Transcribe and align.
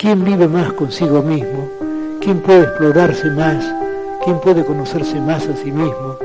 ¿Quién 0.00 0.24
vive 0.24 0.48
más 0.48 0.72
consigo 0.72 1.20
mismo? 1.20 1.68
¿Quién 2.22 2.40
puede 2.40 2.62
explorarse 2.62 3.30
más? 3.32 3.62
¿Quién 4.24 4.40
puede 4.40 4.64
conocerse 4.64 5.20
más 5.20 5.46
a 5.46 5.54
sí 5.54 5.70
mismo? 5.70 6.16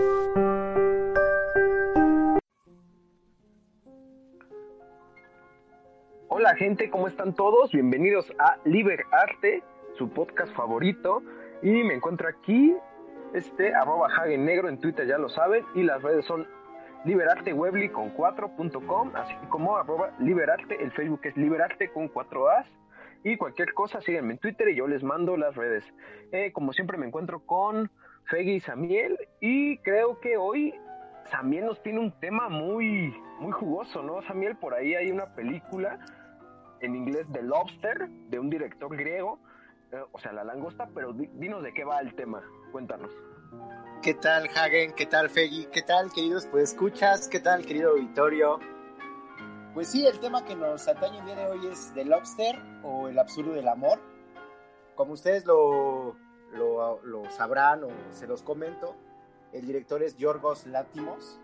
Hola 6.30 6.56
gente, 6.56 6.90
¿cómo 6.90 7.10
están 7.10 7.36
todos? 7.36 7.70
Bienvenidos 7.74 8.32
a 8.40 8.56
Liber 8.64 9.04
Arte, 9.12 9.62
su 9.98 10.08
podcast 10.08 10.56
favorito. 10.56 11.22
Y 11.62 11.84
me 11.84 11.96
encuentro 11.96 12.30
aquí, 12.30 12.74
este, 13.34 13.76
arroba 13.76 14.08
Hagen 14.08 14.46
Negro 14.46 14.70
en 14.70 14.80
Twitter, 14.80 15.06
ya 15.06 15.18
lo 15.18 15.28
saben. 15.28 15.66
Y 15.76 15.84
las 15.84 16.02
redes 16.02 16.24
son 16.24 16.48
liberartewebly 17.04 17.90
con 17.90 18.16
4.com, 18.16 19.12
así 19.16 19.36
como 19.50 19.76
arroba 19.76 20.12
liberarte, 20.20 20.82
el 20.82 20.94
Facebook 20.94 21.20
es 21.24 21.36
liberarte 21.36 21.90
con 21.92 22.10
4as. 22.10 22.64
Y 23.26 23.38
cualquier 23.38 23.74
cosa, 23.74 24.02
síganme 24.02 24.34
en 24.34 24.38
Twitter 24.38 24.70
y 24.70 24.76
yo 24.76 24.88
les 24.88 25.02
mando 25.02 25.36
las 25.36 25.56
redes. 25.56 25.84
Eh, 26.32 26.52
como 26.54 26.74
siempre 26.74 26.96
me 26.96 27.08
encuentro 27.08 27.44
con 27.44 27.90
Feggy 28.26 28.58
y 28.58 28.60
Samiel 28.60 29.18
y 29.42 29.80
creo 29.80 30.20
que 30.20 30.38
hoy 30.38 30.76
Samiel 31.32 31.66
nos 31.66 31.82
tiene 31.82 32.02
un 32.02 32.12
tema 32.20 32.50
muy, 32.50 33.12
muy 33.40 33.52
jugoso, 33.52 34.04
¿no? 34.04 34.22
Samiel, 34.28 34.56
por 34.58 34.76
ahí 34.76 34.94
hay 34.94 35.10
una 35.10 35.34
película 35.34 35.98
en 36.82 36.96
inglés 36.96 37.26
The 37.34 37.42
Lobster, 37.42 38.08
de 38.30 38.38
un 38.38 38.52
director 38.52 38.96
griego, 38.96 39.40
eh, 39.92 40.04
o 40.12 40.20
sea, 40.20 40.32
la 40.32 40.44
langosta, 40.44 40.88
pero 40.94 41.12
dinos 41.12 41.64
de 41.64 41.74
qué 41.74 41.84
va 41.84 42.02
el 42.02 42.14
tema, 42.14 42.44
cuéntanos. 42.72 43.10
¿Qué 44.04 44.14
tal, 44.14 44.48
Hagen? 44.56 44.94
¿Qué 44.94 45.08
tal, 45.08 45.32
Feggy? 45.32 45.66
¿Qué 45.74 45.82
tal, 45.82 46.12
queridos? 46.14 46.46
Pues 46.46 46.74
escuchas, 46.74 47.28
¿qué 47.28 47.40
tal, 47.40 47.66
querido 47.66 47.96
Vittorio? 47.96 48.60
Pues 49.76 49.90
sí, 49.90 50.06
el 50.06 50.22
tema 50.22 50.46
que 50.46 50.56
nos 50.56 50.88
atañe 50.88 51.20
el 51.20 51.26
día 51.26 51.36
de 51.36 51.48
hoy 51.48 51.68
es 51.68 51.92
The 51.94 52.06
Lobster 52.06 52.56
o 52.82 53.10
el 53.10 53.20
absurdo 53.20 53.52
del 53.52 53.68
amor. 53.68 54.00
Como 54.96 55.12
ustedes 55.12 55.46
lo, 55.46 56.16
lo, 56.54 57.30
sabrán 57.32 57.84
o 57.84 57.90
se 58.12 58.26
los 58.26 58.42
comento, 58.42 58.96
el 59.52 59.68
director 59.68 60.02
es 60.02 60.16
Yorgos 60.16 60.66
Látimos 60.66 61.42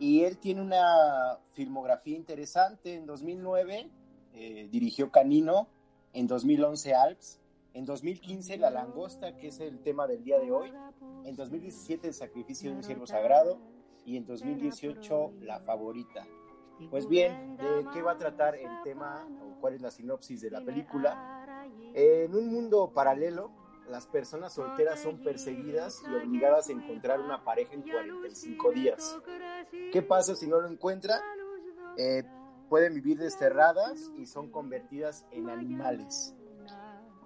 y 0.00 0.24
él 0.24 0.38
tiene 0.38 0.62
una 0.62 1.38
filmografía 1.52 2.16
interesante. 2.16 2.96
En 2.96 3.06
2009 3.06 3.88
eh, 4.34 4.68
dirigió 4.68 5.12
Canino, 5.12 5.68
en 6.12 6.26
2011 6.26 6.94
Alps, 6.96 7.38
en 7.72 7.84
2015 7.84 8.58
La 8.58 8.70
Langosta, 8.70 9.36
que 9.36 9.46
es 9.46 9.60
el 9.60 9.78
tema 9.78 10.08
del 10.08 10.24
día 10.24 10.40
de 10.40 10.50
hoy, 10.50 10.72
en 11.24 11.36
2017 11.36 12.08
El 12.08 12.14
Sacrificio 12.14 12.72
de 12.72 12.78
un 12.78 12.82
Siervo 12.82 13.06
Sagrado 13.06 13.60
y 14.04 14.16
en 14.16 14.26
2018 14.26 15.34
La 15.42 15.60
Favorita. 15.60 16.26
Pues 16.88 17.06
bien, 17.08 17.56
¿de 17.56 17.86
qué 17.92 18.02
va 18.02 18.12
a 18.12 18.18
tratar 18.18 18.54
el 18.54 18.70
tema 18.84 19.28
o 19.42 19.60
cuál 19.60 19.74
es 19.74 19.82
la 19.82 19.90
sinopsis 19.90 20.40
de 20.40 20.50
la 20.50 20.64
película? 20.64 21.44
En 21.94 22.34
un 22.34 22.48
mundo 22.48 22.92
paralelo, 22.94 23.50
las 23.88 24.06
personas 24.06 24.54
solteras 24.54 25.00
son 25.00 25.18
perseguidas 25.18 26.00
y 26.08 26.14
obligadas 26.14 26.68
a 26.68 26.72
encontrar 26.72 27.20
una 27.20 27.44
pareja 27.44 27.74
en 27.74 27.82
45 27.82 28.70
días. 28.72 29.18
¿Qué 29.92 30.02
pasa 30.02 30.36
si 30.36 30.46
no 30.46 30.60
lo 30.60 30.68
encuentra? 30.68 31.20
Eh, 31.96 32.22
pueden 32.68 32.94
vivir 32.94 33.18
desterradas 33.18 34.10
y 34.16 34.26
son 34.26 34.50
convertidas 34.50 35.26
en 35.32 35.50
animales. 35.50 36.34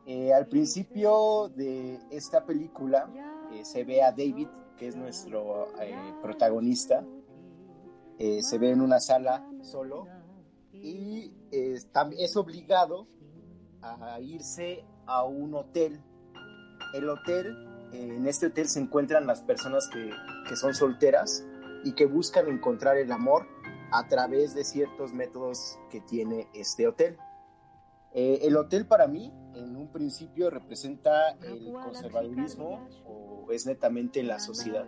Eh, 0.06 0.32
al 0.32 0.48
principio 0.48 1.50
de 1.54 1.98
esta 2.10 2.44
película 2.44 3.08
eh, 3.52 3.64
se 3.64 3.84
ve 3.84 4.02
a 4.02 4.10
David, 4.10 4.48
que 4.76 4.88
es 4.88 4.96
nuestro 4.96 5.68
protagonista, 6.22 7.04
se 8.18 8.58
ve 8.58 8.70
en 8.70 8.80
una 8.80 9.00
sala 9.00 9.46
solo 9.62 10.06
y 10.72 11.32
es 11.50 12.36
obligado 12.36 13.06
a 13.82 14.20
irse 14.20 14.84
a 15.06 15.24
un 15.24 15.54
hotel 15.54 16.02
el 16.94 17.08
hotel, 17.08 17.56
en 17.92 18.26
este 18.26 18.46
hotel 18.46 18.68
se 18.68 18.78
encuentran 18.78 19.26
las 19.26 19.42
personas 19.42 19.88
que, 19.88 20.10
son 20.56 20.74
solteras 20.74 21.44
y 21.82 21.92
que 21.92 22.06
buscan 22.06 22.48
encontrar 22.48 22.96
el 22.96 23.10
amor 23.10 23.46
a 23.90 24.06
través 24.06 24.54
de 24.54 24.64
ciertos 24.64 25.12
métodos 25.12 25.78
que 25.90 26.00
tiene 26.00 26.48
este 26.54 26.86
hotel. 26.86 27.18
Eh, 28.12 28.40
el 28.42 28.56
hotel 28.56 28.86
para 28.86 29.08
mí, 29.08 29.32
en 29.54 29.74
un 29.74 29.90
principio, 29.90 30.50
representa 30.50 31.30
el 31.42 31.72
conservadurismo 31.72 32.88
o 33.06 33.50
es 33.50 33.66
netamente 33.66 34.22
la 34.22 34.38
sociedad, 34.38 34.86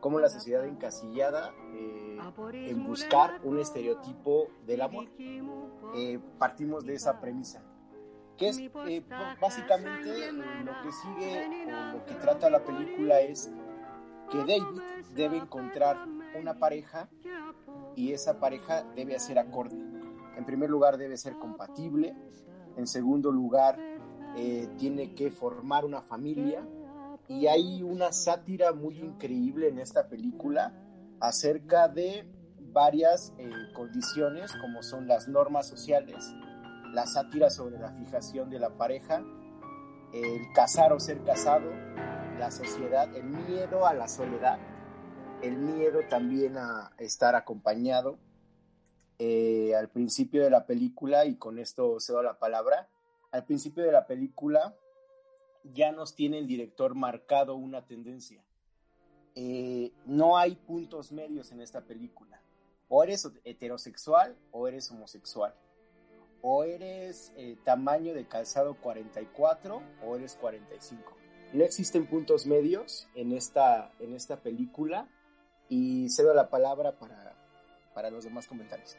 como 0.00 0.18
la 0.18 0.28
sociedad 0.28 0.64
encasillada 0.64 1.52
eh, 1.72 2.18
en 2.52 2.84
buscar 2.84 3.40
un 3.44 3.58
estereotipo 3.58 4.48
del 4.66 4.82
amor. 4.82 5.06
Eh, 5.94 6.18
partimos 6.38 6.84
de 6.84 6.94
esa 6.94 7.20
premisa 7.20 7.62
que 8.38 8.48
es 8.48 8.58
eh, 8.58 9.02
básicamente 9.40 10.32
lo 10.32 10.72
que 10.82 10.92
sigue 10.92 11.66
o 11.66 11.96
lo 11.96 12.06
que 12.06 12.14
trata 12.14 12.48
la 12.48 12.64
película 12.64 13.20
es 13.20 13.50
que 14.30 14.38
David 14.38 14.80
debe 15.14 15.38
encontrar 15.38 16.06
una 16.38 16.54
pareja 16.58 17.08
y 17.96 18.12
esa 18.12 18.38
pareja 18.38 18.84
debe 18.94 19.16
hacer 19.16 19.38
acorde. 19.38 19.76
En 20.36 20.44
primer 20.44 20.70
lugar 20.70 20.98
debe 20.98 21.16
ser 21.16 21.36
compatible, 21.38 22.14
en 22.76 22.86
segundo 22.86 23.32
lugar 23.32 23.76
eh, 24.36 24.68
tiene 24.78 25.14
que 25.14 25.32
formar 25.32 25.84
una 25.84 26.02
familia 26.02 26.64
y 27.28 27.46
hay 27.46 27.82
una 27.82 28.12
sátira 28.12 28.72
muy 28.72 28.98
increíble 28.98 29.68
en 29.68 29.78
esta 29.78 30.08
película 30.08 30.72
acerca 31.20 31.88
de 31.88 32.26
varias 32.72 33.32
eh, 33.38 33.50
condiciones 33.74 34.52
como 34.60 34.82
son 34.82 35.06
las 35.06 35.28
normas 35.28 35.68
sociales 35.68 36.34
la 36.92 37.06
sátira 37.06 37.50
sobre 37.50 37.78
la 37.78 37.92
fijación 37.92 38.50
de 38.50 38.58
la 38.58 38.70
pareja, 38.70 39.22
el 40.12 40.52
casar 40.54 40.92
o 40.92 41.00
ser 41.00 41.22
casado, 41.22 41.70
la 42.38 42.50
sociedad, 42.50 43.14
el 43.14 43.24
miedo 43.24 43.86
a 43.86 43.94
la 43.94 44.08
soledad, 44.08 44.58
el 45.42 45.56
miedo 45.56 46.00
también 46.08 46.56
a 46.56 46.92
estar 46.98 47.34
acompañado. 47.34 48.18
Eh, 49.20 49.74
al 49.74 49.88
principio 49.88 50.44
de 50.44 50.50
la 50.50 50.64
película, 50.64 51.24
y 51.26 51.36
con 51.36 51.58
esto 51.58 51.98
cedo 51.98 52.22
la 52.22 52.38
palabra, 52.38 52.88
al 53.32 53.44
principio 53.44 53.84
de 53.84 53.92
la 53.92 54.06
película 54.06 54.74
ya 55.74 55.92
nos 55.92 56.14
tiene 56.14 56.38
el 56.38 56.46
director 56.46 56.94
marcado 56.94 57.54
una 57.56 57.86
tendencia. 57.86 58.44
Eh, 59.34 59.92
no 60.06 60.36
hay 60.36 60.56
puntos 60.56 61.12
medios 61.12 61.52
en 61.52 61.60
esta 61.60 61.82
película. 61.82 62.42
O 62.88 63.04
eres 63.04 63.30
heterosexual 63.44 64.36
o 64.50 64.66
eres 64.66 64.90
homosexual 64.90 65.54
o 66.40 66.64
eres 66.64 67.32
eh, 67.36 67.56
tamaño 67.64 68.14
de 68.14 68.26
calzado 68.26 68.76
44 68.80 69.82
o 70.04 70.16
eres 70.16 70.36
45. 70.36 71.16
No 71.52 71.64
existen 71.64 72.06
puntos 72.06 72.46
medios 72.46 73.08
en 73.14 73.32
esta, 73.32 73.92
en 73.98 74.14
esta 74.14 74.40
película 74.42 75.08
y 75.68 76.08
cedo 76.10 76.34
la 76.34 76.50
palabra 76.50 76.98
para, 76.98 77.34
para 77.94 78.10
los 78.10 78.24
demás 78.24 78.46
comentarios. 78.46 78.96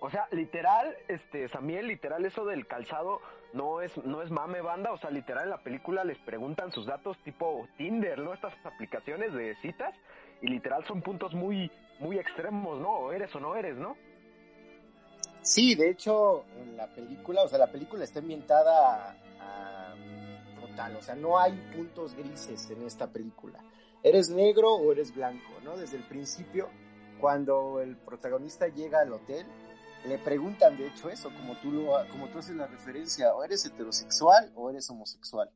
O 0.00 0.08
sea, 0.10 0.26
literal, 0.30 0.96
este, 1.08 1.48
Samiel, 1.48 1.86
literal, 1.86 2.24
eso 2.24 2.46
del 2.46 2.66
calzado 2.66 3.20
no 3.52 3.82
es, 3.82 3.96
no 3.98 4.22
es 4.22 4.30
mame 4.30 4.62
banda, 4.62 4.92
o 4.92 4.98
sea, 4.98 5.10
literal 5.10 5.44
en 5.44 5.50
la 5.50 5.62
película 5.62 6.04
les 6.04 6.18
preguntan 6.18 6.72
sus 6.72 6.86
datos 6.86 7.18
tipo 7.22 7.68
Tinder, 7.76 8.18
¿no? 8.18 8.32
Estas 8.32 8.54
aplicaciones 8.64 9.34
de 9.34 9.54
citas, 9.56 9.94
y 10.40 10.48
literal 10.48 10.84
son 10.86 11.02
puntos 11.02 11.34
muy, 11.34 11.70
muy 11.98 12.18
extremos, 12.18 12.80
¿no? 12.80 12.90
O 12.90 13.12
eres 13.12 13.34
o 13.34 13.40
no 13.40 13.54
eres, 13.56 13.76
¿no? 13.76 13.96
Sí, 15.42 15.74
de 15.74 15.90
hecho, 15.90 16.44
en 16.56 16.78
la 16.78 16.86
película, 16.86 17.42
o 17.42 17.48
sea, 17.48 17.58
la 17.58 17.70
película 17.70 18.04
está 18.04 18.20
ambientada 18.20 19.16
a, 19.38 19.94
total, 20.60 20.96
o 20.96 21.02
sea, 21.02 21.14
no 21.14 21.38
hay 21.38 21.52
puntos 21.74 22.14
grises 22.14 22.70
en 22.70 22.82
esta 22.86 23.06
película. 23.06 23.62
Eres 24.02 24.30
negro 24.30 24.74
o 24.74 24.92
eres 24.92 25.14
blanco, 25.14 25.50
¿no? 25.62 25.76
Desde 25.76 25.98
el 25.98 26.04
principio, 26.04 26.70
cuando 27.20 27.80
el 27.80 27.96
protagonista 27.96 28.68
llega 28.68 29.00
al 29.00 29.12
hotel, 29.12 29.46
le 30.06 30.18
preguntan 30.18 30.76
de 30.76 30.88
hecho 30.88 31.10
eso, 31.10 31.30
como 31.34 31.56
tú, 31.56 31.70
lo, 31.70 31.92
como 32.10 32.28
tú 32.28 32.38
haces 32.38 32.56
la 32.56 32.66
referencia, 32.66 33.34
o 33.34 33.44
eres 33.44 33.64
heterosexual 33.64 34.52
o 34.54 34.70
eres 34.70 34.88
homosexual. 34.90 35.50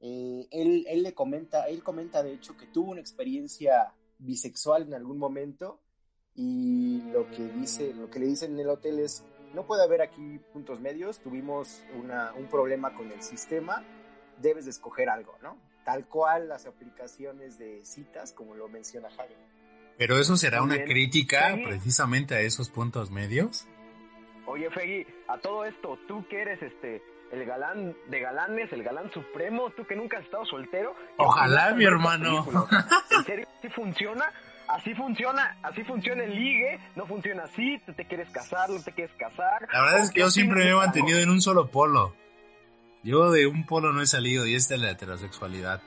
Eh, 0.00 0.48
él, 0.50 0.84
él 0.88 1.02
le 1.02 1.14
comenta, 1.14 1.64
él 1.68 1.82
comenta 1.82 2.22
de 2.22 2.34
hecho 2.34 2.56
que 2.56 2.66
tuvo 2.66 2.90
una 2.90 3.00
experiencia 3.00 3.94
bisexual 4.18 4.82
en 4.82 4.94
algún 4.94 5.18
momento 5.18 5.80
y 6.34 7.02
lo 7.12 7.30
que 7.30 7.46
dice, 7.48 7.92
lo 7.94 8.10
que 8.10 8.18
le 8.18 8.26
dicen 8.26 8.52
en 8.54 8.60
el 8.60 8.68
hotel 8.68 8.98
es 9.00 9.24
no 9.54 9.66
puede 9.66 9.82
haber 9.82 10.02
aquí 10.02 10.40
puntos 10.52 10.80
medios, 10.80 11.20
tuvimos 11.20 11.82
una, 11.94 12.32
un 12.32 12.46
problema 12.48 12.94
con 12.94 13.12
el 13.12 13.22
sistema, 13.22 13.84
debes 14.40 14.64
de 14.64 14.70
escoger 14.70 15.08
algo, 15.08 15.36
¿no? 15.42 15.58
Tal 15.84 16.06
cual 16.06 16.48
las 16.48 16.66
aplicaciones 16.66 17.58
de 17.58 17.84
citas, 17.84 18.32
como 18.32 18.54
lo 18.54 18.68
menciona 18.68 19.10
Javi. 19.10 19.34
Pero 19.98 20.18
eso 20.18 20.36
será 20.36 20.62
una 20.62 20.84
crítica 20.84 21.56
precisamente 21.64 22.34
a 22.34 22.40
esos 22.40 22.70
puntos 22.70 23.10
medios. 23.10 23.66
Oye, 24.52 24.70
Fegui, 24.70 25.06
a 25.28 25.38
todo 25.38 25.64
esto, 25.64 25.98
tú 26.06 26.26
que 26.28 26.42
eres 26.42 26.62
este 26.62 27.02
el 27.32 27.46
galán 27.46 27.96
de 28.08 28.20
galanes, 28.20 28.70
el 28.74 28.82
galán 28.82 29.10
supremo, 29.10 29.70
tú 29.70 29.86
que 29.86 29.96
nunca 29.96 30.18
has 30.18 30.24
estado 30.24 30.44
soltero. 30.44 30.94
Ojalá, 31.16 31.72
mi 31.72 31.86
hermano. 31.86 32.46
¿En 33.10 33.24
serio? 33.24 33.48
¿Sí 33.62 33.70
funciona? 33.70 34.30
así 34.68 34.94
funciona, 34.94 35.56
así 35.62 35.82
funciona 35.84 36.24
el 36.24 36.34
ligue, 36.34 36.80
no 36.96 37.06
funciona 37.06 37.44
así, 37.44 37.78
tú 37.84 37.92
te 37.92 38.06
quieres 38.06 38.30
casar, 38.30 38.70
no 38.70 38.82
te 38.82 38.92
quieres 38.92 39.14
casar. 39.16 39.68
La 39.72 39.82
verdad 39.82 40.00
es 40.00 40.10
que 40.10 40.20
yo 40.20 40.30
siempre 40.30 40.64
me 40.64 40.70
he 40.70 40.74
mantenido 40.74 41.18
en 41.18 41.30
un 41.30 41.40
solo 41.40 41.70
polo. 41.70 42.14
Yo 43.02 43.30
de 43.30 43.46
un 43.46 43.66
polo 43.66 43.92
no 43.92 44.00
he 44.00 44.06
salido 44.06 44.46
y 44.46 44.54
es 44.54 44.68
de 44.68 44.78
la 44.78 44.90
heterosexualidad. 44.90 45.82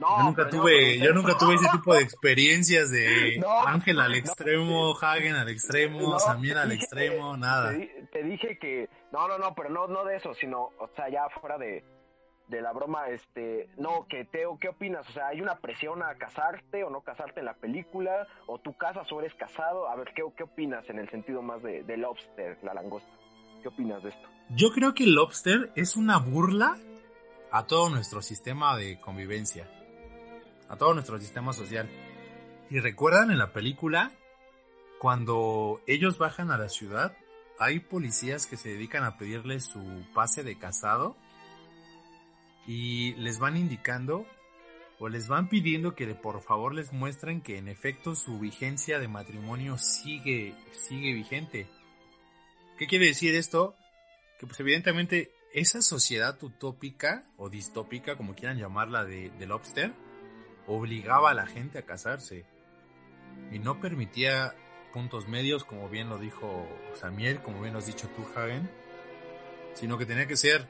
No, 0.00 0.16
yo 0.18 0.22
nunca 0.24 0.44
no, 0.44 0.50
tuve, 0.50 0.98
yo 0.98 1.12
nunca 1.12 1.36
tuve 1.38 1.54
ese 1.54 1.68
tipo 1.70 1.94
de 1.94 2.00
experiencias 2.02 2.90
de 2.90 3.36
No, 3.40 3.66
Ángel 3.66 4.00
al 4.00 4.14
extremo, 4.14 4.96
Hagen 5.00 5.34
al 5.36 5.48
extremo, 5.48 6.18
Samir 6.18 6.56
al 6.56 6.70
dije- 6.70 6.82
extremo, 6.82 7.36
nada. 7.36 7.72
Te 8.12 8.22
dije 8.22 8.58
que. 8.58 8.88
No, 9.12 9.28
no, 9.28 9.38
no, 9.38 9.54
pero 9.54 9.68
no, 9.68 9.86
no 9.86 10.04
de 10.04 10.16
eso, 10.16 10.32
sino, 10.34 10.70
o 10.78 10.88
sea, 10.96 11.08
ya 11.10 11.28
fuera 11.40 11.58
de, 11.58 11.84
de 12.48 12.62
la 12.62 12.72
broma, 12.72 13.08
este. 13.08 13.68
No, 13.76 14.06
que 14.08 14.24
Teo, 14.24 14.58
¿qué 14.58 14.68
opinas? 14.70 15.08
O 15.08 15.12
sea, 15.12 15.28
¿hay 15.28 15.40
una 15.42 15.58
presión 15.58 16.02
a 16.02 16.14
casarte 16.16 16.82
o 16.82 16.90
no 16.90 17.02
casarte 17.02 17.40
en 17.40 17.46
la 17.46 17.54
película? 17.54 18.26
¿O 18.46 18.58
tú 18.58 18.74
casas 18.76 19.10
o 19.12 19.20
eres 19.20 19.34
casado? 19.34 19.86
A 19.88 19.96
ver, 19.96 20.12
¿qué, 20.14 20.22
qué 20.36 20.44
opinas 20.44 20.88
en 20.88 20.98
el 20.98 21.10
sentido 21.10 21.42
más 21.42 21.62
de, 21.62 21.82
de 21.82 21.96
Lobster, 21.98 22.58
la 22.62 22.72
langosta? 22.74 23.10
¿Qué 23.62 23.68
opinas 23.68 24.02
de 24.02 24.08
esto? 24.08 24.28
Yo 24.50 24.70
creo 24.72 24.94
que 24.94 25.04
el 25.04 25.14
lobster 25.14 25.70
es 25.76 25.96
una 25.96 26.18
burla 26.18 26.76
a 27.52 27.66
todo 27.66 27.90
nuestro 27.90 28.22
sistema 28.22 28.76
de 28.76 28.98
convivencia, 28.98 29.68
a 30.70 30.76
todo 30.76 30.94
nuestro 30.94 31.18
sistema 31.18 31.52
social. 31.52 31.90
Y 32.70 32.78
recuerdan 32.78 33.30
en 33.30 33.38
la 33.38 33.52
película, 33.52 34.12
cuando 34.98 35.82
ellos 35.86 36.16
bajan 36.16 36.50
a 36.50 36.58
la 36.58 36.68
ciudad, 36.68 37.16
hay 37.58 37.80
policías 37.80 38.46
que 38.46 38.56
se 38.56 38.70
dedican 38.70 39.04
a 39.04 39.18
pedirles 39.18 39.64
su 39.64 39.82
pase 40.14 40.44
de 40.44 40.56
casado 40.56 41.16
y 42.66 43.14
les 43.14 43.38
van 43.38 43.56
indicando 43.56 44.24
o 44.98 45.08
les 45.08 45.28
van 45.28 45.48
pidiendo 45.48 45.94
que 45.94 46.06
por 46.14 46.40
favor 46.42 46.74
les 46.74 46.92
muestren 46.92 47.40
que 47.40 47.58
en 47.58 47.68
efecto 47.68 48.14
su 48.14 48.38
vigencia 48.38 48.98
de 48.98 49.08
matrimonio 49.08 49.76
sigue, 49.76 50.54
sigue 50.72 51.12
vigente. 51.12 51.66
¿Qué 52.78 52.86
quiere 52.86 53.06
decir 53.06 53.34
esto? 53.34 53.74
Que 54.38 54.46
pues 54.46 54.60
evidentemente 54.60 55.32
esa 55.52 55.82
sociedad 55.82 56.40
utópica 56.42 57.24
o 57.36 57.50
distópica, 57.50 58.16
como 58.16 58.34
quieran 58.34 58.58
llamarla, 58.58 59.04
de, 59.04 59.30
de 59.30 59.46
Lobster, 59.46 59.92
obligaba 60.72 61.30
a 61.30 61.34
la 61.34 61.46
gente 61.46 61.78
a 61.78 61.82
casarse 61.82 62.44
y 63.52 63.58
no 63.58 63.80
permitía 63.80 64.54
puntos 64.92 65.28
medios, 65.28 65.64
como 65.64 65.88
bien 65.88 66.08
lo 66.08 66.18
dijo 66.18 66.66
Samiel, 66.94 67.40
como 67.42 67.60
bien 67.60 67.72
lo 67.74 67.78
has 67.80 67.86
dicho 67.86 68.08
tú, 68.08 68.24
Hagen, 68.36 68.70
sino 69.74 69.98
que 69.98 70.06
tenía 70.06 70.26
que 70.26 70.36
ser 70.36 70.68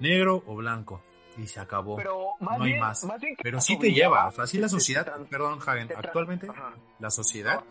negro 0.00 0.42
o 0.46 0.54
blanco 0.56 1.02
y 1.36 1.46
se 1.46 1.60
acabó. 1.60 1.96
Pero 1.96 2.30
no 2.40 2.50
hay 2.50 2.60
bien, 2.70 2.80
más. 2.80 3.06
Pero 3.42 3.60
sí 3.60 3.78
te 3.78 3.92
lleva, 3.92 4.28
o 4.28 4.32
sea, 4.32 4.46
sí 4.46 4.58
la 4.58 4.68
sociedad, 4.68 5.04
trans- 5.04 5.28
perdón, 5.28 5.58
Hagen, 5.66 5.88
actualmente 5.96 6.48
Ajá. 6.48 6.74
la 7.00 7.10
sociedad 7.10 7.62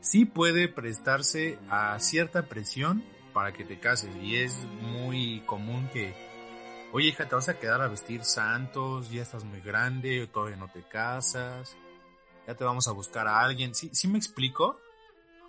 sí 0.00 0.24
puede 0.26 0.68
prestarse 0.68 1.58
a 1.70 1.98
cierta 1.98 2.42
presión 2.42 3.02
para 3.32 3.52
que 3.52 3.64
te 3.64 3.78
cases 3.80 4.14
y 4.16 4.36
es 4.36 4.56
muy 4.80 5.40
común 5.46 5.88
que 5.92 6.14
oye 6.94 7.08
hija 7.08 7.26
te 7.26 7.34
vas 7.34 7.48
a 7.48 7.58
quedar 7.58 7.80
a 7.82 7.88
vestir 7.88 8.22
santos 8.22 9.10
ya 9.10 9.22
estás 9.22 9.42
muy 9.42 9.60
grande 9.60 10.28
todavía 10.28 10.56
no 10.56 10.68
te 10.68 10.80
casas 10.84 11.76
ya 12.46 12.54
te 12.54 12.62
vamos 12.62 12.86
a 12.86 12.92
buscar 12.92 13.26
a 13.26 13.40
alguien 13.40 13.74
sí 13.74 13.90
sí 13.92 14.06
me 14.06 14.16
explico 14.16 14.78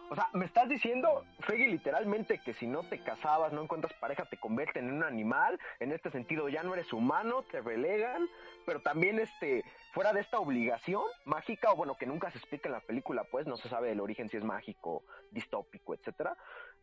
O 0.07 0.15
sea, 0.15 0.29
me 0.33 0.45
estás 0.45 0.69
diciendo, 0.69 1.25
Feggy, 1.47 1.65
literalmente 1.65 2.39
que 2.45 2.53
si 2.53 2.67
no 2.67 2.83
te 2.87 3.03
casabas, 3.03 3.51
no 3.51 3.63
encuentras 3.63 3.93
pareja, 3.99 4.23
te 4.25 4.37
convierten 4.37 4.87
en 4.87 4.93
un 4.93 5.03
animal. 5.03 5.59
En 5.79 5.91
este 5.91 6.11
sentido, 6.11 6.47
ya 6.47 6.61
no 6.61 6.75
eres 6.75 6.93
humano, 6.93 7.43
te 7.51 7.59
relegan. 7.59 8.27
Pero 8.67 8.81
también, 8.81 9.17
este, 9.17 9.63
fuera 9.93 10.13
de 10.13 10.21
esta 10.21 10.37
obligación 10.37 11.05
mágica, 11.25 11.71
o 11.71 11.75
bueno, 11.75 11.95
que 11.97 12.05
nunca 12.05 12.29
se 12.29 12.37
explica 12.37 12.69
en 12.69 12.73
la 12.73 12.81
película, 12.81 13.23
pues 13.31 13.47
no 13.47 13.57
se 13.57 13.67
sabe 13.67 13.91
el 13.91 13.99
origen 13.99 14.29
si 14.29 14.37
es 14.37 14.43
mágico, 14.43 15.03
distópico, 15.31 15.95
etcétera. 15.95 16.37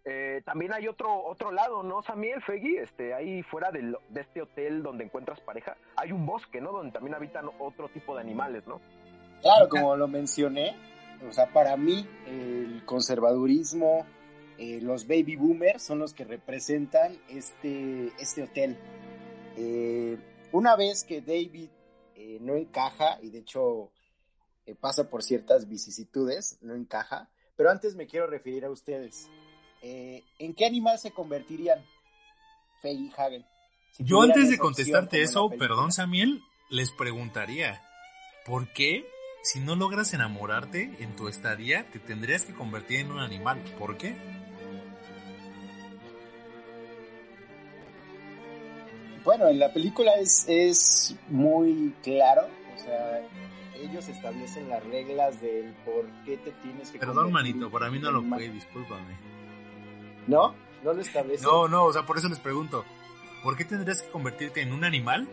Eh, 0.04 0.42
también 0.44 0.72
hay 0.72 0.88
otro 0.88 1.24
otro 1.24 1.52
lado, 1.52 1.82
¿no, 1.82 2.02
Samuel, 2.02 2.42
Feggy? 2.42 2.78
Este, 2.78 3.14
ahí 3.14 3.42
fuera 3.44 3.70
de 3.70 3.96
este 4.20 4.42
hotel 4.42 4.82
donde 4.82 5.04
encuentras 5.04 5.40
pareja, 5.40 5.76
hay 5.96 6.10
un 6.10 6.26
bosque, 6.26 6.60
¿no? 6.60 6.72
Donde 6.72 6.92
también 6.92 7.14
habitan 7.14 7.48
otro 7.60 7.88
tipo 7.88 8.14
de 8.14 8.20
animales, 8.20 8.66
¿no? 8.66 8.80
Claro, 9.42 9.68
como 9.68 9.96
lo 9.96 10.08
mencioné, 10.08 10.76
o 11.28 11.32
sea, 11.32 11.52
para 11.52 11.76
mí 11.76 12.06
el 12.26 12.84
conservadurismo, 12.84 14.06
eh, 14.58 14.80
los 14.80 15.06
baby 15.06 15.36
boomers 15.36 15.82
son 15.82 15.98
los 15.98 16.14
que 16.14 16.24
representan 16.24 17.16
este, 17.28 18.12
este 18.18 18.44
hotel. 18.44 18.76
Eh, 19.56 20.18
una 20.52 20.76
vez 20.76 21.04
que 21.04 21.20
David 21.20 21.70
eh, 22.14 22.38
no 22.40 22.56
encaja, 22.56 23.18
y 23.22 23.30
de 23.30 23.38
hecho 23.38 23.90
pasa 24.80 25.10
por 25.10 25.22
ciertas 25.22 25.68
vicisitudes, 25.68 26.58
no 26.60 26.74
encaja, 26.74 27.28
pero 27.56 27.70
antes 27.70 27.96
me 27.96 28.06
quiero 28.06 28.26
referir 28.26 28.64
a 28.64 28.70
ustedes. 28.70 29.28
Eh, 29.82 30.22
¿En 30.38 30.54
qué 30.54 30.66
animal 30.66 30.98
se 30.98 31.10
convertirían? 31.10 31.84
Faye 32.80 32.94
y 32.94 33.12
Hagen. 33.16 33.44
Si 33.92 34.04
yo 34.04 34.22
antes 34.22 34.48
de 34.48 34.58
contestarte 34.58 35.22
eso 35.22 35.50
perdón 35.50 35.92
Samiel 35.92 36.42
les 36.70 36.90
preguntaría 36.92 37.82
¿por 38.46 38.72
qué 38.72 39.04
si 39.42 39.60
no 39.60 39.76
logras 39.76 40.14
enamorarte 40.14 40.96
en 41.00 41.14
tu 41.14 41.28
estadía 41.28 41.90
te 41.90 41.98
tendrías 41.98 42.46
que 42.46 42.54
convertir 42.54 43.00
en 43.00 43.12
un 43.12 43.18
animal? 43.18 43.58
¿por 43.78 43.98
qué? 43.98 44.16
Bueno, 49.24 49.48
en 49.48 49.58
la 49.58 49.72
película 49.72 50.14
es, 50.16 50.44
es 50.48 51.14
muy 51.28 51.94
claro, 52.02 52.48
o 52.74 52.82
sea, 52.82 53.22
ellos 53.80 54.08
establecen 54.08 54.68
las 54.68 54.84
reglas 54.84 55.40
del 55.40 55.72
por 55.84 56.06
qué 56.24 56.36
te 56.38 56.50
tienes 56.50 56.90
que 56.90 56.98
Perdón, 56.98 57.30
manito, 57.30 57.70
para 57.70 57.88
mí 57.88 58.00
no 58.00 58.10
lo 58.10 58.22
fue, 58.22 58.48
discúlpame. 58.48 59.16
¿No? 60.26 60.54
¿No 60.82 60.92
lo 60.92 61.00
establecen? 61.00 61.46
No, 61.48 61.68
no, 61.68 61.84
o 61.84 61.92
sea, 61.92 62.02
por 62.02 62.18
eso 62.18 62.28
les 62.28 62.40
pregunto, 62.40 62.84
¿por 63.42 63.56
qué 63.56 63.64
tendrías 63.64 64.02
que 64.02 64.10
convertirte 64.10 64.60
en 64.62 64.72
un 64.72 64.84
animal 64.84 65.28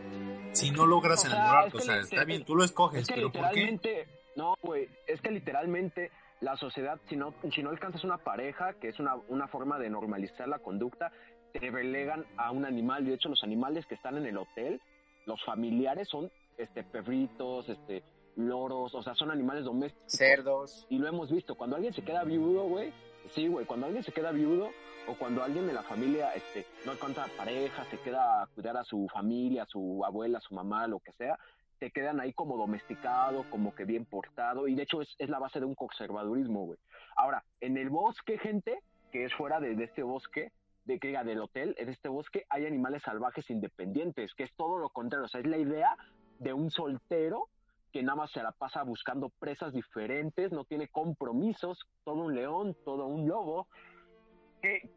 si 0.53 0.71
no 0.71 0.85
logras 0.85 1.19
O 1.19 1.27
sea, 1.27 1.31
enamorarte? 1.35 1.67
es 1.69 1.73
O 1.75 1.77
que 1.77 1.83
sea, 1.83 1.95
le- 1.95 2.01
está 2.01 2.23
bien, 2.23 2.43
tú 2.45 2.55
lo 2.55 2.63
escoges, 2.63 3.01
Es 3.03 3.07
que 3.07 3.15
pero 3.15 3.31
¿por 3.31 3.41
qué? 3.51 3.61
literalmente, 3.61 4.07
no, 4.35 4.55
güey, 4.61 4.87
es 5.07 5.21
que 5.21 5.31
literalmente 5.31 6.11
la 6.41 6.55
sociedad, 6.57 6.99
si 7.09 7.15
no, 7.15 7.33
si 7.53 7.61
no 7.63 7.69
alcanzas 7.69 8.03
una 8.03 8.17
pareja, 8.17 8.73
que 8.73 8.89
es 8.89 8.99
una, 8.99 9.15
una 9.27 9.47
forma 9.47 9.77
de 9.79 9.89
normalizar 9.89 10.47
la 10.47 10.59
conducta, 10.59 11.11
te 11.51 11.69
relegan 11.71 12.25
a 12.37 12.51
un 12.51 12.63
animal. 12.65 13.03
Y 13.03 13.09
de 13.09 13.15
hecho, 13.15 13.27
los 13.29 13.43
animales 13.43 13.85
que 13.87 13.95
están 13.95 14.17
en 14.17 14.25
el 14.25 14.37
hotel, 14.37 14.79
los 15.25 15.43
familiares 15.43 16.07
son 16.07 16.31
este 16.57 16.83
perritos, 16.83 17.67
este 17.69 18.03
loros, 18.37 18.93
o 18.95 19.03
sea, 19.03 19.15
son 19.15 19.31
animales 19.31 19.65
domésticos. 19.65 20.11
Cerdos. 20.13 20.85
Y 20.89 20.97
lo 20.99 21.07
hemos 21.09 21.29
visto, 21.29 21.55
cuando 21.55 21.75
alguien 21.75 21.93
se 21.93 22.03
queda 22.03 22.23
viudo, 22.23 22.63
güey, 22.63 22.93
sí, 23.33 23.47
güey, 23.47 23.65
cuando 23.65 23.85
alguien 23.85 24.03
se 24.03 24.11
queda 24.11 24.31
viudo 24.31 24.69
o 25.07 25.15
cuando 25.15 25.43
alguien 25.43 25.67
de 25.67 25.73
la 25.73 25.83
familia 25.83 26.33
este, 26.33 26.65
no 26.85 26.93
encuentra 26.93 27.27
pareja, 27.37 27.85
se 27.85 27.97
queda 27.97 28.43
a 28.43 28.47
cuidar 28.47 28.77
a 28.77 28.83
su 28.83 29.07
familia, 29.11 29.63
a 29.63 29.67
su 29.67 30.03
abuela, 30.05 30.37
a 30.37 30.41
su 30.41 30.53
mamá, 30.53 30.87
lo 30.87 30.99
que 30.99 31.11
sea, 31.13 31.37
te 31.79 31.91
quedan 31.91 32.19
ahí 32.19 32.33
como 32.33 32.57
domesticado, 32.57 33.45
como 33.49 33.73
que 33.73 33.85
bien 33.85 34.05
portado, 34.05 34.67
y 34.67 34.75
de 34.75 34.83
hecho 34.83 35.01
es, 35.01 35.15
la 35.29 35.39
base 35.39 35.59
de 35.59 35.65
un 35.65 35.75
conservadurismo, 35.75 36.65
güey. 36.65 36.79
Ahora, 37.15 37.43
en 37.61 37.77
el 37.77 37.89
bosque, 37.89 38.37
gente, 38.37 38.79
que 39.11 39.25
es 39.25 39.33
fuera 39.33 39.59
de, 39.59 39.75
de 39.75 39.85
este 39.85 40.03
bosque, 40.03 40.51
de 40.85 40.99
que 40.99 41.07
diga, 41.07 41.23
del 41.23 41.39
hotel, 41.39 41.75
en 41.77 41.89
este 41.89 42.09
bosque 42.09 42.45
hay 42.49 42.65
animales 42.65 43.01
salvajes 43.03 43.49
independientes, 43.49 44.33
que 44.35 44.43
es 44.43 44.53
todo 44.55 44.77
lo 44.77 44.89
contrario, 44.89 45.25
o 45.25 45.29
sea, 45.29 45.41
es 45.41 45.47
la 45.47 45.57
idea 45.57 45.95
de 46.39 46.53
un 46.53 46.69
soltero 46.69 47.47
que 47.91 48.03
nada 48.03 48.15
más 48.17 48.31
se 48.31 48.43
la 48.43 48.51
pasa 48.51 48.83
buscando 48.83 49.29
presas 49.29 49.73
diferentes, 49.73 50.51
no 50.51 50.63
tiene 50.63 50.87
compromisos, 50.87 51.79
todo 52.03 52.15
un 52.25 52.35
león, 52.35 52.75
todo 52.85 53.07
un 53.07 53.27
lobo, 53.27 53.67
que, 54.61 54.89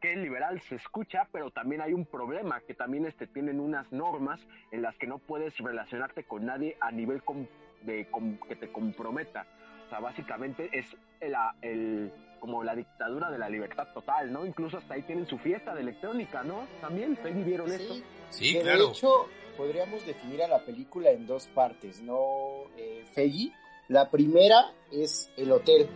que 0.00 0.16
liberal 0.16 0.60
se 0.62 0.76
escucha, 0.76 1.28
pero 1.32 1.50
también 1.50 1.82
hay 1.82 1.92
un 1.92 2.06
problema, 2.06 2.60
que 2.60 2.74
también 2.74 3.04
este, 3.06 3.26
tienen 3.26 3.60
unas 3.60 3.90
normas 3.92 4.40
en 4.70 4.82
las 4.82 4.96
que 4.96 5.06
no 5.06 5.18
puedes 5.18 5.56
relacionarte 5.58 6.24
con 6.24 6.46
nadie 6.46 6.76
a 6.80 6.90
nivel 6.90 7.22
com- 7.22 7.46
de 7.82 8.10
com- 8.10 8.38
que 8.48 8.56
te 8.56 8.72
comprometa. 8.72 9.46
O 9.88 9.90
sea, 9.90 10.00
básicamente 10.00 10.68
es 10.70 10.84
la, 11.22 11.54
el, 11.62 12.12
como 12.40 12.62
la 12.62 12.76
dictadura 12.76 13.30
de 13.30 13.38
la 13.38 13.48
libertad 13.48 13.88
total, 13.94 14.30
¿no? 14.30 14.44
Incluso 14.44 14.76
hasta 14.76 14.92
ahí 14.92 15.02
tienen 15.02 15.26
su 15.26 15.38
fiesta 15.38 15.74
de 15.74 15.80
electrónica, 15.80 16.42
¿no? 16.42 16.66
También, 16.82 17.12
¿ustedes 17.12 17.34
vivieron 17.36 17.72
eso? 17.72 17.94
Sí, 17.94 18.04
Sí, 18.28 18.52
que 18.52 18.60
claro. 18.60 18.88
de 18.88 18.90
hecho 18.92 19.26
podríamos 19.56 20.04
definir 20.04 20.42
a 20.42 20.48
la 20.48 20.58
película 20.60 21.10
en 21.10 21.26
dos 21.26 21.46
partes, 21.48 22.02
¿no, 22.02 22.64
eh, 22.76 23.06
Feggy? 23.14 23.50
La 23.88 24.10
primera 24.10 24.72
es 24.92 25.30
el 25.38 25.50
hotel. 25.50 25.88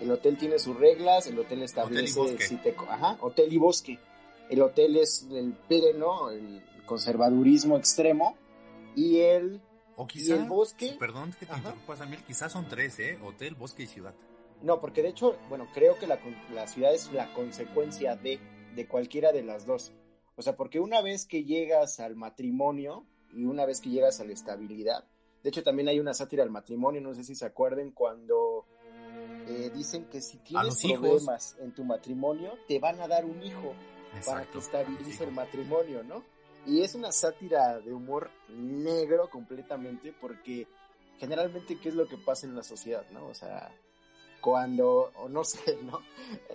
El 0.00 0.12
hotel 0.12 0.38
tiene 0.38 0.60
sus 0.60 0.78
reglas, 0.78 1.26
el 1.26 1.36
hotel 1.40 1.62
establece 1.62 2.18
Hotel 2.20 2.32
y 2.32 2.36
bosque. 2.36 2.46
si 2.46 2.56
te... 2.58 2.76
Ajá, 2.88 3.18
hotel 3.20 3.52
y 3.52 3.58
bosque. 3.58 3.98
El 4.48 4.62
hotel 4.62 4.96
es 4.96 5.26
el 5.32 5.52
pleno, 5.66 6.30
el 6.30 6.62
conservadurismo 6.86 7.76
extremo, 7.76 8.36
y 8.94 9.18
el... 9.20 9.60
O 10.02 10.06
quizá, 10.06 10.34
el 10.34 10.44
bosque? 10.44 10.96
perdón 10.98 11.34
que 11.38 11.46
te 11.46 11.56
interrumpa, 11.56 11.96
Samuel, 11.96 12.22
quizás 12.24 12.52
son 12.52 12.68
tres, 12.68 12.98
¿eh? 12.98 13.18
Hotel, 13.22 13.54
bosque 13.54 13.84
y 13.84 13.86
ciudad. 13.86 14.14
No, 14.62 14.80
porque 14.80 15.02
de 15.02 15.08
hecho, 15.08 15.36
bueno, 15.48 15.68
creo 15.74 15.98
que 15.98 16.06
la, 16.06 16.18
la 16.54 16.66
ciudad 16.68 16.94
es 16.94 17.12
la 17.12 17.32
consecuencia 17.34 18.16
de, 18.16 18.38
de 18.74 18.86
cualquiera 18.86 19.32
de 19.32 19.42
las 19.42 19.66
dos. 19.66 19.92
O 20.36 20.42
sea, 20.42 20.56
porque 20.56 20.80
una 20.80 21.02
vez 21.02 21.26
que 21.26 21.44
llegas 21.44 22.00
al 22.00 22.16
matrimonio 22.16 23.06
y 23.32 23.44
una 23.44 23.66
vez 23.66 23.80
que 23.80 23.90
llegas 23.90 24.20
a 24.20 24.24
la 24.24 24.32
estabilidad, 24.32 25.04
de 25.42 25.48
hecho 25.48 25.62
también 25.62 25.88
hay 25.88 25.98
una 25.98 26.14
sátira 26.14 26.42
al 26.42 26.50
matrimonio, 26.50 27.00
no 27.00 27.14
sé 27.14 27.24
si 27.24 27.34
se 27.34 27.44
acuerden 27.44 27.90
cuando 27.90 28.66
eh, 29.48 29.70
dicen 29.74 30.04
que 30.06 30.20
si 30.20 30.38
tienes 30.38 30.84
hijos. 30.84 31.00
problemas 31.00 31.56
en 31.60 31.74
tu 31.74 31.84
matrimonio, 31.84 32.54
te 32.68 32.78
van 32.78 33.00
a 33.00 33.08
dar 33.08 33.24
un 33.24 33.42
hijo. 33.42 33.74
para 34.26 34.44
que 34.50 34.58
estabilice 34.58 35.24
el 35.24 35.32
matrimonio, 35.32 36.02
¿no? 36.04 36.22
Y 36.66 36.82
es 36.82 36.94
una 36.94 37.10
sátira 37.10 37.80
de 37.80 37.92
humor 37.92 38.30
negro 38.48 39.28
completamente 39.28 40.14
porque 40.20 40.68
generalmente 41.18 41.78
qué 41.78 41.88
es 41.88 41.94
lo 41.94 42.06
que 42.06 42.18
pasa 42.18 42.46
en 42.46 42.54
la 42.54 42.62
sociedad, 42.62 43.04
¿no? 43.10 43.26
O 43.26 43.34
sea, 43.34 43.72
cuando, 44.40 45.12
o 45.16 45.28
no 45.28 45.44
sé, 45.44 45.78
¿no? 45.82 46.00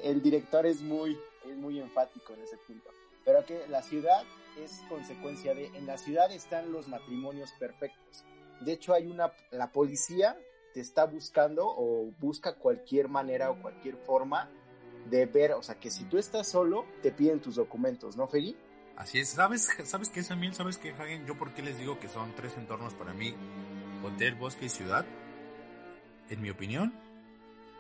El 0.04 0.22
director 0.22 0.66
es 0.66 0.82
muy, 0.82 1.18
es 1.46 1.58
muy 1.58 1.80
enfático 1.80 2.34
en 2.34 2.42
ese 2.42 2.58
punto. 2.58 2.90
Pero 3.26 3.46
que 3.46 3.68
la 3.68 3.82
ciudad 3.82 4.24
es 4.58 4.82
consecuencia 4.88 5.54
de, 5.54 5.68
en 5.68 5.86
la 5.86 5.98
ciudad 5.98 6.32
están 6.32 6.72
los 6.72 6.88
matrimonios 6.88 7.52
perfectos. 7.60 8.24
De 8.62 8.74
hecho, 8.74 8.94
hay 8.94 9.08
una, 9.08 9.34
la 9.52 9.72
policía 9.72 10.38
te 10.74 10.80
está 10.80 11.06
buscando 11.06 11.66
o 11.66 12.12
busca 12.20 12.56
cualquier 12.56 13.08
manera 13.10 13.52
o 13.52 13.62
cualquier 13.62 13.98
forma 13.98 14.50
de 15.10 15.26
ver, 15.26 15.54
o 15.54 15.64
sea, 15.64 15.76
que 15.76 15.90
si 15.90 16.04
tú 16.06 16.18
estás 16.18 16.48
solo, 16.48 16.86
te 17.02 17.12
piden 17.12 17.40
tus 17.40 17.56
documentos, 17.56 18.18
¿no, 18.18 18.28
Feli? 18.28 18.56
Así 18.98 19.20
es. 19.20 19.30
¿Sabes, 19.30 19.70
¿Sabes 19.86 20.10
qué, 20.10 20.24
Samuel? 20.24 20.56
¿Sabes 20.56 20.78
qué, 20.78 20.92
Hagen? 20.92 21.26
Yo 21.26 21.38
por 21.38 21.54
qué 21.54 21.62
les 21.62 21.78
digo 21.78 22.00
que 22.00 22.10
son 22.10 22.34
tres 22.36 22.58
entornos 22.58 22.96
para 22.96 23.14
mí, 23.14 23.36
hotel, 24.04 24.36
bosque 24.36 24.66
y 24.66 24.70
ciudad. 24.70 25.06
En 26.30 26.42
mi 26.42 26.50
opinión, 26.50 26.94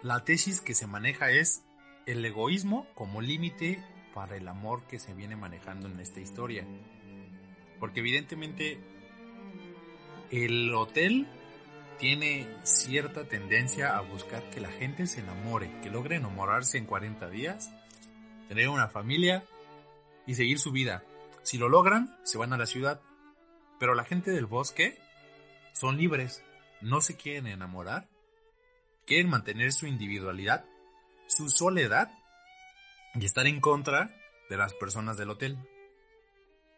la 0.03 0.24
tesis 0.24 0.62
que 0.62 0.75
se 0.75 0.86
maneja 0.86 1.31
es 1.31 1.63
el 2.05 2.24
egoísmo 2.24 2.88
como 2.93 3.21
límite 3.21 3.83
para 4.13 4.38
el 4.38 4.47
amor 4.47 4.83
que 4.88 5.00
se 5.00 5.13
viene 5.13 5.36
manejando 5.36 5.88
en 5.88 6.00
esta 6.00 6.19
historia. 6.19 6.65
Porque 7.79 8.00
evidentemente 8.00 8.79
el 10.29 10.74
hotel 10.74 11.27
tiene 11.97 12.47
cierta 12.63 13.27
tendencia 13.27 13.97
a 13.97 14.01
buscar 14.01 14.47
que 14.51 14.62
la 14.62 14.69
gente 14.69 15.07
se 15.07 15.21
enamore, 15.21 15.81
que 15.81 15.89
logre 15.89 16.17
enamorarse 16.17 16.77
en 16.77 16.86
40 16.86 17.27
días, 17.29 17.71
tener 18.47 18.69
una 18.69 18.88
familia 18.88 19.43
y 20.27 20.36
seguir 20.36 20.60
su 20.60 20.72
vida. 20.72 21.03
Si 21.41 21.57
lo 21.57 21.69
logran, 21.69 22.15
se 22.24 22.38
van 22.38 22.53
a 22.53 22.57
la 22.57 22.65
ciudad. 22.65 23.01
Pero 23.79 23.96
la 23.96 24.03
gente 24.03 24.31
del 24.31 24.46
bosque 24.46 25.00
son 25.74 25.98
libres, 25.98 26.43
no 26.81 27.01
se 27.01 27.15
quieren 27.15 27.48
enamorar, 27.48 28.07
quieren 29.05 29.29
mantener 29.29 29.72
su 29.72 29.88
individualidad, 29.88 30.65
su 31.27 31.50
soledad 31.50 32.12
y 33.15 33.25
estar 33.25 33.48
en 33.48 33.62
contra 33.62 34.12
de 34.50 34.57
las 34.57 34.74
personas 34.74 35.17
del 35.17 35.29
hotel. 35.29 35.57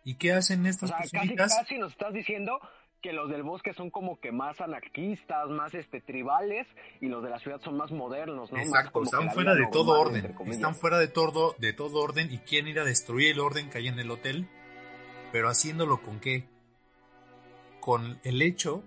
¿Y 0.04 0.16
qué 0.16 0.34
hacen 0.34 0.66
estas 0.66 0.92
personas? 0.92 1.54
casi 1.58 1.78
nos 1.78 1.92
estás 1.92 2.14
diciendo 2.14 2.60
que 3.02 3.14
los 3.14 3.30
del 3.30 3.44
bosque 3.44 3.74
son 3.74 3.90
como 3.90 4.20
que 4.20 4.32
más 4.32 4.60
anarquistas, 4.62 5.48
más 5.50 5.74
este 5.74 6.02
tribales 6.02 6.68
y 7.00 7.08
los 7.08 7.24
de 7.24 7.30
la 7.30 7.40
ciudad 7.40 7.62
son 7.62 7.78
más 7.78 7.92
modernos, 7.92 8.52
¿no? 8.52 8.58
Exacto, 8.58 9.04
están 9.04 9.32
fuera 9.32 9.56
de 9.56 9.68
todo 9.72 10.00
orden, 10.00 10.36
están 10.48 10.76
fuera 10.76 11.00
de 11.00 11.08
todo 11.08 11.56
de 11.60 11.74
todo 11.74 12.00
orden 12.00 12.32
y 12.32 12.40
quieren 12.40 12.70
ir 12.70 12.80
a 12.80 12.84
destruir 12.84 13.32
el 13.32 13.40
orden 13.40 13.70
que 13.70 13.78
hay 13.78 13.88
en 13.88 14.00
el 14.00 14.12
hotel, 14.12 14.48
pero 15.32 15.50
haciéndolo 15.50 16.02
con 16.02 16.20
qué? 16.20 16.48
Con 17.80 18.20
el 18.24 18.42
hecho 18.42 18.84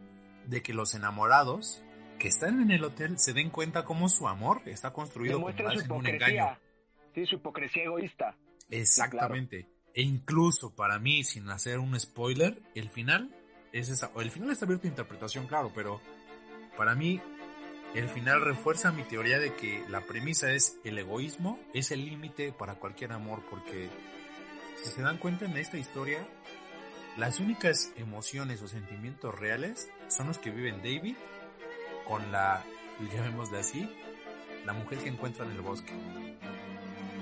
de 0.46 0.62
que 0.62 0.74
los 0.74 0.94
enamorados 0.94 1.82
que 2.18 2.28
están 2.28 2.60
en 2.60 2.70
el 2.70 2.84
hotel 2.84 3.18
se 3.18 3.32
den 3.32 3.50
cuenta 3.50 3.84
cómo 3.84 4.08
su 4.08 4.28
amor 4.28 4.60
está 4.66 4.92
construido 4.92 5.40
como 5.40 5.50
en 5.50 5.92
un 5.92 6.06
engaño. 6.06 6.58
Sí, 7.14 7.26
su 7.26 7.36
hipocresía 7.36 7.84
egoísta. 7.84 8.36
Exactamente. 8.70 9.66
E 9.94 10.02
incluso 10.02 10.74
para 10.74 10.98
mí, 10.98 11.24
sin 11.24 11.48
hacer 11.50 11.78
un 11.78 11.98
spoiler, 11.98 12.62
el 12.74 12.88
final 12.88 13.34
es 13.72 13.88
esa. 13.88 14.10
El 14.16 14.30
final 14.30 14.50
está 14.50 14.64
abierto 14.64 14.86
a 14.86 14.90
interpretación, 14.90 15.46
claro, 15.46 15.72
pero 15.74 16.00
para 16.76 16.94
mí 16.94 17.20
el 17.94 18.08
final 18.08 18.40
refuerza 18.40 18.90
mi 18.90 19.02
teoría 19.02 19.38
de 19.38 19.54
que 19.54 19.84
la 19.88 20.00
premisa 20.02 20.50
es 20.52 20.78
el 20.82 20.98
egoísmo 20.98 21.60
es 21.74 21.90
el 21.90 22.06
límite 22.06 22.52
para 22.52 22.76
cualquier 22.76 23.12
amor, 23.12 23.42
porque 23.50 23.90
si 24.82 24.90
se 24.90 25.02
dan 25.02 25.18
cuenta 25.18 25.44
en 25.44 25.56
esta 25.56 25.76
historia, 25.76 26.26
las 27.18 27.38
únicas 27.40 27.92
emociones 27.96 28.62
o 28.62 28.68
sentimientos 28.68 29.38
reales 29.38 29.90
son 30.08 30.28
los 30.28 30.38
que 30.38 30.50
viven 30.50 30.78
David 30.78 31.16
con 32.08 32.32
la, 32.32 32.64
llamémosle 33.12 33.58
así, 33.58 33.88
la 34.64 34.72
mujer 34.72 34.98
que 34.98 35.10
encuentra 35.10 35.44
en 35.44 35.52
el 35.52 35.60
bosque. 35.60 35.92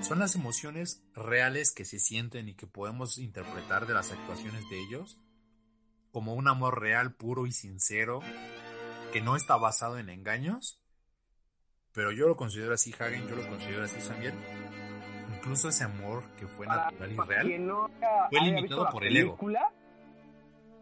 Son 0.01 0.19
las 0.19 0.35
emociones 0.35 1.03
reales 1.13 1.71
que 1.71 1.85
se 1.85 1.99
sienten 1.99 2.47
y 2.47 2.55
que 2.55 2.65
podemos 2.65 3.17
interpretar 3.17 3.85
de 3.85 3.93
las 3.93 4.11
actuaciones 4.11 4.67
de 4.69 4.79
ellos 4.79 5.19
como 6.11 6.33
un 6.33 6.47
amor 6.47 6.79
real, 6.79 7.13
puro 7.13 7.47
y 7.47 7.51
sincero, 7.51 8.21
que 9.11 9.21
no 9.21 9.35
está 9.35 9.57
basado 9.57 9.97
en 9.97 10.09
engaños. 10.09 10.81
Pero 11.93 12.11
yo 12.11 12.27
lo 12.27 12.35
considero 12.35 12.73
así, 12.73 12.93
Hagen, 12.97 13.27
yo 13.27 13.35
lo 13.35 13.47
considero 13.47 13.83
así 13.83 14.07
también. 14.07 14.35
Incluso 15.35 15.69
ese 15.69 15.83
amor 15.83 16.23
que 16.35 16.47
fue 16.47 16.67
natural 16.67 17.11
y 17.11 17.17
real 17.17 17.89
fue 18.29 18.41
limitado 18.41 18.89
por 18.89 19.03
el 19.03 19.17
ego. 19.17 19.37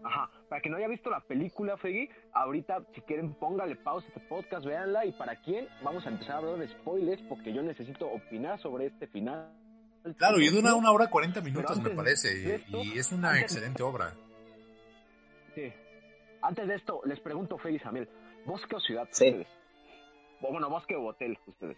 Ajá, 0.04 0.30
para 0.48 0.62
que 0.62 0.70
no 0.70 0.78
haya 0.78 0.88
visto 0.88 1.10
la 1.10 1.20
película, 1.20 1.78
Fegui, 1.78 2.10
ahorita 2.34 2.84
si 2.96 3.02
quieren 3.02 3.34
póngale 3.34 3.76
pausa 3.76 4.06
a 4.08 4.10
este 4.10 4.22
podcast, 4.22 4.66
véanla 4.66 5.06
y 5.06 5.12
para 5.12 5.36
quién 5.42 5.68
vamos 5.84 6.06
a 6.06 6.10
empezar 6.10 6.36
a 6.36 6.38
hablar 6.38 6.58
de 6.58 6.70
spoilers 6.70 7.22
porque 7.24 7.54
yo 7.54 7.62
necesito 7.62 8.08
opinar 8.08 8.60
sobre 8.62 8.88
este 8.88 9.08
final. 9.08 9.52
Claro, 10.18 10.40
y 10.40 10.50
dura 10.50 10.74
una 10.76 10.92
hora 10.92 11.10
cuarenta 11.10 11.42
minutos 11.42 11.82
me 11.82 11.90
parece 11.90 12.64
y, 12.70 12.98
es 12.98 13.12
una 13.12 13.40
excelente 13.40 13.84
obra. 13.84 14.16
Sí. 15.60 15.74
Antes 16.42 16.68
de 16.68 16.76
esto, 16.76 17.02
les 17.06 17.20
pregunto, 17.20 17.58
Fegui 17.58 17.80
Samuel, 17.80 18.08
¿bosque 18.46 18.76
o 18.76 18.80
ciudad 18.80 19.08
ustedes? 19.12 19.48
O 20.42 20.52
bueno, 20.52 20.70
bosque 20.70 20.96
o 20.96 21.06
hotel 21.06 21.38
ustedes. 21.46 21.78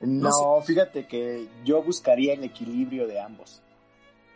No, 0.00 0.60
fíjate 0.62 1.06
que 1.06 1.48
yo 1.64 1.80
buscaría 1.82 2.34
el 2.34 2.42
equilibrio 2.42 3.06
de 3.06 3.20
ambos. 3.20 3.62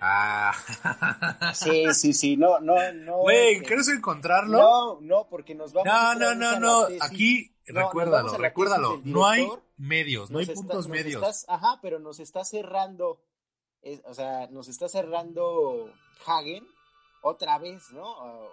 Ah. 0.01 0.53
Sí, 1.55 1.87
sí, 1.95 2.13
sí, 2.13 2.37
no, 2.37 2.61
no, 2.61 2.75
no. 2.93 3.19
Güey, 3.19 3.61
¿quieres 3.61 3.89
encontrarlo? 3.89 4.59
No, 4.59 5.01
no, 5.01 5.27
porque 5.29 5.55
nos 5.55 5.73
vamos 5.73 5.93
No, 5.93 6.15
no, 6.15 6.35
no, 6.35 6.61
no, 6.61 6.87
aquí, 7.01 7.53
recuérdalo, 7.67 8.37
recuérdalo, 8.37 9.01
no 9.05 9.27
hay 9.27 9.49
medios, 9.77 10.31
no 10.31 10.39
hay 10.39 10.47
puntos 10.47 10.89
medios. 10.89 11.47
ajá, 11.49 11.79
pero 11.83 11.99
nos 11.99 12.21
está 12.21 12.45
cerrando, 12.45 13.21
o 14.05 14.15
sea, 14.15 14.49
nos 14.49 14.69
está 14.69 14.89
cerrando 14.89 15.91
Hagen 16.27 16.67
otra 17.27 17.59
vez, 17.59 17.91
¿no? 17.93 18.09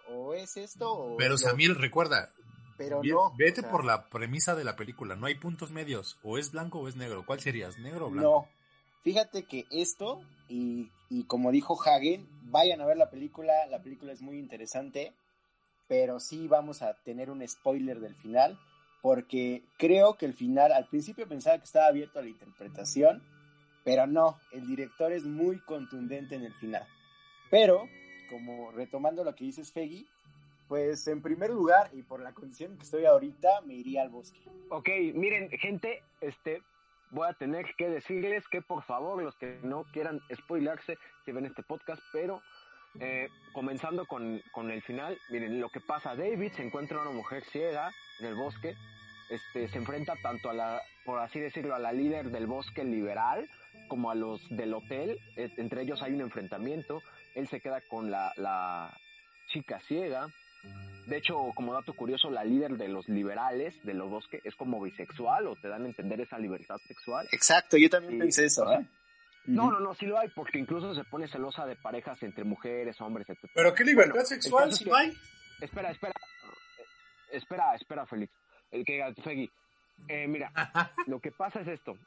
O, 0.10 0.34
es 0.34 0.58
esto 0.58 0.92
o... 0.92 1.18
Pero 1.18 1.38
Samir, 1.38 1.76
recuerda, 1.78 2.30
pero 2.76 3.02
no. 3.04 3.34
Vete 3.38 3.62
por 3.62 3.86
la 3.86 4.10
premisa 4.10 4.56
de 4.56 4.64
la 4.64 4.76
película, 4.76 5.16
no 5.16 5.28
hay 5.28 5.36
puntos 5.36 5.72
medios, 5.72 6.18
o 6.24 6.38
es 6.38 6.52
blanco 6.52 6.80
o 6.80 6.88
es 6.88 6.96
negro, 6.96 7.24
¿cuál 7.26 7.40
serías, 7.40 7.78
negro 7.78 8.08
o 8.08 8.10
blanco? 8.10 8.30
No. 8.30 8.48
Fíjate 9.04 9.44
que 9.44 9.66
esto, 9.70 10.22
y, 10.48 10.90
como 11.28 11.52
dijo 11.52 11.78
Hagen, 11.84 12.28
vayan 12.46 12.82
a 12.82 12.86
ver 12.86 12.98
la 12.98 13.10
película, 13.10 13.54
la 13.70 13.84
película 13.84 14.12
es 14.12 14.22
muy 14.22 14.40
interesante, 14.40 15.14
pero 15.88 16.20
sí 16.20 16.48
vamos 16.48 16.82
a 16.82 16.96
tener 17.04 17.30
un 17.30 17.48
spoiler 17.48 18.00
del 18.00 18.16
final, 18.16 18.58
porque 19.02 19.62
creo 19.78 20.16
que 20.18 20.26
el 20.26 20.34
final, 20.34 20.72
al 20.72 20.88
principio 20.88 21.28
pensaba 21.28 21.58
que 21.58 21.66
estaba 21.66 21.88
abierto 21.88 22.20
a 22.20 22.22
la 22.24 22.30
interpretación, 22.30 23.22
pero 23.84 24.08
no, 24.08 24.40
el 24.52 24.66
director 24.66 25.12
es 25.12 25.26
muy 25.26 25.60
contundente 25.60 26.36
en 26.36 26.46
el 26.46 26.54
final. 26.54 26.88
Pero, 27.52 27.88
como 28.34 28.72
retomando 28.72 29.24
lo 29.24 29.36
que 29.36 29.46
dices, 29.46 29.72
Feggy, 29.72 30.08
pues 30.68 31.08
en 31.08 31.22
primer 31.22 31.52
lugar, 31.52 31.92
y 31.94 32.02
por 32.02 32.20
la 32.20 32.34
condición 32.34 32.76
que 32.78 32.84
estoy 32.84 33.06
ahorita, 33.06 33.62
me 33.62 33.76
iría 33.76 34.02
al 34.02 34.10
bosque. 34.10 34.40
Ok, 34.70 34.90
miren, 35.14 35.52
gente, 35.52 36.02
este, 36.20 36.64
voy 37.12 37.28
a 37.30 37.34
tener 37.34 37.76
que 37.76 37.90
decirles 37.90 38.48
que 38.48 38.64
por 38.64 38.82
favor 38.84 39.22
los 39.22 39.36
que 39.36 39.60
no 39.62 39.84
quieran 39.94 40.20
spoilarse 40.34 40.98
si 41.24 41.32
ven 41.32 41.46
este 41.46 41.62
podcast, 41.62 42.02
pero 42.12 42.42
eh, 43.00 43.30
comenzando 43.54 44.08
con, 44.08 44.42
con, 44.52 44.72
el 44.72 44.82
final, 44.82 45.16
miren 45.30 45.62
lo 45.62 45.70
que 45.70 45.80
pasa, 45.80 46.16
David 46.16 46.54
se 46.54 46.64
encuentra 46.64 47.02
una 47.02 47.12
mujer 47.12 47.44
ciega 47.44 47.92
en 48.20 48.26
el 48.26 48.36
bosque, 48.36 48.76
este, 49.30 49.68
se 49.68 49.78
enfrenta 49.78 50.16
tanto 50.24 50.50
a 50.50 50.54
la, 50.54 50.82
por 51.06 51.20
así 51.20 51.40
decirlo, 51.40 51.76
a 51.76 51.80
la 51.80 51.92
líder 51.92 52.32
del 52.32 52.48
bosque 52.48 52.84
liberal 52.84 53.48
como 53.88 54.10
a 54.10 54.16
los 54.16 54.42
del 54.50 54.74
hotel, 54.74 55.20
eh, 55.36 55.52
entre 55.58 55.84
ellos 55.84 56.02
hay 56.02 56.14
un 56.14 56.22
enfrentamiento, 56.22 57.04
él 57.36 57.48
se 57.48 57.60
queda 57.60 57.82
con 57.82 58.12
la, 58.12 58.32
la 58.38 58.96
chica 59.48 59.80
ciega, 59.88 60.28
de 61.08 61.18
hecho, 61.18 61.52
como 61.56 61.74
dato 61.74 61.94
curioso, 61.94 62.30
la 62.30 62.46
líder 62.46 62.78
de 62.78 62.88
los 62.88 63.10
liberales 63.10 63.76
de 63.84 63.94
los 63.94 64.10
bosques 64.10 64.42
es 64.46 64.56
como 64.56 64.82
bisexual 64.82 65.48
o 65.48 65.56
te 65.56 65.68
dan 65.68 65.84
a 65.84 65.88
entender 65.88 66.22
esa 66.22 66.38
libertad 66.38 66.78
sexual. 66.88 67.28
Exacto, 67.32 67.78
yo 67.78 67.90
también 67.90 68.20
pensé 68.20 68.46
eso, 68.46 68.72
¿eh? 68.72 68.88
No, 69.46 69.70
no, 69.70 69.82
no, 69.82 69.94
sí 69.94 70.06
lo 70.06 70.18
hay, 70.18 70.30
porque 70.30 70.58
incluso 70.58 70.96
se 70.96 71.04
pone 71.04 71.28
celosa 71.28 71.66
de 71.66 71.76
parejas 71.76 72.24
entre 72.24 72.46
mujeres, 72.46 73.00
hombres, 73.02 73.30
etc. 73.30 73.52
¿Pero 73.54 73.74
qué 73.74 73.84
libertad 73.84 74.24
sexual 74.24 74.72
si 74.72 74.86
no 74.86 74.96
hay? 74.96 75.14
Espera, 75.60 75.92
espera, 75.92 76.14
espera, 77.30 77.76
espera, 77.76 78.06
Félix. 78.06 78.32
El 78.72 78.86
que 78.86 79.14
Fegui. 79.22 79.52
Eh, 80.08 80.28
mira, 80.28 80.52
lo 81.08 81.20
que 81.20 81.32
pasa 81.32 81.60
es 81.60 81.68
esto. 81.68 81.98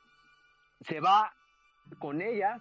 Se 0.89 1.01
va 1.01 1.31
con 1.99 2.23
ella 2.23 2.59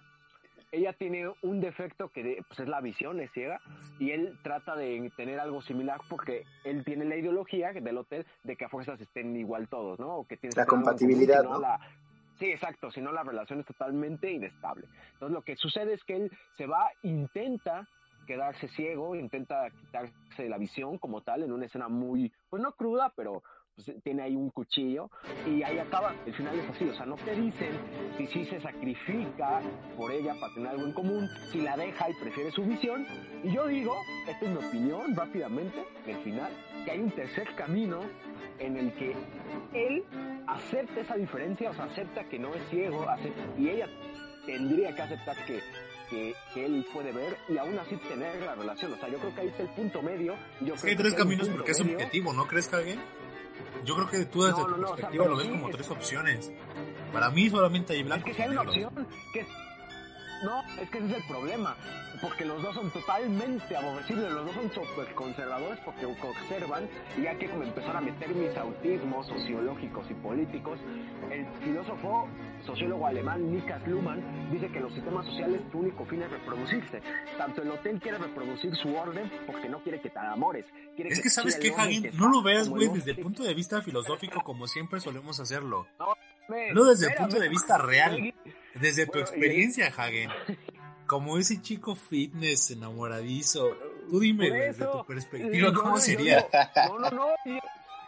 ella 0.72 0.92
tiene 0.92 1.32
un 1.42 1.60
defecto 1.60 2.08
que 2.08 2.42
pues, 2.46 2.60
es 2.60 2.68
la 2.68 2.80
visión, 2.80 3.20
es 3.20 3.30
ciega, 3.32 3.60
y 3.98 4.10
él 4.10 4.38
trata 4.42 4.74
de 4.76 5.10
tener 5.16 5.40
algo 5.40 5.62
similar 5.62 6.00
porque 6.08 6.44
él 6.64 6.84
tiene 6.84 7.04
la 7.04 7.16
ideología 7.16 7.72
del 7.72 7.98
hotel 7.98 8.26
de 8.44 8.56
que 8.56 8.64
a 8.64 8.68
fuerzas 8.68 9.00
estén 9.00 9.36
igual 9.36 9.68
todos, 9.68 9.98
¿no? 9.98 10.16
O 10.16 10.26
que 10.26 10.38
la 10.54 10.66
compatibilidad, 10.66 11.42
¿no? 11.42 11.60
Sí, 12.38 12.50
exacto, 12.50 12.90
si 12.90 13.00
no 13.00 13.12
la 13.12 13.22
relación 13.22 13.60
es 13.60 13.66
totalmente 13.66 14.30
inestable. 14.30 14.86
Entonces 15.14 15.32
lo 15.32 15.42
que 15.42 15.56
sucede 15.56 15.94
es 15.94 16.04
que 16.04 16.16
él 16.16 16.32
se 16.56 16.66
va, 16.66 16.90
intenta 17.02 17.88
quedarse 18.26 18.68
ciego, 18.68 19.14
intenta 19.14 19.70
quitarse 19.70 20.48
la 20.48 20.58
visión 20.58 20.98
como 20.98 21.22
tal 21.22 21.44
en 21.44 21.52
una 21.52 21.66
escena 21.66 21.88
muy, 21.88 22.32
pues 22.50 22.62
no 22.62 22.72
cruda, 22.72 23.12
pero 23.16 23.42
pues, 23.76 24.02
tiene 24.02 24.22
ahí 24.22 24.34
un 24.34 24.50
cuchillo 24.50 25.10
y 25.46 25.62
ahí 25.62 25.78
acaba. 25.78 26.14
El 26.24 26.34
final 26.34 26.58
es 26.58 26.70
así, 26.70 26.88
o 26.88 26.94
sea, 26.94 27.04
no 27.04 27.16
te 27.16 27.34
dicen 27.34 27.72
si 28.16 28.26
sí 28.28 28.44
se 28.46 28.60
sacrifica 28.60 29.60
por 29.96 30.10
ella 30.10 30.34
para 30.40 30.54
tener 30.54 30.70
algo 30.70 30.86
en 30.86 30.92
común, 30.92 31.28
si 31.52 31.60
la 31.60 31.76
deja 31.76 32.10
y 32.10 32.14
prefiere 32.14 32.50
su 32.52 32.62
visión. 32.64 33.06
Y 33.44 33.52
yo 33.52 33.66
digo, 33.66 33.94
esta 34.26 34.46
es 34.46 34.50
mi 34.50 34.66
opinión 34.66 35.14
rápidamente, 35.14 35.84
el 36.06 36.16
final, 36.22 36.50
que 36.84 36.90
hay 36.90 37.00
un 37.00 37.10
tercer 37.10 37.54
camino 37.54 38.00
en 38.58 38.78
el 38.78 38.94
que 38.94 39.14
él 39.74 40.04
acepta 40.46 41.00
esa 41.00 41.16
diferencia, 41.16 41.70
o 41.70 41.74
sea, 41.74 41.84
acepta 41.84 42.24
que 42.24 42.38
no 42.38 42.54
es 42.54 42.66
ciego, 42.70 43.06
acepta, 43.08 43.42
y 43.58 43.68
ella 43.68 43.88
tendría 44.46 44.94
que 44.94 45.02
aceptar 45.02 45.36
que 45.44 45.60
que, 46.08 46.34
él 46.54 46.86
puede 46.92 47.12
ver 47.12 47.36
y 47.48 47.58
aún 47.58 47.78
así 47.78 47.96
tener 47.96 48.40
la 48.42 48.54
relación. 48.54 48.92
O 48.92 48.96
sea, 48.96 49.08
yo 49.08 49.18
creo 49.18 49.34
que 49.34 49.40
ahí 49.40 49.48
está 49.48 49.62
el 49.62 49.68
punto 49.70 50.02
medio. 50.02 50.36
Yo 50.60 50.74
es 50.74 50.82
que 50.82 50.90
hay 50.90 50.96
tres 50.96 51.14
caminos 51.14 51.48
porque 51.48 51.72
es 51.72 51.80
objetivo, 51.80 52.32
¿no 52.32 52.46
crees, 52.46 52.72
Hagen? 52.72 53.00
Yo 53.84 53.94
creo 53.94 54.08
que 54.08 54.24
tú 54.26 54.42
desde 54.44 54.64
tu 54.64 54.76
perspectiva 54.80 55.26
lo 55.26 55.36
ves 55.36 55.48
como 55.48 55.70
tres 55.70 55.90
opciones. 55.90 56.52
Para 57.12 57.30
mí 57.30 57.48
solamente 57.50 57.92
hay 57.92 58.02
blanco. 58.02 58.28
Es 58.28 58.36
que 58.36 58.42
si 58.42 58.42
hay 58.42 58.50
una 58.50 58.62
opción 58.62 59.08
que 59.32 59.46
no, 60.44 60.62
es 60.80 60.90
que 60.90 60.98
ese 60.98 61.06
es 61.08 61.16
el 61.16 61.22
problema, 61.24 61.76
porque 62.20 62.44
los 62.44 62.62
dos 62.62 62.74
son 62.74 62.90
totalmente 62.90 63.76
aborrecibles, 63.76 64.32
los 64.32 64.46
dos 64.46 64.54
son 64.54 64.72
súper 64.72 65.14
conservadores 65.14 65.78
porque 65.84 66.06
conservan 66.20 66.88
y 67.16 67.26
hay 67.26 67.36
que 67.36 67.46
empezar 67.46 67.96
a 67.96 68.00
meter 68.00 68.28
mis 68.34 68.56
autismos 68.56 69.26
sociológicos 69.26 70.06
y 70.10 70.14
políticos. 70.14 70.78
El 71.30 71.46
filósofo 71.62 72.28
sociólogo 72.64 73.06
alemán 73.06 73.52
Niklas 73.52 73.86
Luhmann 73.86 74.50
dice 74.50 74.68
que 74.68 74.80
los 74.80 74.92
sistemas 74.92 75.26
sociales 75.26 75.62
su 75.70 75.78
único 75.78 76.04
fin 76.06 76.22
es 76.22 76.30
reproducirse. 76.30 77.00
Tanto 77.38 77.62
el 77.62 77.70
hotel 77.70 78.00
quiere 78.00 78.18
reproducir 78.18 78.74
su 78.76 78.94
orden 78.94 79.30
porque 79.46 79.68
no 79.68 79.82
quiere 79.82 80.00
que 80.00 80.10
te. 80.10 80.20
Quiere 80.96 81.10
es 81.10 81.20
que, 81.20 81.30
sabes 81.30 81.56
que, 81.56 81.70
Hagen, 81.70 82.10
no 82.14 82.28
lo 82.28 82.42
veas, 82.42 82.68
güey, 82.68 82.88
desde 82.88 83.12
el 83.12 83.18
punto 83.18 83.42
de 83.42 83.54
vista 83.54 83.82
filosófico 83.82 84.42
como 84.42 84.66
siempre 84.66 85.00
solemos 85.00 85.38
hacerlo. 85.40 85.86
No, 86.74 86.84
desde 86.84 87.08
el 87.08 87.14
punto 87.14 87.38
de 87.38 87.48
vista 87.48 87.78
real. 87.78 88.34
Desde 88.80 89.06
tu 89.06 89.18
experiencia, 89.18 89.92
Hagen. 89.96 90.30
Como 91.06 91.38
ese 91.38 91.60
chico 91.62 91.94
fitness 91.94 92.70
enamoradizo. 92.70 93.76
Tú 94.10 94.20
dime, 94.20 94.50
desde 94.50 94.86
tu 94.86 95.04
perspectiva, 95.04 95.72
¿cómo 95.72 95.98
sería? 95.98 96.46
no, 96.88 96.98
no, 96.98 97.10
no. 97.10 97.26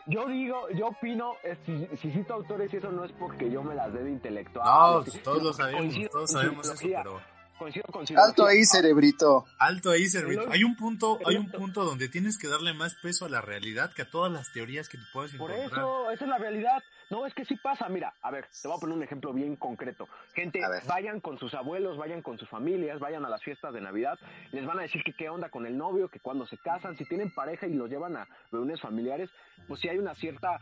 Yo 0.07 0.27
digo, 0.27 0.71
yo 0.71 0.87
opino, 0.87 1.35
eh, 1.45 1.57
si, 2.01 2.11
cito 2.11 2.33
autores 2.33 2.73
y 2.73 2.79
eso 2.79 2.91
no 2.91 3.05
es 3.05 3.13
porque 3.13 3.51
yo 3.51 3.63
me 3.63 3.75
las 3.75 3.93
dé 3.93 4.05
de 4.05 4.11
intelectual. 4.11 4.65
No, 4.65 5.05
todos 5.23 5.43
lo 5.43 5.53
sabemos, 5.53 5.95
todos 6.11 6.31
sabemos 6.31 6.67
eso, 6.67 6.83
pero... 6.83 7.21
Alto 8.17 8.47
ahí, 8.47 8.65
cerebrito. 8.65 9.45
Alto 9.59 9.91
ahí, 9.91 10.09
cerebrito. 10.09 10.51
Hay 10.51 10.65
un 10.65 10.77
punto, 10.77 11.19
hay 11.27 11.37
un 11.37 11.51
punto 11.51 11.85
donde 11.85 12.09
tienes 12.09 12.39
que 12.39 12.49
darle 12.49 12.73
más 12.73 12.95
peso 13.03 13.27
a 13.27 13.29
la 13.29 13.41
realidad 13.41 13.93
que 13.93 14.03
a 14.03 14.11
todas 14.11 14.33
las 14.33 14.53
teorías 14.53 14.89
que 14.89 14.97
tú 14.97 15.05
puedes 15.13 15.35
encontrar. 15.35 15.69
Por 15.69 15.79
eso, 15.79 16.11
esa 16.13 16.25
es 16.25 16.31
la 16.31 16.39
realidad. 16.39 16.83
No, 17.11 17.25
es 17.27 17.35
que 17.35 17.45
sí 17.45 17.57
pasa. 17.57 17.89
Mira, 17.89 18.13
a 18.21 18.31
ver, 18.31 18.47
te 18.61 18.69
voy 18.69 18.77
a 18.77 18.81
poner 18.81 18.97
un 18.97 19.03
ejemplo 19.03 19.33
bien 19.33 19.57
concreto. 19.57 20.09
Gente, 20.35 20.61
vayan 20.87 21.21
con 21.21 21.39
sus 21.39 21.55
abuelos, 21.55 21.97
vayan 21.97 22.23
con 22.23 22.39
sus 22.39 22.49
familias, 22.49 23.01
vayan 23.01 23.25
a 23.25 23.29
las 23.29 23.43
fiestas 23.43 23.73
de 23.73 23.81
Navidad. 23.81 24.19
Les 24.53 24.67
van 24.67 24.79
a 24.79 24.83
decir 24.83 25.03
que 25.03 25.15
qué 25.15 25.29
onda 25.29 25.49
con 25.49 25.67
el 25.67 25.77
novio, 25.77 26.09
que 26.09 26.21
cuando 26.21 26.47
se 26.47 26.59
casan, 26.59 26.97
si 26.97 27.05
tienen 27.07 27.33
pareja 27.35 27.67
y 27.67 27.75
los 27.75 27.89
llevan 27.89 28.17
a 28.17 28.29
reuniones 28.53 28.81
familiares, 28.81 29.31
pues 29.67 29.81
sí 29.81 29.89
hay 29.89 29.99
una 29.99 30.15
cierta 30.15 30.61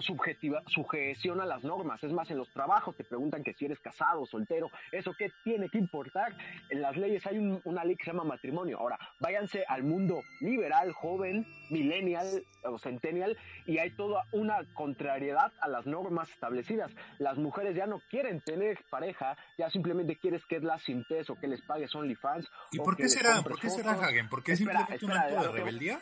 subjetiva, 0.00 0.62
sujeción 0.66 1.40
a 1.40 1.46
las 1.46 1.64
normas. 1.64 2.02
Es 2.02 2.12
más, 2.12 2.30
en 2.30 2.38
los 2.38 2.50
trabajos 2.50 2.96
te 2.96 3.04
preguntan 3.04 3.42
que 3.42 3.54
si 3.54 3.66
eres 3.66 3.80
casado, 3.80 4.26
soltero, 4.26 4.70
eso 4.92 5.12
qué 5.18 5.30
tiene 5.44 5.68
que 5.68 5.78
importar. 5.78 6.36
En 6.70 6.80
las 6.80 6.96
leyes 6.96 7.26
hay 7.26 7.38
una 7.64 7.84
ley 7.84 7.96
que 7.96 8.04
se 8.04 8.12
llama 8.12 8.24
matrimonio. 8.24 8.78
Ahora, 8.78 8.98
váyanse 9.20 9.64
al 9.68 9.82
mundo 9.82 10.22
liberal, 10.40 10.92
joven, 10.92 11.46
millennial 11.70 12.44
o 12.64 12.78
centennial 12.78 13.36
y 13.66 13.78
hay 13.78 13.90
toda 13.90 14.24
una 14.32 14.58
contrariedad 14.74 15.52
a 15.60 15.68
las 15.68 15.86
normas 15.86 16.30
establecidas. 16.30 16.90
Las 17.18 17.36
mujeres 17.36 17.76
ya 17.76 17.86
no 17.86 18.00
quieren 18.10 18.40
tener 18.40 18.78
pareja, 18.90 19.36
ya 19.58 19.70
simplemente 19.70 20.16
quieres 20.16 20.44
que 20.46 20.60
las 20.60 20.82
sin 20.82 21.04
o 21.28 21.34
que 21.34 21.48
les 21.48 21.60
pagues 21.62 21.94
OnlyFans. 21.94 22.48
¿Y 22.72 22.78
por 22.78 22.96
qué 22.96 23.08
será? 23.08 23.42
¿Por 23.42 23.58
qué 23.58 23.70
será 23.70 23.92
Hagen? 23.92 24.28
¿Por 24.28 24.42
qué 24.42 24.56
simplemente 24.56 25.04
un 25.04 25.12
acto 25.12 25.42
de 25.42 25.48
rebeldía? 25.52 26.00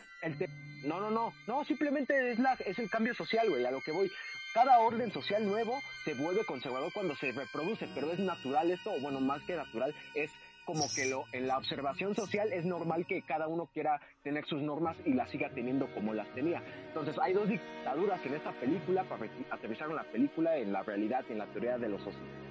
no, 0.83 0.99
no, 0.99 1.09
no, 1.09 1.33
no, 1.47 1.63
simplemente 1.65 2.31
es 2.31 2.39
la 2.39 2.53
es 2.53 2.77
el 2.79 2.89
cambio 2.89 3.13
social, 3.13 3.49
güey, 3.49 3.65
a 3.65 3.71
lo 3.71 3.81
que 3.81 3.88
voy. 3.91 4.11
Cada 4.53 4.79
orden 4.79 5.11
social 5.11 5.45
nuevo 5.45 5.79
se 6.03 6.15
vuelve 6.15 6.43
conservador 6.43 6.91
cuando 6.91 7.15
se 7.15 7.31
reproduce, 7.31 7.87
pero 7.93 8.11
es 8.11 8.19
natural 8.19 8.71
esto, 8.71 8.91
o 8.91 8.99
bueno, 8.99 9.19
más 9.19 9.41
que 9.43 9.55
natural, 9.55 9.93
es 10.15 10.31
como 10.65 10.85
que 10.95 11.09
lo, 11.09 11.25
en 11.31 11.47
la 11.47 11.57
observación 11.57 12.15
social 12.15 12.53
es 12.53 12.63
normal 12.63 13.07
que 13.07 13.23
cada 13.23 13.47
uno 13.47 13.67
quiera 13.73 13.99
tener 14.21 14.45
sus 14.45 14.61
normas 14.61 14.95
y 15.03 15.13
las 15.13 15.29
siga 15.31 15.49
teniendo 15.49 15.91
como 15.95 16.13
las 16.13 16.27
tenía. 16.35 16.61
Entonces 16.89 17.15
hay 17.19 17.33
dos 17.33 17.49
dictaduras 17.49 18.23
en 18.23 18.35
esta 18.35 18.51
película, 18.51 19.03
para 19.05 19.25
aterrizar 19.49 19.89
en 19.89 19.95
la 19.95 20.03
película, 20.03 20.57
en 20.57 20.71
la 20.71 20.83
realidad 20.83 21.25
y 21.27 21.31
en 21.31 21.39
la 21.39 21.47
teoría 21.47 21.79
de 21.79 21.89
los 21.89 22.01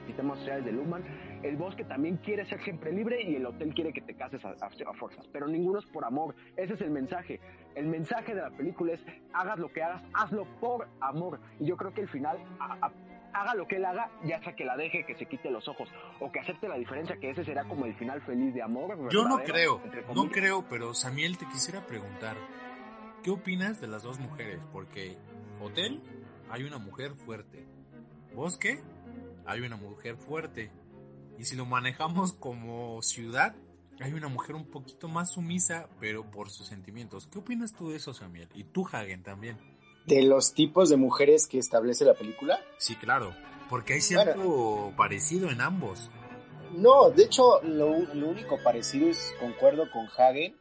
sistemas 0.07 0.38
sociales 0.38 0.64
de 0.64 0.72
Luhmann. 0.72 1.05
El 1.42 1.57
bosque 1.57 1.85
también 1.85 2.16
quiere 2.16 2.44
ser 2.46 2.62
siempre 2.62 2.92
libre 2.92 3.22
y 3.22 3.37
el 3.37 3.46
hotel 3.46 3.72
quiere 3.74 3.92
que 3.92 4.01
te 4.01 4.14
cases 4.14 4.44
a, 4.44 4.55
fuerzas, 4.94 5.27
pero 5.33 5.46
ninguno 5.46 5.79
es 5.79 5.87
por 5.87 6.05
amor. 6.05 6.35
Ese 6.57 6.74
es 6.74 6.81
el 6.81 6.90
mensaje. 6.90 7.40
El 7.74 7.87
mensaje 7.87 8.35
de 8.35 8.42
la 8.42 8.51
película 8.51 8.94
es 8.94 9.01
hagas 9.33 9.59
lo 9.59 9.72
que 9.72 9.83
hagas, 9.83 10.03
hazlo 10.14 10.46
por 10.61 10.88
amor. 11.01 11.40
Y 11.61 11.66
yo 11.66 11.77
creo 11.77 11.94
que 11.94 12.01
el 12.01 12.09
final 12.09 12.38
haga 13.33 13.55
lo 13.55 13.66
que 13.66 13.77
él 13.77 13.85
haga, 13.85 14.11
ya 14.24 14.42
sea 14.42 14.55
que 14.55 14.64
la 14.64 14.77
deje, 14.77 15.05
que 15.05 15.14
se 15.14 15.27
quite 15.27 15.51
los 15.51 15.68
ojos 15.68 15.88
o 16.20 16.33
que 16.33 16.40
acepte 16.40 16.68
la 16.68 16.77
diferencia, 16.77 17.16
que 17.18 17.31
ese 17.31 17.44
será 17.44 17.64
como 17.64 17.87
el 17.87 17.94
final 17.94 18.20
feliz 18.22 18.55
de 18.55 18.62
amor. 18.62 19.11
Yo 19.11 19.24
no 19.24 19.38
creo, 19.38 19.81
no 20.14 20.29
creo, 20.31 20.64
pero 20.68 20.94
Samuel 20.94 21.38
te 21.38 21.46
quisiera 21.46 21.87
preguntar, 21.87 22.37
¿qué 23.22 23.31
opinas 23.31 23.81
de 23.81 23.87
las 23.87 24.03
dos 24.03 24.18
mujeres? 24.18 24.61
Porque 24.72 25.16
Hotel 25.61 26.03
hay 26.51 26.64
una 26.64 26.79
mujer 26.79 27.12
fuerte, 27.12 27.64
Bosque 28.35 28.83
hay 29.46 29.61
una 29.61 29.77
mujer 29.77 30.16
fuerte, 30.16 30.70
y 31.38 31.44
si 31.44 31.57
lo 31.57 31.66
manejamos 31.66 32.33
como 32.33 33.01
ciudad, 33.03 33.55
hay 34.01 34.12
una 34.12 34.29
mujer 34.29 34.57
un 34.57 34.66
poquito 34.66 35.09
más 35.09 35.33
sumisa, 35.33 35.88
pero 36.01 36.31
por 36.31 36.51
sus 36.51 36.66
sentimientos. 36.66 37.27
¿Qué 37.27 37.38
opinas 37.38 37.72
tú 37.74 37.90
de 37.90 37.96
eso, 37.96 38.12
Samuel? 38.12 38.48
Y 38.55 38.64
tú, 38.64 38.87
Hagen, 38.90 39.22
también 39.22 39.57
de 40.09 40.22
los 40.22 40.55
tipos 40.55 40.88
de 40.88 40.96
mujeres 40.96 41.46
que 41.46 41.59
establece 41.59 42.05
la 42.05 42.14
película? 42.14 42.59
Sí, 42.79 42.96
claro, 42.96 43.35
porque 43.68 43.94
hay 43.94 44.01
cierto 44.01 44.92
parecido 44.96 45.51
en 45.51 45.61
ambos. 45.61 46.11
No, 46.74 47.11
de 47.11 47.24
hecho, 47.24 47.62
lo, 47.62 47.88
único 47.88 48.59
parecido 48.62 49.09
es, 49.09 49.35
concuerdo 49.38 49.90
con 49.90 50.07
Hagen, 50.16 50.57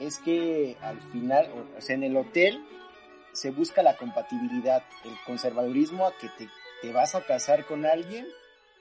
es 0.00 0.18
que 0.18 0.76
al 0.80 1.00
final, 1.12 1.50
o 1.76 1.80
sea, 1.80 1.94
en 1.96 2.04
el 2.04 2.16
hotel 2.16 2.64
se 3.32 3.50
busca 3.50 3.82
la 3.82 3.96
compatibilidad, 3.96 4.82
el 5.04 5.14
conservadurismo 5.26 6.06
a 6.06 6.16
que 6.16 6.28
te, 6.38 6.48
te 6.82 6.92
vas 6.92 7.14
a 7.14 7.24
casar 7.24 7.66
con 7.66 7.84
alguien 7.84 8.26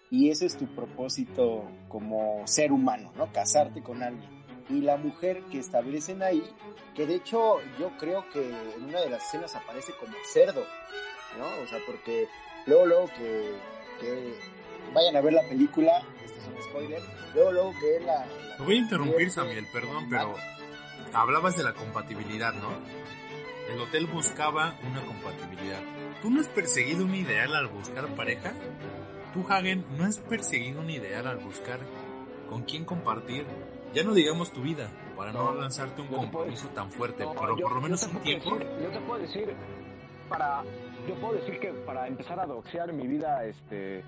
y 0.10 0.30
ese 0.30 0.46
es 0.46 0.58
tu 0.58 0.68
propósito 0.68 1.70
como 1.90 2.46
ser 2.46 2.72
humano, 2.72 3.12
¿no? 3.16 3.32
Casarte 3.32 3.82
con 3.82 4.04
alguien 4.04 4.38
y 4.70 4.82
la 4.82 4.98
mujer 4.98 5.44
que 5.52 5.60
establecen 5.60 6.22
ahí, 6.22 6.44
que 6.96 7.06
de 7.06 7.16
hecho 7.16 7.58
yo 7.80 7.92
creo 7.98 8.26
que 8.32 8.50
en 8.76 8.84
una 8.86 9.02
de 9.02 9.10
las 9.10 9.26
escenas 9.26 9.56
aparece 9.56 9.94
como 10.00 10.14
cerdo, 10.34 10.66
¿no? 11.38 11.64
O 11.64 11.68
sea, 11.68 11.80
porque 11.86 12.28
luego, 12.66 12.86
luego 12.86 13.06
que, 13.18 13.56
que 14.00 14.34
vayan 14.94 15.16
a 15.16 15.22
ver 15.22 15.34
la 15.34 15.48
película, 15.48 16.02
este 16.24 16.40
es 16.40 16.48
un 16.48 16.62
spoiler, 16.64 17.02
luego, 17.34 17.52
luego 17.52 17.74
que 17.80 18.06
la... 18.06 18.26
Te 18.58 18.64
voy 18.64 18.76
a 18.76 18.80
interrumpir, 18.80 19.32
Samuel, 19.32 19.66
perdón, 19.72 20.08
pero 20.10 20.36
hablabas 21.14 21.56
de 21.56 21.64
la 21.64 21.74
compatibilidad, 21.74 22.54
¿no? 22.54 22.70
El 23.72 23.82
hotel 23.82 24.08
buscaba 24.08 24.76
una 24.90 25.02
compatibilidad. 25.06 25.82
¿Tú 26.22 26.30
no 26.30 26.42
has 26.42 26.48
perseguido 26.48 27.04
un 27.04 27.14
ideal 27.14 27.54
al 27.54 27.68
buscar 27.68 28.08
pareja? 28.16 28.54
¿Tú, 29.34 29.46
Hagen, 29.50 29.86
no 29.98 30.06
has 30.06 30.20
perseguido 30.20 30.82
un 30.82 30.90
ideal 30.90 31.28
al 31.28 31.38
buscar 31.38 31.80
con 32.50 32.64
quién 32.64 32.86
compartir 32.86 33.46
ya 33.94 34.04
no 34.04 34.14
digamos 34.14 34.52
tu 34.52 34.62
vida, 34.62 34.90
para 35.16 35.32
no, 35.32 35.54
lanzarte 35.54 36.02
un 36.02 36.08
compromiso 36.08 36.68
tan 36.70 36.92
fuerte, 36.92 37.26
pero 37.40 37.56
por 37.56 37.72
lo 37.74 37.82
menos 37.82 38.04
un 38.04 38.22
tiempo. 38.22 38.60
yo 38.60 38.90
te 38.90 39.00
puedo 39.02 39.22
decir, 39.22 39.54
para, 40.30 40.64
yo 41.08 41.16
puedo 41.16 41.34
decir 41.34 41.60
que 41.60 41.72
para 41.74 42.08
empezar 42.08 42.40
a 42.40 42.46
doxear 42.46 42.92
mi 42.94 43.08
vida, 43.08 43.46
este, 43.46 44.04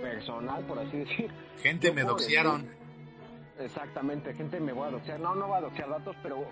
personal, 0.00 0.64
por 0.64 0.78
así 0.78 0.98
decir. 0.98 1.30
Gente 1.62 1.92
me 1.92 2.02
doxearon. 2.02 2.68
exactamente, 3.58 4.34
gente 4.34 4.60
me 4.60 4.72
voy 4.72 4.88
a 4.88 4.90
doxear. 4.92 5.18
No, 5.18 5.34
no 5.34 5.48
va 5.48 5.58
a 5.58 5.62
doxear 5.62 5.88
datos, 5.88 6.16
pero 6.22 6.46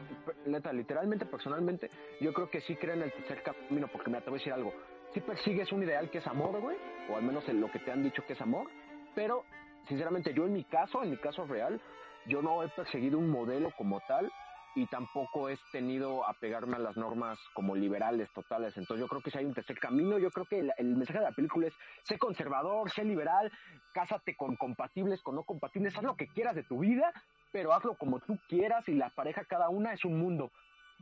neta, 0.47 0.73
literalmente, 0.73 1.27
personalmente, 1.27 1.91
yo 2.21 2.33
creo 2.33 2.51
que 2.51 2.61
sí 2.63 2.77
creo 2.77 2.95
en 2.95 3.03
el 3.03 3.13
tercer 3.13 3.43
camino, 3.43 3.89
porque 3.89 4.11
me 4.11 4.19
atrevo 4.19 4.37
a 4.37 4.39
decir 4.39 4.53
algo. 4.53 4.73
Si 5.15 5.21
persigues 5.21 5.73
un 5.73 5.83
ideal 5.83 6.11
que 6.11 6.19
es 6.19 6.27
amor, 6.27 6.61
güey, 6.61 6.77
o 7.11 7.17
al 7.17 7.23
menos 7.23 7.49
en 7.49 7.61
lo 7.61 7.71
que 7.71 7.79
te 7.79 7.91
han 7.91 8.03
dicho 8.03 8.25
que 8.27 8.35
es 8.35 8.41
amor, 8.41 8.69
pero 9.15 9.45
sinceramente 9.89 10.35
yo 10.35 10.45
en 10.45 10.53
mi 10.53 10.65
caso, 10.65 11.03
en 11.03 11.11
mi 11.11 11.17
caso 11.17 11.47
real, 11.47 11.81
yo 12.27 12.43
no 12.43 12.63
he 12.63 12.69
perseguido 12.69 13.19
un 13.19 13.31
modelo 13.31 13.73
como 13.77 14.01
tal 14.01 14.31
y 14.75 14.87
tampoco 14.87 15.49
he 15.49 15.59
tenido 15.73 16.29
a 16.29 16.35
pegarme 16.35 16.77
a 16.77 16.81
las 16.81 16.97
normas 16.97 17.39
como 17.55 17.75
liberales 17.75 18.31
totales. 18.35 18.77
Entonces 18.77 19.01
yo 19.01 19.09
creo 19.09 19.23
que 19.23 19.31
si 19.31 19.39
hay 19.39 19.47
un 19.47 19.55
tercer 19.55 19.79
camino, 19.79 20.19
yo 20.19 20.31
creo 20.31 20.45
que 20.45 20.59
el, 20.59 20.73
el 20.77 20.95
mensaje 20.95 21.21
de 21.21 21.25
la 21.25 21.33
película 21.33 21.69
es 21.69 21.75
sé 22.03 22.19
conservador, 22.19 22.91
sé 22.91 23.03
liberal, 23.03 23.51
cásate 23.93 24.37
con 24.37 24.57
compatibles, 24.57 25.23
con 25.23 25.37
no 25.37 25.43
compatibles, 25.43 25.97
haz 25.97 26.05
lo 26.05 26.17
que 26.17 26.29
quieras 26.29 26.55
de 26.55 26.65
tu 26.65 26.81
vida, 26.81 27.13
pero 27.51 27.73
hazlo 27.73 27.95
como 27.95 28.21
tú 28.21 28.39
quieras 28.47 28.87
y 28.89 28.93
la 28.93 29.09
pareja 29.11 29.45
cada 29.45 29.71
una 29.71 29.95
es 29.95 30.05
un 30.05 30.19
mundo 30.19 30.53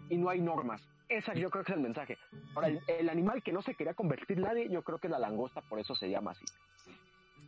y 0.08 0.16
no 0.16 0.28
hay 0.28 0.40
normas. 0.40 0.82
Esa 1.08 1.34
yo 1.34 1.50
creo 1.50 1.64
que 1.64 1.72
es 1.72 1.76
el 1.78 1.82
mensaje. 1.82 2.18
Ahora, 2.54 2.68
el, 2.68 2.80
el 2.88 3.08
animal 3.08 3.42
que 3.42 3.52
no 3.52 3.62
se 3.62 3.74
quería 3.74 3.94
convertir 3.94 4.38
nadie, 4.38 4.68
yo 4.68 4.82
creo 4.82 4.98
que 4.98 5.06
es 5.06 5.10
la 5.10 5.18
langosta, 5.18 5.60
por 5.60 5.78
eso 5.78 5.94
se 5.94 6.10
llama 6.10 6.32
así. 6.32 6.44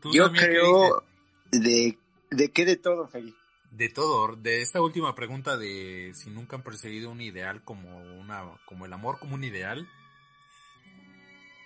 ¿Tú 0.01 0.13
Yo 0.13 0.31
creo 0.33 1.03
de, 1.51 1.99
de 2.31 2.53
qué 2.53 2.65
de 2.65 2.77
todo, 2.77 3.09
Feli. 3.09 3.35
De 3.71 3.89
todo, 3.89 4.35
de 4.37 4.63
esta 4.63 4.81
última 4.81 5.15
pregunta 5.15 5.57
de 5.57 6.13
si 6.15 6.31
nunca 6.31 6.57
han 6.57 6.63
perseguido 6.63 7.11
un 7.11 7.21
ideal 7.21 7.63
como 7.65 7.99
una, 8.19 8.45
como 8.65 8.87
el 8.87 8.93
amor 8.93 9.19
como 9.19 9.35
un 9.35 9.45
ideal, 9.45 9.87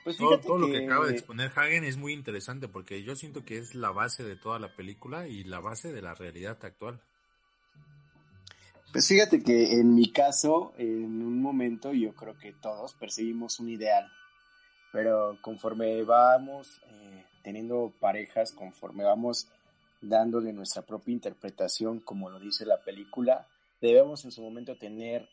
Pues 0.02 0.16
todo, 0.16 0.38
todo 0.40 0.58
lo 0.58 0.66
que, 0.66 0.80
que 0.80 0.86
acaba 0.86 1.06
de 1.06 1.12
exponer 1.12 1.52
Hagen 1.54 1.84
es 1.84 1.96
muy 1.96 2.12
interesante 2.12 2.66
porque 2.66 3.04
yo 3.04 3.14
siento 3.14 3.44
que 3.44 3.58
es 3.58 3.74
la 3.74 3.92
base 3.92 4.24
de 4.24 4.34
toda 4.34 4.58
la 4.58 4.74
película 4.74 5.28
y 5.28 5.44
la 5.44 5.60
base 5.60 5.92
de 5.92 6.02
la 6.02 6.14
realidad 6.14 6.58
actual. 6.64 7.00
Pues 8.92 9.08
fíjate 9.08 9.42
que 9.42 9.72
en 9.80 9.94
mi 9.94 10.12
caso, 10.12 10.74
en 10.76 11.22
un 11.22 11.40
momento, 11.40 11.94
yo 11.94 12.14
creo 12.14 12.36
que 12.36 12.52
todos 12.52 12.92
perseguimos 12.92 13.58
un 13.58 13.70
ideal. 13.70 14.06
Pero 14.92 15.38
conforme 15.40 16.02
vamos 16.02 16.78
eh, 16.90 17.24
teniendo 17.42 17.94
parejas, 18.00 18.52
conforme 18.52 19.04
vamos 19.04 19.48
dándole 20.02 20.52
nuestra 20.52 20.82
propia 20.82 21.14
interpretación, 21.14 22.00
como 22.00 22.28
lo 22.28 22.38
dice 22.38 22.66
la 22.66 22.82
película, 22.82 23.46
debemos 23.80 24.26
en 24.26 24.30
su 24.30 24.42
momento 24.42 24.76
tener 24.76 25.26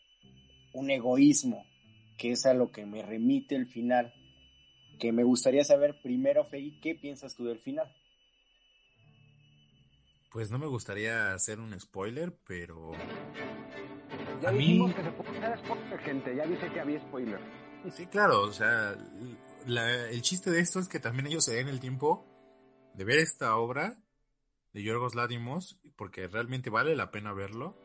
un 0.72 0.90
egoísmo, 0.90 1.66
que 2.16 2.32
es 2.32 2.46
a 2.46 2.54
lo 2.54 2.72
que 2.72 2.86
me 2.86 3.02
remite 3.02 3.56
el 3.56 3.66
final. 3.66 4.14
Que 4.98 5.12
me 5.12 5.22
gustaría 5.22 5.64
saber 5.64 6.00
primero, 6.00 6.46
Fei, 6.46 6.80
¿qué 6.80 6.94
piensas 6.94 7.34
tú 7.34 7.44
del 7.44 7.58
final? 7.58 7.94
Pues 10.30 10.50
no 10.50 10.58
me 10.58 10.66
gustaría 10.66 11.32
hacer 11.34 11.58
un 11.60 11.78
spoiler, 11.78 12.36
pero 12.46 12.92
Ya 14.42 14.48
A 14.48 14.52
mí- 14.52 14.92
que 14.94 15.02
se 15.02 15.10
puede 15.12 15.38
hacer 15.44 15.58
spoiler, 15.58 15.98
gente, 16.00 16.36
ya 16.36 16.46
dice 16.46 16.72
que 16.72 16.80
había 16.80 17.00
spoiler. 17.00 17.40
sí, 17.92 18.06
claro, 18.06 18.42
o 18.42 18.52
sea, 18.52 18.96
la- 19.66 20.08
el 20.08 20.22
chiste 20.22 20.50
de 20.50 20.60
esto 20.60 20.78
es 20.78 20.88
que 20.88 20.98
también 20.98 21.26
ellos 21.26 21.44
se 21.44 21.54
den 21.54 21.68
el 21.68 21.78
tiempo 21.80 22.24
de 22.94 23.04
ver 23.04 23.18
esta 23.18 23.56
obra 23.56 23.98
de 24.72 24.82
Yorgos 24.82 25.14
Lanthimos, 25.14 25.78
porque 25.96 26.26
realmente 26.28 26.70
vale 26.70 26.96
la 26.96 27.10
pena 27.10 27.32
verlo. 27.34 27.76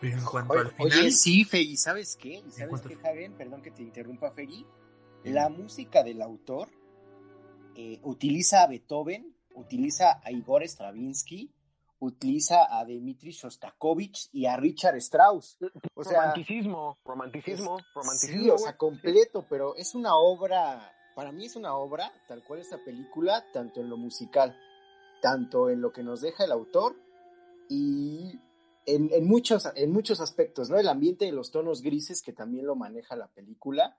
Pero 0.00 0.18
en 0.18 0.24
cuanto 0.24 0.52
Oye, 0.52 0.62
al 0.62 0.70
final, 0.72 0.98
oye, 1.00 1.10
sí, 1.10 1.44
Fegui, 1.44 1.76
¿sabes 1.76 2.16
qué? 2.16 2.42
¿Y 2.46 2.50
¿Sabes 2.50 2.68
cuanto- 2.68 2.88
qué, 2.88 3.08
Hagen? 3.08 3.32
Perdón 3.34 3.62
que 3.62 3.70
te 3.70 3.82
interrumpa, 3.82 4.30
Fegui. 4.32 4.66
La 5.24 5.48
música 5.48 6.02
del 6.04 6.20
autor 6.22 6.68
eh, 7.74 7.98
utiliza 8.02 8.62
a 8.62 8.66
Beethoven, 8.68 9.34
utiliza 9.58 10.20
a 10.22 10.30
Igor 10.30 10.62
Stravinsky, 10.64 11.52
utiliza 12.00 12.66
a 12.70 12.84
Dmitri 12.84 13.32
Shostakovich 13.32 14.28
y 14.32 14.46
a 14.46 14.56
Richard 14.56 14.96
Strauss. 14.96 15.58
O 15.94 16.04
sea, 16.04 16.20
romanticismo, 16.20 16.98
romanticismo, 17.04 17.78
romanticismo. 17.94 18.42
sí, 18.42 18.50
o 18.50 18.58
sea, 18.58 18.76
completo, 18.76 19.46
pero 19.48 19.74
es 19.76 19.94
una 19.94 20.16
obra, 20.16 20.92
para 21.14 21.32
mí 21.32 21.46
es 21.46 21.56
una 21.56 21.74
obra, 21.74 22.12
tal 22.28 22.44
cual 22.44 22.60
esta 22.60 22.78
película, 22.84 23.44
tanto 23.52 23.80
en 23.80 23.90
lo 23.90 23.96
musical, 23.96 24.56
tanto 25.20 25.70
en 25.70 25.80
lo 25.80 25.92
que 25.92 26.04
nos 26.04 26.20
deja 26.20 26.44
el 26.44 26.52
autor 26.52 26.96
y 27.68 28.38
en, 28.86 29.10
en 29.12 29.26
muchos, 29.26 29.68
en 29.74 29.90
muchos 29.90 30.20
aspectos, 30.20 30.70
¿no? 30.70 30.78
El 30.78 30.88
ambiente 30.88 31.24
de 31.24 31.32
los 31.32 31.50
tonos 31.50 31.82
grises 31.82 32.22
que 32.22 32.32
también 32.32 32.66
lo 32.66 32.76
maneja 32.76 33.16
la 33.16 33.28
película, 33.28 33.98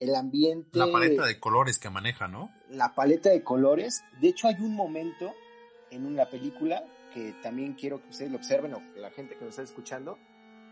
el 0.00 0.14
ambiente, 0.14 0.78
la 0.78 0.90
paleta 0.90 1.26
de 1.26 1.38
colores 1.38 1.78
que 1.78 1.90
maneja, 1.90 2.26
¿no? 2.28 2.50
la 2.70 2.94
paleta 2.94 3.30
de 3.30 3.42
colores. 3.44 4.02
De 4.20 4.28
hecho, 4.28 4.48
hay 4.48 4.56
un 4.60 4.74
momento 4.74 5.32
en 5.90 6.06
una 6.06 6.26
película 6.26 6.84
que 7.14 7.34
también 7.42 7.74
quiero 7.74 8.00
que 8.02 8.08
ustedes 8.08 8.30
lo 8.30 8.38
observen, 8.38 8.74
o 8.74 8.82
la 8.96 9.10
gente 9.10 9.34
que 9.36 9.40
nos 9.44 9.50
está 9.50 9.62
escuchando, 9.62 10.16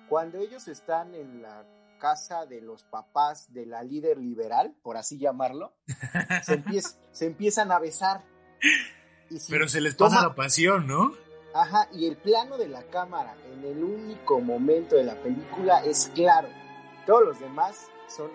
cuando 0.09 0.39
ellos 0.39 0.67
están 0.69 1.15
en 1.15 1.43
la 1.43 1.65
casa 1.99 2.47
de 2.47 2.61
los 2.61 2.85
papás 2.85 3.53
de 3.53 3.67
la 3.67 3.83
líder 3.83 4.19
liberal, 4.19 4.73
por 4.83 4.97
así 4.97 5.19
llamarlo, 5.19 5.73
se, 6.45 6.63
empiez- 6.63 6.97
se 7.13 7.27
empiezan 7.27 7.73
a 7.73 7.79
besar. 7.81 8.23
Y 9.31 9.39
si 9.41 9.51
Pero 9.53 9.69
se 9.69 9.81
les 9.81 9.97
toma- 9.97 10.11
pasa 10.11 10.29
la 10.29 10.35
pasión, 10.35 10.87
¿no? 10.87 11.13
Ajá, 11.55 11.89
y 11.93 12.07
el 12.07 12.17
plano 12.17 12.57
de 12.57 12.69
la 12.69 12.85
cámara 12.85 13.35
en 13.53 13.65
el 13.65 13.83
único 13.83 14.39
momento 14.41 14.95
de 14.97 15.05
la 15.05 15.21
película 15.21 15.85
es 15.85 16.11
claro. 16.15 16.49
Todos 17.05 17.25
los 17.25 17.41
demás 17.41 17.89
son 18.07 18.31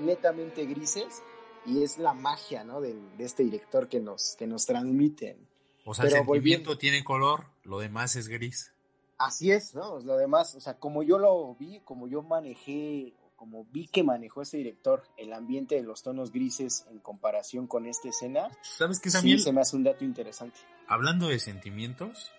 netamente 0.00 0.64
grises 0.66 1.22
y 1.66 1.82
es 1.82 1.98
la 1.98 2.14
magia, 2.14 2.64
¿no? 2.64 2.80
de 2.80 2.96
este 3.18 3.42
director 3.44 3.88
que 3.88 4.00
nos, 4.00 4.34
que 4.38 4.46
nos 4.46 4.64
transmiten. 4.66 5.46
O 5.84 5.94
sea, 5.94 6.04
el 6.04 6.10
Pero 6.10 6.24
sentimiento 6.24 6.26
volviendo- 6.70 6.78
tiene 6.78 7.04
color, 7.04 7.46
lo 7.64 7.78
demás 7.80 8.16
es 8.16 8.28
gris. 8.28 8.72
Así 9.18 9.50
es, 9.52 9.74
¿no? 9.74 9.98
Lo 10.00 10.16
demás, 10.16 10.54
o 10.54 10.60
sea, 10.60 10.78
como 10.78 11.02
yo 11.02 11.18
lo 11.18 11.54
vi, 11.56 11.80
como 11.80 12.08
yo 12.08 12.22
manejé, 12.22 13.12
como 13.36 13.64
vi 13.66 13.86
que 13.86 14.02
manejó 14.02 14.40
este 14.42 14.56
director 14.58 15.02
el 15.18 15.32
ambiente 15.34 15.74
de 15.74 15.82
los 15.82 16.02
tonos 16.02 16.32
grises 16.32 16.86
en 16.90 16.98
comparación 17.00 17.66
con 17.66 17.84
esta 17.86 18.08
escena, 18.08 18.48
¿Sabes 18.62 18.98
qué, 19.00 19.10
sí 19.10 19.18
Samuel? 19.18 19.40
se 19.40 19.52
me 19.52 19.60
hace 19.60 19.76
un 19.76 19.84
dato 19.84 20.04
interesante. 20.04 20.58
Hablando 20.88 21.28
de 21.28 21.38
sentimientos, 21.38 22.30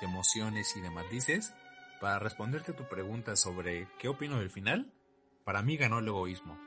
de 0.00 0.06
emociones 0.06 0.74
y 0.76 0.80
de 0.80 0.90
matices, 0.90 1.52
para 2.00 2.18
responderte 2.18 2.72
a 2.72 2.76
tu 2.76 2.88
pregunta 2.88 3.36
sobre 3.36 3.88
qué 3.98 4.08
opino 4.08 4.38
del 4.38 4.48
final, 4.50 4.90
para 5.44 5.62
mí 5.62 5.76
ganó 5.76 5.98
el 5.98 6.08
egoísmo. 6.08 6.58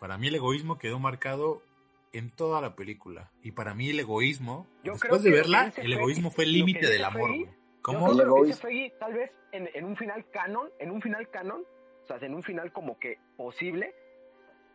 Para 0.00 0.18
mí 0.18 0.28
el 0.28 0.34
egoísmo 0.34 0.78
quedó 0.78 0.98
marcado 0.98 1.62
en 2.12 2.30
toda 2.30 2.60
la 2.60 2.74
película. 2.74 3.30
Y 3.42 3.52
para 3.52 3.74
mí 3.74 3.90
el 3.90 4.00
egoísmo, 4.00 4.66
Yo 4.82 4.92
después 4.92 5.20
creo 5.20 5.22
de 5.22 5.30
verla, 5.30 5.72
el 5.76 5.92
egoísmo 5.92 6.30
fue 6.30 6.44
el 6.44 6.52
límite 6.52 6.88
del 6.88 7.04
amor, 7.04 7.28
Freddy, 7.28 7.44
güey. 7.44 7.54
Yo 7.54 7.82
¿Cómo? 7.82 8.06
creo 8.06 8.18
que 8.18 8.24
lo 8.24 8.34
que 8.34 8.46
dice 8.46 8.58
egoísmo. 8.66 8.68
Feggy, 8.68 8.98
tal 8.98 9.12
vez 9.14 9.30
en, 9.52 9.70
en 9.74 9.84
un 9.84 9.96
final 9.96 10.26
canon, 10.30 10.70
en 10.78 10.90
un 10.90 11.02
final 11.02 11.28
canon, 11.30 11.62
o 12.02 12.06
sea, 12.06 12.16
en 12.26 12.34
un 12.34 12.42
final 12.42 12.72
como 12.72 12.98
que 12.98 13.18
posible, 13.36 13.94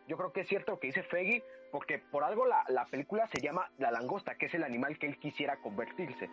yo 0.08 0.16
creo 0.18 0.32
que 0.32 0.42
es 0.42 0.48
cierto 0.48 0.74
lo 0.74 0.80
que 0.80 0.88
dice 0.88 1.04
Feggy, 1.04 1.42
porque 1.72 2.00
por 2.00 2.24
algo 2.24 2.46
la, 2.46 2.64
la 2.70 2.86
película 2.86 3.28
se 3.28 3.42
llama 3.42 3.70
La 3.80 3.92
Langosta, 3.92 4.36
que 4.36 4.46
es 4.46 4.54
el 4.54 4.64
animal 4.64 4.98
que 5.00 5.08
él 5.08 5.18
quisiera 5.20 5.58
convertirse. 5.58 6.30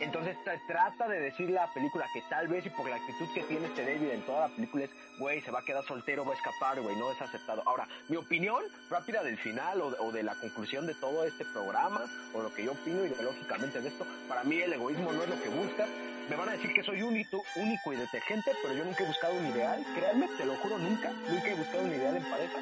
Entonces 0.00 0.36
tra- 0.44 0.60
trata 0.66 1.08
de 1.08 1.20
decir 1.20 1.50
la 1.50 1.72
película 1.72 2.06
que 2.12 2.22
tal 2.28 2.48
vez 2.48 2.66
y 2.66 2.70
por 2.70 2.88
la 2.88 2.96
actitud 2.96 3.26
que 3.34 3.42
tiene 3.44 3.66
este 3.66 3.84
David 3.84 4.10
en 4.10 4.22
toda 4.22 4.48
la 4.48 4.54
película 4.54 4.84
es, 4.84 4.90
güey, 5.18 5.40
se 5.42 5.50
va 5.50 5.60
a 5.60 5.64
quedar 5.64 5.84
soltero, 5.84 6.24
va 6.24 6.32
a 6.32 6.36
escapar, 6.36 6.80
güey, 6.80 6.96
no 6.96 7.10
es 7.12 7.20
aceptado. 7.20 7.62
Ahora, 7.66 7.86
mi 8.08 8.16
opinión 8.16 8.62
rápida 8.90 9.22
del 9.22 9.38
final 9.38 9.80
o 9.82 10.12
de, 10.12 10.22
la 10.22 10.34
conclusión 10.36 10.86
de 10.86 10.94
todo 10.94 11.24
este 11.24 11.44
programa 11.46 12.04
o 12.34 12.42
lo 12.42 12.52
que 12.54 12.64
yo 12.64 12.72
opino 12.72 13.04
ideológicamente 13.04 13.80
de 13.80 13.88
esto, 13.88 14.06
para 14.28 14.44
mí 14.44 14.60
el 14.60 14.72
egoísmo 14.72 15.12
no 15.12 15.22
es 15.22 15.28
lo 15.28 15.42
que 15.42 15.48
buscas. 15.48 15.88
Me 16.28 16.36
van 16.36 16.48
a 16.48 16.52
decir 16.52 16.72
que 16.72 16.82
soy 16.84 17.02
único, 17.02 17.42
único 17.56 17.92
y 17.92 17.96
detergente, 17.96 18.52
pero 18.62 18.74
yo 18.74 18.84
nunca 18.84 19.02
he 19.02 19.06
buscado 19.06 19.34
un 19.34 19.46
ideal, 19.48 19.84
créanme, 19.94 20.28
te 20.38 20.44
lo 20.46 20.54
juro, 20.56 20.78
nunca, 20.78 21.10
nunca 21.28 21.48
he 21.48 21.54
buscado 21.54 21.82
un 21.82 21.90
ideal 21.90 22.16
en 22.16 22.22
pareja. 22.30 22.58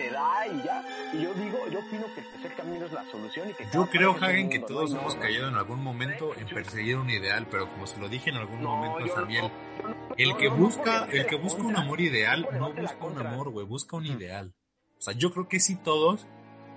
Se 0.00 0.10
da 0.10 0.46
y 0.46 0.62
ya. 0.62 0.84
Y 1.12 1.22
yo 1.22 1.34
digo, 1.34 1.58
yo 1.70 1.78
opino 1.80 2.06
que 2.14 2.20
el 2.20 2.26
tercer 2.32 2.54
camino 2.56 2.86
es 2.86 2.92
la 2.92 3.04
solución 3.10 3.50
y 3.50 3.54
que 3.54 3.64
Yo 3.72 3.86
creo, 3.88 4.12
Hagen, 4.20 4.48
que 4.50 4.58
todos 4.60 4.90
no 4.92 5.00
hemos 5.00 5.14
normas. 5.14 5.28
caído 5.30 5.48
en 5.48 5.54
algún 5.56 5.82
momento 5.82 6.34
en 6.36 6.46
perseguir 6.48 6.96
un 6.96 7.10
ideal, 7.10 7.46
pero 7.50 7.68
como 7.68 7.86
se 7.86 7.98
lo 8.00 8.08
dije 8.08 8.30
en 8.30 8.36
algún 8.36 8.62
No, 8.62 8.76
momento 8.76 9.06
yo 9.06 9.12
a 9.12 9.16
Samuel, 9.20 9.42
no, 9.42 9.48
yo 9.82 9.88
no- 9.88 10.14
el 10.16 10.28
no, 10.30 10.36
que 10.36 10.44
no, 10.48 10.56
no 10.56 10.64
busca, 10.64 11.04
el 11.10 11.26
que 11.26 11.36
busca 11.36 11.62
un 11.62 11.76
amor 11.76 12.00
ideal 12.00 12.48
no 12.58 12.72
busca 12.72 13.04
un 13.04 13.18
amor, 13.26 13.50
güey, 13.50 13.66
busca 13.66 13.96
un 13.96 14.04
Mm. 14.04 14.16
ideal. 14.18 14.54
O 14.98 15.02
sea, 15.02 15.14
yo 15.14 15.32
creo 15.32 15.48
que 15.48 15.60
sí 15.60 15.76
todos, 15.76 16.26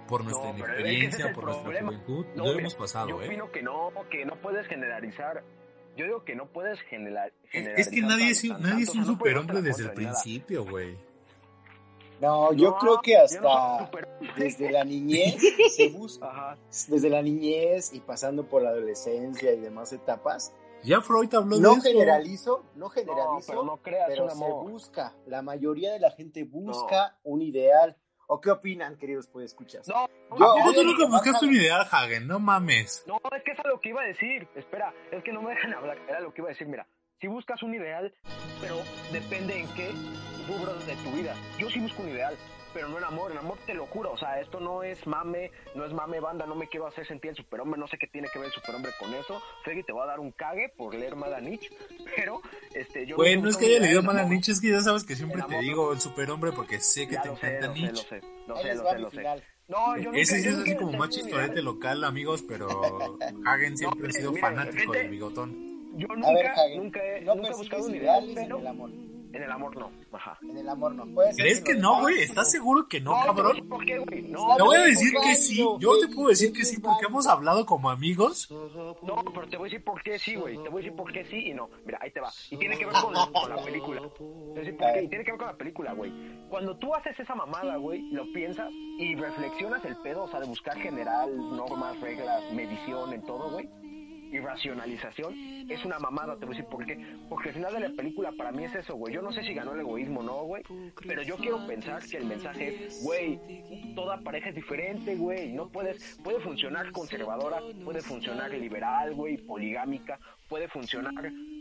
por 0.07 0.23
nuestra 0.23 0.51
No, 0.51 0.57
inexperiencia, 0.57 1.27
es 1.27 1.33
por 1.33 1.45
nuestra 1.45 1.63
problema. 1.63 1.88
juventud, 1.91 2.25
No, 2.36 2.45
lo 2.45 2.59
hemos 2.59 2.75
pasado, 2.75 3.07
Yo 3.09 3.21
¿eh? 3.21 3.25
opino 3.27 3.51
que 3.51 3.62
no, 3.63 3.91
que 4.12 4.25
no 4.25 4.36
puedes 4.36 4.67
generalizar. 4.67 5.43
Yo 5.95 6.05
digo 6.05 6.23
que 6.25 6.36
no 6.36 6.47
puedes 6.47 6.81
generar, 6.89 7.31
Es 7.51 7.88
que 7.89 7.97
generalizar 7.97 8.03
nadie 8.09 8.25
tan- 8.25 8.31
es, 8.31 8.59
nadie 8.71 8.83
es 8.83 8.89
un 8.89 9.01
o 9.01 9.03
sea, 9.03 9.12
no 9.12 9.17
superhombre 9.17 9.62
desde 9.62 9.83
el 9.83 9.91
principio, 9.93 10.65
güey. 10.65 10.97
No, 12.23 12.53
yo 12.53 12.71
No, 12.71 12.77
creo 12.77 13.01
que 13.01 13.13
no 13.41 13.49
hasta 13.51 13.91
desde 14.38 14.71
la 14.71 14.83
niñez 14.83 15.36
se 15.75 15.89
busca, 15.89 16.27
Ajá. 16.29 16.57
desde 16.88 17.09
la 17.09 17.21
niñez 17.21 17.93
y 17.93 17.99
pasando 17.99 18.47
por 18.47 18.62
la 18.62 18.69
adolescencia 18.69 19.51
y 19.51 19.59
demás 19.59 19.91
etapas. 19.93 20.53
Ya 20.83 20.99
Freud 21.01 21.33
habló 21.36 21.57
No 21.59 21.69
de 21.73 21.75
eso. 21.79 21.81
generalizo, 21.89 22.63
no 22.75 22.86
No, 22.86 22.89
generalizo, 22.89 23.47
pero 23.47 23.63
no 23.63 23.77
creas 23.77 24.05
pero 24.09 24.23
un 24.25 24.31
se 24.31 24.51
busca. 24.51 25.15
La 25.27 25.41
mayoría 25.41 25.91
de 25.93 25.99
la 25.99 26.12
gente 26.12 26.43
busca 26.43 27.17
un 27.23 27.41
ideal. 27.41 27.97
¿O 28.27 28.39
qué 28.39 28.51
opinan, 28.51 28.97
queridos 28.97 29.27
pues 29.27 29.45
escuchas? 29.51 29.86
No, 29.88 30.07
Yo- 30.38 30.45
¿A 30.51 30.55
poco 30.55 30.71
yo 30.73 30.81
tú 30.81 30.88
nunca 30.88 31.05
buscaste 31.07 31.45
un 31.45 31.53
ideal, 31.53 31.86
Hagen? 31.91 32.25
No 32.25 32.39
mames. 32.39 33.03
no, 33.05 33.17
es 33.36 33.43
que 33.43 33.51
eso 33.51 33.62
es 33.65 33.67
lo 33.69 33.79
que 33.81 33.89
iba 33.89 34.01
a 34.01 34.05
decir. 34.05 34.47
Espera, 34.55 34.93
es 35.12 35.23
que 35.23 35.31
no 35.33 35.41
me 35.41 35.51
dejan 35.53 35.73
hablar. 35.73 35.97
Era 36.07 36.21
lo 36.21 36.33
que 36.33 36.41
iba 36.41 36.49
a 36.49 36.53
decir. 36.53 36.67
Mira, 36.67 36.88
si 37.23 37.27
buscas 37.27 37.63
un 37.63 37.73
ideal, 37.73 38.13
pero 38.59 38.81
depende 39.13 39.57
en 39.57 39.65
qué 39.75 39.91
rubro 40.45 40.73
de 40.79 40.93
tu 40.97 41.12
vida. 41.12 41.33
Yo 41.57 41.69
sí 41.69 41.79
busco 41.79 42.03
un 42.03 42.09
ideal, 42.09 42.36
pero 42.73 42.89
no 42.89 42.97
en 42.97 43.05
amor, 43.05 43.31
en 43.31 43.38
amor 43.38 43.57
te 43.65 43.73
lo 43.73 43.86
juro, 43.86 44.12
o 44.12 44.17
sea, 44.17 44.41
esto 44.41 44.59
no 44.59 44.83
es 44.83 45.07
mame, 45.07 45.49
no 45.73 45.86
es 45.86 45.93
mame 45.93 46.19
banda, 46.19 46.45
no 46.45 46.53
me 46.53 46.67
quiero 46.67 46.86
hacer 46.86 47.07
sentir 47.07 47.29
el 47.29 47.38
superhombre, 47.38 47.79
no 47.79 47.88
sé 47.88 47.97
qué 47.97 48.07
tiene 48.07 48.27
que 48.27 48.39
ver 48.39 48.49
el 48.49 48.53
superhombre 48.53 48.91
con 48.99 49.13
eso. 49.13 49.41
Feggy 49.63 49.83
te 49.83 49.93
va 49.93 50.03
a 50.03 50.07
dar 50.07 50.19
un 50.19 50.31
cague 50.33 50.67
por 50.75 50.95
leer 50.95 51.15
Madanich, 51.15 51.71
pero 52.13 52.41
este 52.73 53.07
yo 53.07 53.15
Bueno, 53.15 53.43
no 53.43 53.49
es 53.51 53.55
que 53.55 53.67
haya 53.67 53.79
leído 53.79 54.03
Madanich, 54.03 54.49
es 54.49 54.59
que 54.59 54.71
ya 54.71 54.81
sabes 54.81 55.05
que 55.05 55.15
siempre 55.15 55.41
te 55.43 55.59
digo 55.59 55.93
el 55.93 56.01
superhombre 56.01 56.51
porque 56.51 56.81
sé 56.81 57.07
que 57.07 57.15
te 57.15 57.29
encanta 57.29 57.67
Nietzsche. 57.67 58.19
Lo 58.47 58.57
sé, 58.57 58.75
lo 58.75 58.83
sé, 58.83 58.99
lo 58.99 59.12
sé, 59.12 59.21
lo 59.21 59.36
sé. 59.38 59.43
No, 59.69 59.97
yo 59.97 60.12
Ese 60.12 60.41
sí 60.41 60.49
es 60.49 60.57
así 60.57 60.75
como 60.75 60.91
más 60.91 61.09
chistorete 61.09 61.62
local, 61.62 62.03
amigos, 62.03 62.43
pero 62.45 63.17
Hagen 63.45 63.77
siempre 63.77 64.09
ha 64.09 64.12
sido 64.12 64.33
fanático 64.33 64.91
del 64.91 65.09
bigotón. 65.09 65.72
Yo 65.95 66.08
nunca, 66.08 66.27
a 66.29 66.34
ver, 66.34 66.47
Hagen, 66.47 66.77
nunca 66.77 66.99
he, 67.03 67.21
no 67.21 67.36
nunca 67.36 67.49
he 67.49 67.56
buscado 67.56 67.86
un 67.86 67.95
ideal, 67.95 68.32
pero 68.34 68.56
en 68.58 68.62
el 68.62 68.67
amor. 68.67 68.89
en 68.89 69.43
el 69.43 69.51
amor 69.51 69.75
no. 69.77 69.91
Ajá. 70.12 70.38
En 70.43 70.58
el 70.58 70.69
amor 70.69 70.93
no. 70.93 71.06
Puede 71.13 71.34
ser 71.34 71.43
¿Crees 71.43 71.62
que 71.62 71.73
no, 71.75 72.01
güey? 72.01 72.21
¿Estás 72.21 72.51
seguro 72.51 72.88
que 72.88 73.01
no, 73.01 73.12
No, 73.17 73.25
cabrón? 73.25 73.67
¿Por 73.67 73.84
qué, 73.86 73.97
güey? 73.97 74.21
No, 74.23 74.56
Te 74.56 74.63
voy 74.63 74.75
a 74.77 74.84
decir 74.84 75.12
que 75.23 75.36
sí. 75.36 75.58
Yo 75.58 75.99
te 75.99 76.08
puedo 76.13 76.29
decir 76.29 76.53
que 76.53 76.63
sí 76.63 76.79
porque 76.79 77.06
hemos 77.08 77.25
hablado 77.27 77.65
como 77.65 77.89
amigos. 77.89 78.49
No, 78.51 79.23
pero 79.34 79.47
te 79.47 79.58
voy 79.58 79.69
a 79.69 79.71
decir 79.71 79.84
por 79.84 80.01
qué 80.03 80.19
sí, 80.19 80.36
güey. 80.36 80.56
Te 80.62 80.69
voy 80.69 80.82
a 80.82 80.86
decir 80.86 80.95
por 80.95 81.12
qué 81.12 81.25
sí 81.25 81.47
y 81.47 81.53
no. 81.53 81.69
Mira, 81.86 81.97
ahí 82.01 82.12
te 82.12 82.19
va. 82.19 82.32
Y 82.51 82.58
tiene 82.58 82.77
que 82.77 82.86
ver 82.86 82.93
con, 82.95 83.13
con 83.32 83.49
la 83.49 83.63
película. 83.63 84.01
Te 84.01 84.23
voy 84.23 84.51
a 84.56 84.60
decir 84.60 84.77
por 84.77 84.93
qué. 84.93 85.03
Y 85.03 85.08
tiene 85.08 85.23
que 85.23 85.32
ver 85.32 85.39
con 85.39 85.47
la 85.47 85.58
película, 85.58 85.93
güey. 85.93 86.12
Cuando 86.49 86.77
tú 86.77 86.93
haces 86.93 87.19
esa 87.19 87.34
mamada, 87.34 87.77
güey, 87.77 88.01
lo 88.12 88.32
piensas 88.34 88.71
y 88.99 89.15
reflexionas 89.15 89.84
el 89.86 89.95
pedo, 89.97 90.23
o 90.23 90.27
sea, 90.29 90.39
de 90.39 90.47
buscar 90.47 90.77
general, 90.77 91.36
normas, 91.56 91.99
reglas, 92.01 92.43
medición 92.53 93.13
en 93.13 93.25
todo, 93.25 93.49
güey. 93.51 93.67
Y 94.34 94.39
racionalización 94.39 95.69
es 95.69 95.86
una 95.86 96.00
mamada, 96.00 96.36
te 96.36 96.48
voy 96.48 96.56
a 96.56 96.58
decir 96.58 96.69
por 96.72 96.84
qué. 96.88 96.98
Porque 97.30 97.50
al 97.50 97.56
final 97.56 97.72
de 97.72 97.80
la 97.82 97.89
película 97.96 98.32
para 98.32 98.52
mí 98.52 98.63
es 98.63 98.74
eso, 98.74 98.96
güey. 98.96 99.13
Yo 99.13 99.22
no 99.22 99.32
sé 99.32 99.43
si 99.43 99.54
ganó 99.54 99.74
el 99.74 99.82
egoísmo 99.82 100.22
o 100.22 100.24
no, 100.24 100.43
güey. 100.46 100.63
Pero 101.08 101.22
yo 101.22 101.38
quiero 101.38 101.67
pensar 101.67 102.02
que 102.04 102.17
el 102.17 102.26
mensaje 102.26 102.88
es, 102.88 103.04
güey, 103.04 103.39
toda 103.93 104.17
pareja 104.22 104.50
es 104.50 104.56
diferente, 104.56 105.15
güey. 105.15 105.54
No 105.54 105.69
puedes, 105.69 106.19
puede 106.24 106.39
funcionar 106.39 106.91
conservadora, 106.91 107.60
puede 107.86 108.02
funcionar 108.02 108.50
liberal, 108.50 109.13
güey, 109.13 109.38
poligámica, 109.38 110.19
puede 110.50 110.67
funcionar. 110.67 111.13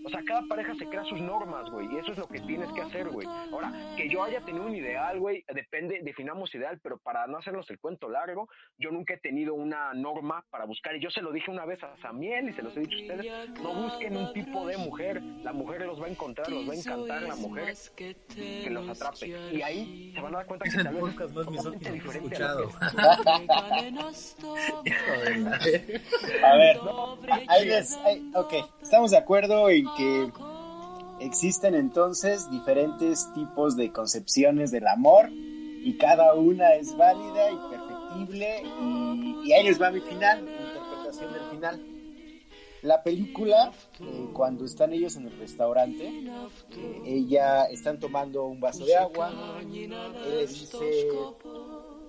O 0.05 0.09
sea, 0.09 0.21
cada 0.27 0.43
pareja 0.49 0.75
se 0.75 0.87
crea 0.87 1.05
sus 1.05 1.21
normas, 1.21 1.71
güey. 1.71 1.87
Y 1.95 1.99
eso 1.99 2.13
es 2.13 2.19
lo 2.19 2.27
que 2.27 2.41
tienes 2.41 2.71
que 2.73 2.81
hacer, 2.83 3.09
güey. 3.09 3.27
Ahora, 3.53 3.73
que 3.97 4.09
yo 4.09 4.23
haya 4.25 4.41
tenido 4.45 4.67
un 4.67 4.75
ideal, 4.75 5.19
güey, 5.21 5.45
depende, 5.55 6.01
definamos 6.03 6.55
ideal, 6.55 6.79
pero 6.83 6.99
para 6.99 7.27
no 7.27 7.39
hacernos 7.39 7.69
el 7.71 7.79
cuento 7.79 8.09
largo, 8.09 8.49
yo 8.79 8.91
nunca 8.91 9.15
he 9.15 9.19
tenido 9.19 9.55
una 9.55 9.93
norma 9.95 10.45
para 10.51 10.65
buscar. 10.65 10.97
Y 10.97 11.01
yo 11.01 11.11
se 11.11 11.23
lo 11.23 11.33
dije 11.33 11.51
una 11.51 11.65
vez 11.65 11.83
a 11.83 11.97
Samiel 11.99 12.49
y 12.49 12.53
se 12.53 12.63
los 12.63 12.77
he 12.77 12.81
dicho 12.81 12.97
a 12.99 13.01
ustedes, 13.03 13.51
no 13.63 13.75
busquen 13.75 14.17
un 14.17 14.33
tipo 14.33 14.67
de 14.67 14.77
mujer. 14.77 15.23
La 15.43 15.53
mujer 15.53 15.83
los 15.87 16.01
va 16.01 16.07
a 16.07 16.11
encontrar, 16.11 16.49
los 16.51 16.69
va 16.69 16.73
a 16.73 16.77
encantar 16.77 17.23
la 17.23 17.37
mujer 17.37 17.75
que 17.95 18.71
los 18.71 18.89
atrape. 18.89 19.27
Y 19.53 19.63
ahí 19.63 20.13
se 20.15 20.21
van 20.21 20.35
a 20.35 20.39
dar 20.39 20.47
cuenta 20.47 20.65
que 20.65 20.71
Es 20.71 20.83
tal 20.85 20.95
vez 20.95 21.03
podcast 21.03 21.35
más 21.35 21.47
totalmente 21.47 21.89
a 21.89 21.93
escuchado. 22.13 22.71
A 26.43 26.57
ver, 26.57 26.77
ahí 27.49 27.67
les, 27.67 27.97
ahí- 27.99 28.31
ok, 28.35 28.53
estamos 28.83 29.11
de 29.11 29.17
acuerdo 29.17 29.71
en 29.71 29.87
que 29.97 30.33
existen 31.21 31.75
entonces 31.75 32.51
diferentes 32.51 33.33
tipos 33.33 33.77
de 33.77 33.93
concepciones 33.93 34.71
del 34.71 34.87
amor 34.87 35.31
y 35.31 35.97
cada 35.97 36.35
una 36.35 36.75
es 36.75 36.97
válida 36.97 37.51
y 37.51 37.57
perfectible 37.71 38.63
y, 39.45 39.53
ahí 39.53 39.65
les 39.65 39.81
va 39.81 39.91
mi 39.91 40.01
final, 40.01 40.43
mi 40.43 40.51
interpretación 40.51 41.33
del 41.33 41.43
final. 41.51 41.87
La 42.83 43.03
película, 43.03 43.73
eh, 44.01 44.29
cuando 44.33 44.65
están 44.65 44.93
ellos 44.93 45.17
en 45.17 45.27
el 45.27 45.39
restaurante, 45.39 46.11
ella 47.05 47.65
están 47.67 48.01
tomando 48.01 48.45
un 48.47 48.61
vaso 48.61 48.85
de 48.85 48.97
agua, 48.97 49.33
él 49.61 49.91
le 50.31 50.47
dice, 50.47 51.09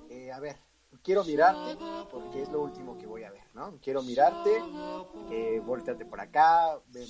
eh, 0.10 0.32
a 0.32 0.40
ver, 0.40 0.58
quiero 1.04 1.24
mirarte 1.24 1.78
porque 2.12 2.42
es 2.42 2.50
lo 2.50 2.62
último 2.62 2.98
que 2.98 3.06
voy 3.06 3.24
a 3.24 3.32
ver, 3.32 3.44
¿no? 3.54 3.78
Quiero 3.82 4.02
mirarte, 4.02 4.52
eh, 5.30 5.62
volteate 5.64 6.06
por 6.06 6.20
acá, 6.22 6.80
ven, 6.88 7.08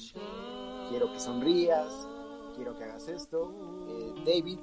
quiero 0.90 1.12
que 1.14 1.20
sonrías, 1.20 2.08
quiero 2.56 2.76
que 2.78 2.84
hagas 2.84 3.08
esto. 3.08 3.54
Eh, 3.88 4.14
David 4.26 4.60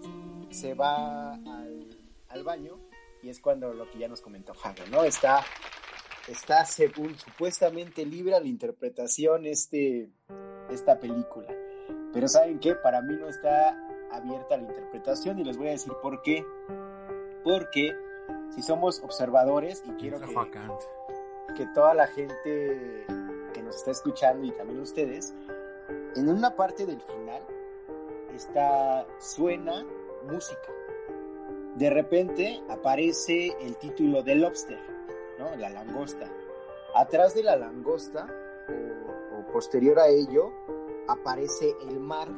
se 0.50 0.74
va 0.74 1.34
al, 1.34 1.96
al 2.28 2.44
baño 2.44 2.78
y 3.22 3.28
es 3.28 3.40
cuando 3.40 3.72
lo 3.72 3.90
que 3.90 3.98
ya 3.98 4.08
nos 4.08 4.20
comentó 4.20 4.54
Jago, 4.54 4.82
¿no? 4.90 5.04
Está, 5.04 5.44
está 6.28 6.64
según 6.64 7.16
supuestamente 7.16 8.04
libre 8.04 8.34
a 8.34 8.40
la 8.40 8.46
interpretación 8.46 9.46
este, 9.46 10.10
esta 10.70 10.98
película. 10.98 11.48
Pero 12.12 12.26
¿saben 12.26 12.58
qué? 12.58 12.74
Para 12.74 13.02
mí 13.02 13.14
no 13.16 13.28
está 13.28 13.76
abierta 14.10 14.56
la 14.56 14.64
interpretación 14.64 15.38
y 15.38 15.44
les 15.44 15.56
voy 15.56 15.68
a 15.68 15.72
decir 15.72 15.92
por 16.02 16.22
qué. 16.22 16.44
Porque 17.44 17.94
si 18.54 18.62
somos 18.62 19.00
observadores 19.02 19.82
y 19.86 19.90
quiero 19.92 20.20
que, 20.20 20.34
que 21.56 21.66
toda 21.74 21.94
la 21.94 22.06
gente 22.06 23.04
que 23.52 23.62
nos 23.62 23.76
está 23.76 23.90
escuchando 23.90 24.46
y 24.46 24.50
también 24.52 24.80
ustedes, 24.80 25.34
en 26.16 26.28
una 26.28 26.54
parte 26.56 26.86
del 26.86 27.00
final 27.00 27.42
está 28.34 29.06
suena 29.18 29.84
música. 30.30 30.68
De 31.76 31.90
repente 31.90 32.62
aparece 32.68 33.56
el 33.60 33.76
título 33.76 34.22
de 34.22 34.34
Lobster, 34.34 34.80
¿no? 35.38 35.54
La 35.56 35.70
langosta. 35.70 36.26
Atrás 36.94 37.34
de 37.34 37.42
la 37.42 37.56
langosta 37.56 38.26
o, 38.68 39.38
o 39.38 39.52
posterior 39.52 39.98
a 39.98 40.08
ello 40.08 40.52
aparece 41.08 41.74
el 41.88 42.00
mar. 42.00 42.28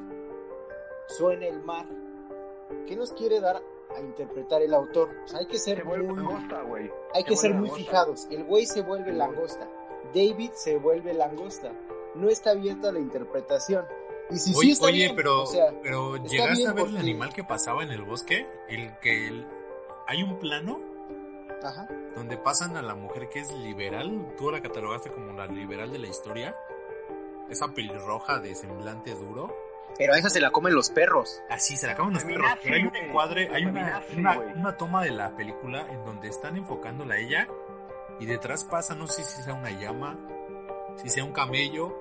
Suena 1.07 1.47
el 1.47 1.63
mar. 1.63 1.87
¿Qué 2.87 2.97
nos 2.97 3.13
quiere 3.13 3.41
dar 3.41 3.63
a 3.97 4.01
interpretar 4.01 4.63
el 4.63 4.75
autor? 4.75 5.11
O 5.25 5.29
sea, 5.29 5.41
hay 5.41 5.47
que 5.47 5.59
ser 5.59 5.79
Se 5.79 5.85
muy, 5.85 5.99
langosta, 5.99 6.63
güey. 6.63 6.91
hay 7.15 7.23
Se 7.23 7.29
que 7.29 7.37
ser 7.37 7.51
muy 7.55 7.69
langosta. 7.69 7.85
fijados. 7.85 8.27
El 8.31 8.45
güey 8.45 8.67
se 8.67 8.83
vuelve 8.83 9.13
langosta. 9.13 9.69
David 10.15 10.51
se 10.55 10.79
vuelve 10.79 11.15
langosta. 11.15 11.73
No 12.15 12.29
está 12.29 12.51
abierta 12.51 12.93
la 12.93 12.99
interpretación. 12.99 13.85
Y 14.31 14.37
si 14.39 14.53
sí 14.53 14.59
Oye, 14.59 14.73
está 14.73 14.87
oye, 14.87 14.95
bien, 15.05 15.17
pero, 15.17 15.43
o 15.43 15.47
sea, 15.47 15.73
pero 15.83 16.17
está 16.17 16.29
¿llegaste 16.29 16.57
bien 16.57 16.69
a 16.69 16.73
ver 16.75 16.87
el 16.87 16.97
animal 16.97 17.33
que 17.35 17.45
pasaba 17.45 17.83
en 17.83 17.91
el 17.91 18.03
bosque? 18.03 18.47
El 18.69 18.97
que 19.01 19.29
el- 19.29 19.47
hay 20.07 20.23
un 20.23 20.39
plano 20.39 20.81
ajá. 21.63 21.87
donde 22.15 22.37
pasan 22.37 22.77
a 22.77 22.83
la 22.83 22.95
mujer 22.95 23.29
que 23.29 23.41
es 23.41 23.53
liberal. 23.53 24.35
Tú 24.39 24.51
la 24.51 24.61
catalogaste 24.63 25.11
como 25.11 25.33
la 25.33 25.47
liberal 25.47 25.91
de 25.93 25.99
la 25.99 26.09
historia. 26.09 26.55
Esa 27.51 27.69
pelirroja 27.75 28.39
de 28.39 28.55
semblante 28.55 29.15
duro. 29.15 29.55
Pero 29.99 30.15
a 30.15 30.19
esa 30.19 30.31
se 30.31 30.41
la 30.41 30.51
comen 30.51 30.75
los 30.75 30.91
perros. 30.91 31.43
Así 31.51 31.77
se 31.77 31.87
la 31.87 31.93
acaban 31.93 32.15
los 32.15 32.25
perros. 32.25 32.51
Pero 32.63 32.75
hay 32.75 32.83
un 32.83 32.97
encuadre, 32.97 33.51
hay 33.53 33.65
una, 33.67 34.03
una, 34.17 34.39
una 34.39 34.77
toma 34.77 35.05
de 35.05 35.11
la 35.11 35.37
película 35.37 35.87
en 35.91 36.05
donde 36.05 36.29
están 36.29 36.57
enfocándola 36.57 37.15
a 37.15 37.19
ella 37.19 37.49
y 38.19 38.27
detrás 38.27 38.65
pasa, 38.65 38.95
no 38.95 39.07
sé 39.07 39.25
si 39.25 39.43
sea 39.43 39.55
una 39.55 39.71
llama, 39.71 40.17
si 40.97 41.09
sea 41.09 41.25
un 41.25 41.33
camello, 41.33 41.93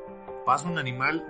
pasa 0.45 0.67
un 0.67 0.77
animal. 0.77 1.25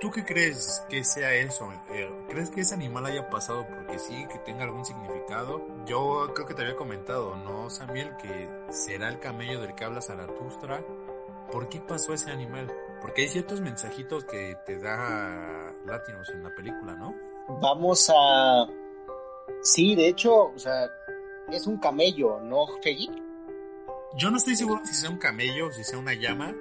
¿Tú 0.00 0.10
qué 0.10 0.24
crees 0.24 0.84
que 0.88 1.04
sea 1.04 1.34
eso? 1.34 1.72
Eh, 1.90 2.10
¿Crees 2.28 2.50
que 2.50 2.60
ese 2.62 2.74
animal 2.74 3.06
haya 3.06 3.28
pasado 3.28 3.66
porque 3.66 3.98
sí, 3.98 4.26
que 4.30 4.38
tenga 4.38 4.64
algún 4.64 4.84
significado? 4.84 5.66
Yo 5.86 6.32
creo 6.34 6.46
que 6.46 6.54
te 6.54 6.62
había 6.62 6.76
comentado, 6.76 7.36
¿no, 7.36 7.68
Samuel? 7.68 8.16
Que 8.16 8.48
será 8.70 9.08
el 9.08 9.18
camello 9.18 9.60
del 9.60 9.74
que 9.74 9.84
habla 9.84 10.00
Zaratustra. 10.00 10.82
¿Por 11.50 11.68
qué 11.68 11.80
pasó 11.80 12.14
ese 12.14 12.30
animal? 12.30 12.72
Porque 13.02 13.22
hay 13.22 13.28
ciertos 13.28 13.60
mensajitos 13.60 14.24
que 14.24 14.56
te 14.64 14.78
da 14.78 15.74
Latinos 15.84 16.30
en 16.30 16.44
la 16.44 16.54
película, 16.54 16.94
¿no? 16.94 17.14
Vamos 17.60 18.10
a. 18.14 18.66
Sí, 19.60 19.96
de 19.96 20.06
hecho, 20.06 20.44
o 20.44 20.58
sea, 20.58 20.88
es 21.50 21.66
un 21.66 21.78
camello, 21.78 22.40
¿no, 22.40 22.66
Feggy? 22.80 23.10
Yo 24.16 24.30
no 24.30 24.36
estoy 24.36 24.54
seguro 24.54 24.80
si 24.84 24.94
sea 24.94 25.10
un 25.10 25.18
camello 25.18 25.66
o 25.66 25.72
si 25.72 25.82
sea 25.82 25.98
una 25.98 26.14
llama, 26.14 26.54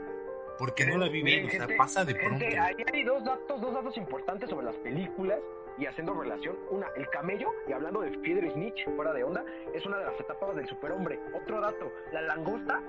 porque 0.58 0.86
no 0.86 0.98
la 0.98 1.10
vi 1.10 1.22
bien, 1.22 1.46
o 1.46 1.50
sea, 1.50 1.68
pasa 1.78 2.04
de 2.04 2.16
pronto. 2.16 2.40
gente, 2.40 2.60
ahí 2.60 2.76
hay 2.92 3.04
dos 3.04 3.24
datos, 3.24 3.62
dos 3.62 3.74
datos 3.74 3.96
importantes 3.98 4.50
sobre 4.50 4.66
las 4.66 4.76
películas 4.78 5.40
y 5.78 5.86
haciendo 5.86 6.14
relación. 6.14 6.58
Una, 6.72 6.88
el 6.96 7.08
camello, 7.10 7.50
y 7.68 7.74
hablando 7.74 8.02
de 8.02 8.18
Friedrich 8.20 8.56
Nietzsche, 8.56 8.86
fuera 8.96 9.14
de 9.14 9.24
onda, 9.24 9.46
es 9.74 9.86
una 9.86 10.00
de 10.00 10.06
las 10.06 10.20
etapas 10.20 10.56
del 10.56 10.68
superhombre. 10.68 11.20
Otro 11.34 11.62
dato, 11.62 11.92
la 12.12 12.22
langosta 12.22 12.82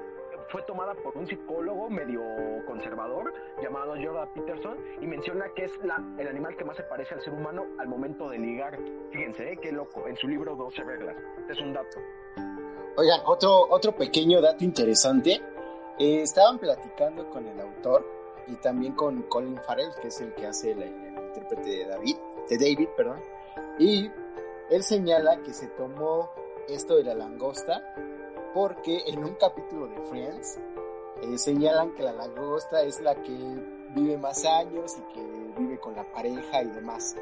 fue 0.49 0.63
tomada 0.63 0.95
por 0.95 1.17
un 1.17 1.27
psicólogo 1.27 1.89
medio 1.91 2.23
conservador 2.67 3.33
llamado 3.63 3.95
Jordan 4.03 4.29
Peterson 4.35 4.77
y 5.01 5.07
menciona 5.07 5.47
que 5.55 5.65
es 5.65 5.73
el 6.19 6.29
animal 6.29 6.57
que 6.57 6.65
más 6.65 6.77
se 6.77 6.83
parece 6.85 7.15
al 7.15 7.23
ser 7.23 7.35
humano 7.35 7.67
al 7.79 7.89
momento 7.89 8.29
de 8.29 8.39
ligar. 8.39 8.79
Fíjense, 9.11 9.53
¿eh? 9.53 9.59
qué 9.61 9.73
loco, 9.73 10.07
en 10.07 10.17
su 10.17 10.29
libro 10.29 10.57
12 10.57 10.83
reglas. 10.83 11.17
Es 11.49 11.61
un 11.61 11.73
dato. 11.73 11.99
Oigan, 12.97 13.21
otro, 13.27 13.67
otro 13.71 13.93
pequeño 13.93 14.41
dato 14.41 14.65
interesante. 14.65 15.41
Eh, 15.99 16.23
estaban 16.23 16.59
platicando 16.59 17.29
con 17.31 17.47
el 17.47 17.61
autor 17.61 18.07
y 18.49 18.57
también 18.57 18.95
con 18.95 19.23
Colin 19.23 19.59
Farrell, 19.59 19.93
que 20.01 20.09
es 20.09 20.21
el 20.21 20.35
que 20.35 20.47
hace 20.47 20.73
el, 20.73 20.83
el 20.83 21.19
intérprete 21.19 21.69
de 21.69 21.87
David, 21.87 22.17
de 22.49 22.59
David, 22.59 22.89
perdón. 22.97 23.21
Y 23.79 24.11
él 24.71 24.83
señala 24.83 25.43
que 25.43 25.53
se 25.53 25.69
tomó 25.69 26.31
esto 26.69 26.97
de 26.97 27.05
la 27.05 27.15
langosta 27.15 27.95
porque 28.55 29.03
en 29.07 29.25
un 29.25 29.35
capítulo 29.35 29.87
de 29.89 30.01
Friends 30.03 30.59
eh, 31.23 31.39
señalan 31.39 31.95
que 31.95 32.03
la 32.03 32.13
langosta 32.13 32.83
es 32.83 33.01
la 33.01 33.15
que 33.15 33.33
vive 33.95 34.19
más 34.19 34.45
años 34.45 34.97
y 34.99 35.15
que 35.15 35.53
vive 35.59 35.79
con 35.79 35.95
la 35.95 36.05
pareja 36.13 36.63
y 36.63 36.69
demás, 36.69 37.17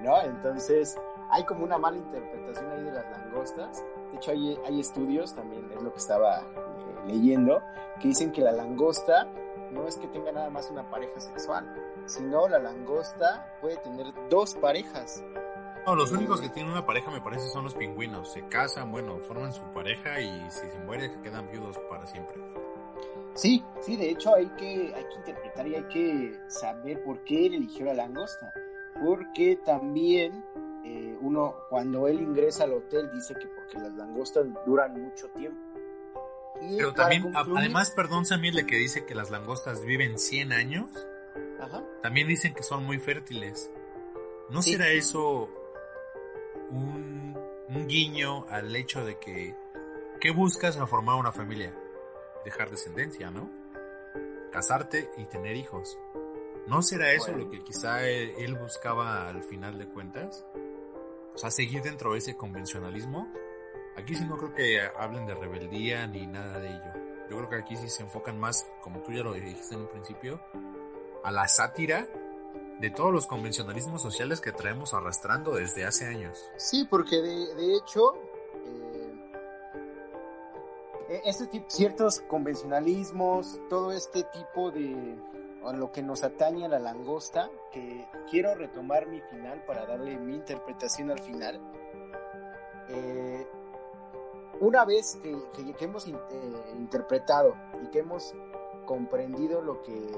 ¿no? 0.00 0.20
Entonces 0.22 0.96
hay 1.30 1.44
como 1.44 1.64
una 1.64 1.78
mala 1.78 1.96
interpretación 1.96 2.70
ahí 2.70 2.84
de 2.84 2.92
las 2.92 3.10
langostas. 3.10 3.84
De 4.10 4.16
hecho 4.16 4.30
hay, 4.30 4.80
estudios, 4.80 5.34
también 5.34 5.70
es 5.72 5.82
lo 5.82 5.90
que 5.92 5.98
estaba 5.98 6.40
eh, 6.40 7.06
leyendo, 7.06 7.62
que 8.00 8.08
dicen 8.08 8.32
que 8.32 8.42
la 8.42 8.52
langosta 8.52 9.28
no 9.70 9.86
es 9.88 9.96
que 9.96 10.06
tenga 10.08 10.32
nada 10.32 10.50
más 10.50 10.70
una 10.70 10.88
pareja 10.90 11.18
sexual, 11.18 11.66
sino 12.06 12.46
la 12.48 12.58
langosta 12.58 13.56
puede 13.60 13.76
tener 13.78 14.12
dos 14.28 14.54
parejas. 14.54 15.24
No, 15.86 15.96
los 15.96 16.12
únicos 16.12 16.40
que 16.40 16.48
tienen 16.48 16.70
una 16.70 16.86
pareja 16.86 17.10
me 17.10 17.20
parece 17.20 17.48
son 17.48 17.64
los 17.64 17.74
pingüinos. 17.74 18.32
Se 18.32 18.46
casan, 18.46 18.92
bueno, 18.92 19.18
forman 19.26 19.52
su 19.52 19.62
pareja 19.72 20.20
y 20.20 20.50
si 20.50 20.68
se 20.68 20.78
muere 20.80 21.10
quedan 21.22 21.50
viudos 21.50 21.78
para 21.90 22.06
siempre. 22.06 22.36
Sí, 23.34 23.64
sí, 23.80 23.96
de 23.96 24.10
hecho 24.10 24.34
hay 24.34 24.48
que, 24.50 24.92
hay 24.94 25.04
que 25.04 25.14
interpretar 25.16 25.66
y 25.66 25.74
hay 25.74 25.84
que 25.84 26.40
saber 26.48 27.02
por 27.02 27.24
qué 27.24 27.46
él 27.46 27.54
eligió 27.54 27.86
la 27.86 27.94
langosta. 27.94 28.52
Porque 29.04 29.58
también 29.64 30.44
eh, 30.84 31.16
uno, 31.20 31.56
cuando 31.68 32.06
él 32.06 32.20
ingresa 32.20 32.64
al 32.64 32.74
hotel, 32.74 33.10
dice 33.12 33.34
que 33.34 33.46
porque 33.46 33.78
las 33.78 33.92
langostas 33.94 34.46
duran 34.66 35.00
mucho 35.00 35.28
tiempo. 35.30 35.60
Pero 36.60 36.92
también, 36.92 37.32
además, 37.34 37.90
perdón, 37.90 38.24
Samuel, 38.24 38.54
de 38.54 38.66
que 38.66 38.76
dice 38.76 39.04
que 39.04 39.16
las 39.16 39.30
langostas 39.30 39.84
viven 39.84 40.18
100 40.18 40.52
años, 40.52 40.88
también 42.02 42.28
dicen 42.28 42.54
que 42.54 42.62
son 42.62 42.84
muy 42.84 42.98
fértiles. 42.98 43.72
¿No 44.50 44.62
será 44.62 44.88
eso 44.90 45.48
un, 46.72 47.38
un 47.68 47.86
guiño 47.86 48.46
al 48.48 48.74
hecho 48.74 49.04
de 49.04 49.18
que, 49.18 49.54
¿qué 50.20 50.30
buscas 50.30 50.76
a 50.76 50.86
formar 50.86 51.16
una 51.16 51.32
familia? 51.32 51.72
Dejar 52.44 52.70
descendencia, 52.70 53.30
¿no? 53.30 53.48
Casarte 54.50 55.10
y 55.16 55.24
tener 55.26 55.56
hijos. 55.56 55.98
¿No 56.66 56.82
será 56.82 57.12
eso 57.12 57.32
lo 57.32 57.50
que 57.50 57.62
quizá 57.62 58.06
él 58.06 58.56
buscaba 58.56 59.28
al 59.28 59.42
final 59.42 59.78
de 59.78 59.86
cuentas? 59.86 60.44
O 61.34 61.38
sea, 61.38 61.50
seguir 61.50 61.82
dentro 61.82 62.12
de 62.12 62.18
ese 62.18 62.36
convencionalismo 62.36 63.28
Aquí 63.96 64.14
sí 64.14 64.24
no 64.24 64.38
creo 64.38 64.54
que 64.54 64.80
hablen 64.98 65.26
de 65.26 65.34
rebeldía 65.34 66.06
ni 66.06 66.26
nada 66.26 66.58
de 66.58 66.68
ello. 66.68 66.92
Yo 67.28 67.36
creo 67.36 67.48
que 67.48 67.56
aquí 67.56 67.76
sí 67.76 67.88
se 67.88 68.02
enfocan 68.02 68.38
más, 68.38 68.66
como 68.80 69.00
tú 69.02 69.12
ya 69.12 69.22
lo 69.22 69.34
dijiste 69.34 69.74
en 69.74 69.82
un 69.82 69.88
principio, 69.88 70.40
a 71.22 71.30
la 71.30 71.46
sátira 71.46 72.08
de 72.80 72.90
todos 72.90 73.12
los 73.12 73.26
convencionalismos 73.26 74.02
sociales 74.02 74.40
que 74.40 74.52
traemos 74.52 74.94
arrastrando 74.94 75.54
desde 75.54 75.84
hace 75.84 76.06
años. 76.06 76.50
Sí, 76.56 76.86
porque 76.88 77.16
de, 77.16 77.76
hecho, 77.76 78.14
eh, 78.66 79.12
e-, 81.08 81.22
este 81.24 81.64
ciertos 81.68 82.20
convencionalismos, 82.20 83.60
todo 83.68 83.92
este 83.92 84.24
tipo 84.24 84.70
de 84.70 85.16
lo 85.72 85.92
que 85.92 86.02
nos 86.02 86.24
atañe 86.24 86.64
a 86.64 86.68
la 86.68 86.80
langosta, 86.80 87.48
que 87.70 88.08
quiero 88.28 88.54
retomar 88.54 89.06
mi 89.06 89.20
final 89.20 89.64
para 89.64 89.86
darle 89.86 90.18
mi 90.18 90.34
interpretación 90.34 91.10
al 91.10 91.20
final. 91.20 91.60
Eh, 92.88 93.46
una 94.60 94.84
vez 94.84 95.18
que, 95.22 95.84
hemos 95.84 96.06
eh, 96.06 96.12
interpretado 96.76 97.54
y 97.82 97.86
que 97.88 98.00
hemos 98.00 98.34
comprendido 98.86 99.62
lo 99.62 99.82
que, 99.82 100.10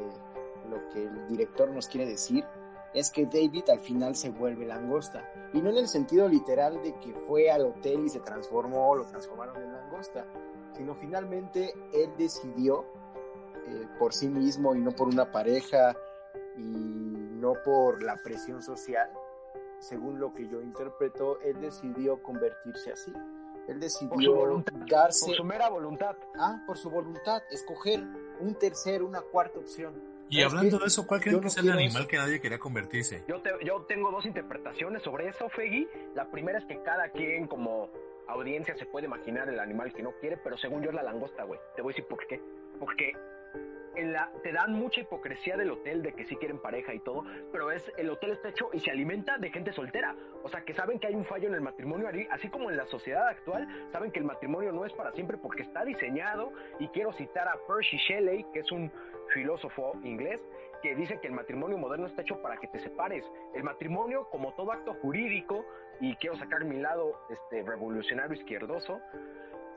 lo 0.69 0.89
que 0.91 1.05
el 1.05 1.29
director 1.29 1.71
nos 1.71 1.89
quiere 1.89 2.07
decir, 2.07 2.45
es 2.93 3.11
que 3.11 3.27
David 3.27 3.65
al 3.71 3.81
final 3.81 4.15
se 4.15 4.31
vuelve 4.31 4.67
langosta. 4.67 5.29
Y 5.53 5.61
no 5.61 5.71
en 5.71 5.79
el 5.79 5.89
sentido 5.89 6.29
literal 6.29 6.81
de 6.83 6.95
que 7.01 7.13
fue 7.27 7.51
al 7.51 7.67
hotel 7.67 8.05
y 8.05 8.09
se 8.09 8.21
transformó, 8.21 8.95
lo 8.95 9.05
transformaron 9.05 9.57
en 9.63 9.73
langosta, 9.73 10.27
sino 10.77 10.95
finalmente 10.95 11.75
él 11.93 12.11
decidió 12.17 12.85
eh, 13.67 13.89
por 13.99 14.13
sí 14.13 14.29
mismo 14.29 14.75
y 14.75 14.81
no 14.81 14.93
por 14.93 15.09
una 15.09 15.31
pareja 15.31 15.97
y 16.57 16.63
no 16.63 17.55
por 17.65 18.03
la 18.03 18.17
presión 18.17 18.63
social, 18.63 19.11
según 19.79 20.19
lo 20.19 20.33
que 20.33 20.49
yo 20.49 20.63
interpreto, 20.63 21.41
él 21.41 21.61
decidió 21.61 22.23
convertirse 22.23 22.93
así. 22.93 23.13
Él 23.67 23.81
decidió 23.81 24.11
por 24.11 24.47
voluntad, 24.49 24.73
por 24.73 25.13
su 25.13 25.45
mera 25.45 25.69
voluntad. 25.69 26.17
Ah, 26.39 26.63
por 26.67 26.79
su 26.79 26.91
voluntad, 26.91 27.43
escoger 27.51 28.03
un 28.41 28.55
tercer, 28.55 29.03
una 29.03 29.21
cuarta 29.21 29.59
opción. 29.59 30.14
Y 30.29 30.43
hablando 30.43 30.79
de 30.79 30.87
eso, 30.87 31.07
¿cuál 31.07 31.21
creen 31.21 31.41
que 31.41 31.49
es 31.49 31.57
el 31.59 31.71
animal 31.71 32.07
que 32.07 32.17
nadie 32.17 32.41
quería 32.41 32.59
convertirse? 32.59 33.25
Yo, 33.29 33.43
yo 33.63 33.83
tengo 33.83 34.11
dos 34.11 34.27
interpretaciones 34.27 35.03
sobre 35.03 35.29
eso, 35.29 35.49
Feggy. 35.49 35.87
La 36.15 36.31
primera 36.31 36.59
es 36.59 36.65
que 36.65 36.83
cada 36.83 37.09
quien 37.11 37.47
como 37.47 37.91
audiencia 38.27 38.77
se 38.77 38.87
puede 38.87 39.07
imaginar 39.07 39.49
el 39.49 39.61
animal 39.61 39.93
que 39.93 40.03
no 40.03 40.13
quiere, 40.21 40.37
pero 40.39 40.57
según 40.57 40.83
yo 40.83 40.91
es 40.91 40.95
la 40.95 41.03
langosta, 41.03 41.45
güey. 41.45 41.61
Te 41.77 41.83
voy 41.83 41.93
a 41.93 41.95
decir 41.95 42.09
por 42.09 42.27
qué. 42.27 42.41
Porque 42.81 43.13
te 44.43 44.53
dan 44.53 44.73
mucha 44.73 45.01
hipocresía 45.01 45.57
del 45.57 45.71
hotel 45.71 46.03
de 46.03 46.13
que 46.13 46.25
sí 46.25 46.37
quieren 46.37 46.59
pareja 46.59 46.93
y 46.93 46.99
todo, 46.99 47.25
pero 47.53 47.71
es 47.71 47.93
el 47.97 48.11
hotel 48.11 48.33
está 48.33 48.49
hecho 48.49 48.71
y 48.73 48.81
se 48.81 48.91
alimenta 48.91 49.39
de 49.39 49.51
gente 49.51 49.73
soltera. 49.73 50.17
O 50.43 50.49
sea, 50.49 50.63
que 50.65 50.75
saben 50.75 50.99
que 50.99 51.07
hay 51.07 51.15
un 51.15 51.25
fallo 51.25 51.49
en 51.49 51.55
el 51.55 51.61
matrimonio, 51.61 52.09
así 52.31 52.49
como 52.49 52.71
en 52.71 52.77
la 52.77 52.87
sociedad 52.87 53.29
actual, 53.29 53.69
saben 53.93 54.11
que 54.11 54.19
el 54.19 54.25
matrimonio 54.25 54.73
no 54.73 54.85
es 54.85 54.93
para 54.93 55.13
siempre 55.13 55.39
porque 55.39 55.63
está 55.63 55.85
diseñado. 55.85 56.53
Y 56.81 56.89
quiero 56.89 57.13
citar 57.13 57.49
a 57.49 57.57
Percy 57.69 57.97
Shelley, 57.97 58.45
que 58.53 58.61
es 58.61 58.73
un 58.73 58.91
filósofo 59.33 59.93
inglés, 60.03 60.41
que 60.83 60.95
dice 60.95 61.19
que 61.21 61.29
el 61.29 61.33
matrimonio 61.33 61.79
moderno 61.79 62.07
está 62.07 62.23
hecho 62.23 62.41
para 62.43 62.59
que 62.59 62.69
te 62.69 62.79
separes. 62.81 63.25
El 63.55 63.63
matrimonio, 63.63 64.29
como 64.31 64.53
todo 64.55 64.73
acto 64.73 64.95
jurídico, 64.95 65.65
y 66.01 66.15
quiero 66.17 66.37
sacar 66.37 66.65
mi 66.65 66.77
lado 66.77 67.19
este, 67.31 67.63
revolucionario 67.63 68.35
izquierdoso, 68.37 69.01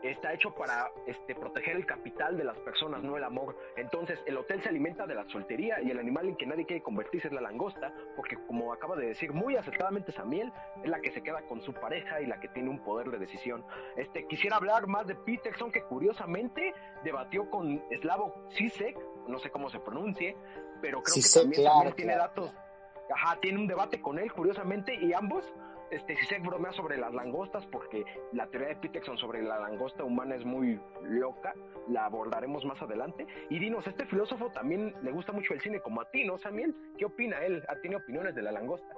está 0.02 0.34
hecho 0.34 0.54
para 0.54 0.92
este, 1.06 1.36
proteger 1.36 1.76
el 1.76 1.86
capital 1.86 2.38
de 2.38 2.44
las 2.44 2.58
personas, 2.60 3.04
no 3.04 3.18
el 3.18 3.24
amor. 3.24 3.58
Entonces, 3.76 4.20
el 4.26 4.38
hotel 4.38 4.62
se 4.62 4.70
alimenta 4.70 5.06
de 5.06 5.16
la 5.16 5.28
soltería 5.30 5.82
y 5.82 5.92
el 5.92 6.00
animal 6.00 6.28
en 6.28 6.36
que 6.36 6.46
nadie 6.46 6.66
quiere 6.66 6.84
convertirse 6.84 7.28
es 7.28 7.34
la 7.34 7.42
langosta, 7.42 7.94
porque 8.16 8.38
como 8.48 8.74
acaba 8.74 8.96
de 8.96 9.08
decir 9.08 9.34
muy 9.34 9.56
acertadamente 9.56 10.12
Samuel, 10.12 10.52
es 10.84 10.90
la 10.90 11.00
que 11.00 11.12
se 11.12 11.22
queda 11.22 11.42
con 11.44 11.62
su 11.62 11.74
pareja 11.74 12.22
y 12.22 12.26
la 12.26 12.40
que 12.40 12.48
tiene 12.50 12.70
un 12.70 12.80
poder 12.80 13.10
de 13.10 13.18
decisión. 13.18 13.64
Este, 13.96 14.26
quisiera 14.28 14.58
hablar 14.58 14.88
más 14.88 15.08
de 15.08 15.16
Peterson, 15.16 15.72
que 15.72 15.84
curiosamente 15.84 16.74
debatió 17.04 17.50
con 17.50 17.82
Slavo 18.02 18.48
Zizek, 18.52 18.98
no 19.28 19.40
sé 19.40 19.50
cómo 19.50 19.70
se 19.70 19.80
pronuncie, 19.80 20.36
pero 20.82 21.02
creo 21.02 21.16
que 21.16 21.62
también, 21.62 21.96
tiene 21.96 22.16
datos. 22.16 22.52
Ajá, 23.14 23.38
tiene 23.42 23.60
un 23.60 23.68
debate 23.68 24.02
con 24.02 24.20
él, 24.20 24.32
curiosamente, 24.34 24.94
y 24.94 25.14
ambos 25.14 25.44
este, 25.90 26.18
se 26.28 26.40
bromea 26.40 26.74
sobre 26.74 26.98
las 26.98 27.14
langostas, 27.14 27.66
porque 27.68 28.04
la 28.34 28.48
teoría 28.48 28.70
de 28.70 28.76
Peterson 28.76 29.18
sobre 29.18 29.42
la 29.42 29.60
langosta 29.60 30.04
humana 30.04 30.36
es 30.36 30.44
muy 30.44 30.80
loca, 31.04 31.54
la 31.88 32.06
abordaremos 32.06 32.66
más 32.66 32.82
adelante. 32.82 33.26
Y 33.50 33.60
dinos, 33.60 33.88
este 33.88 34.06
filósofo 34.06 34.50
también 34.52 34.94
le 35.02 35.12
gusta 35.12 35.32
mucho 35.32 35.54
el 35.54 35.62
cine, 35.62 35.80
como 35.80 36.02
a 36.02 36.10
ti, 36.12 36.26
¿no, 36.26 36.38
Samuel? 36.40 36.76
¿Qué 36.98 37.06
opina 37.06 37.42
él? 37.44 37.64
¿Tiene 37.82 37.96
opiniones 37.98 38.36
de 38.36 38.42
la 38.42 38.52
langosta? 38.52 38.94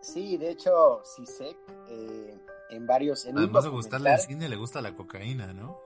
Sí, 0.00 0.36
de 0.36 0.50
hecho, 0.50 1.02
Sisek, 1.04 1.56
eh, 1.88 2.38
en 2.70 2.86
varios... 2.86 3.26
En 3.26 3.36
Además 3.38 3.64
de 3.64 3.70
gustarle 3.70 4.12
el 4.12 4.18
cine, 4.18 4.48
le 4.48 4.56
gusta 4.56 4.80
la 4.80 4.94
cocaína, 4.94 5.52
¿no? 5.52 5.78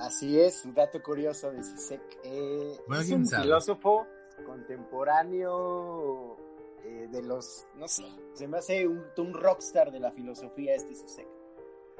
Así 0.00 0.40
es, 0.40 0.64
un 0.64 0.74
dato 0.74 1.02
curioso 1.02 1.50
de 1.52 1.62
Sisek. 1.62 2.00
Eh, 2.24 2.80
es 2.98 3.10
un 3.10 3.26
filósofo 3.26 4.06
contemporáneo 4.46 6.38
eh, 6.82 7.06
de 7.10 7.22
los, 7.22 7.66
no 7.76 7.86
sé, 7.86 8.04
se 8.32 8.48
me 8.48 8.58
hace 8.58 8.86
un, 8.86 9.04
un 9.18 9.34
rockstar 9.34 9.92
de 9.92 10.00
la 10.00 10.10
filosofía 10.10 10.74
este 10.74 10.94
Sisek. 10.94 11.28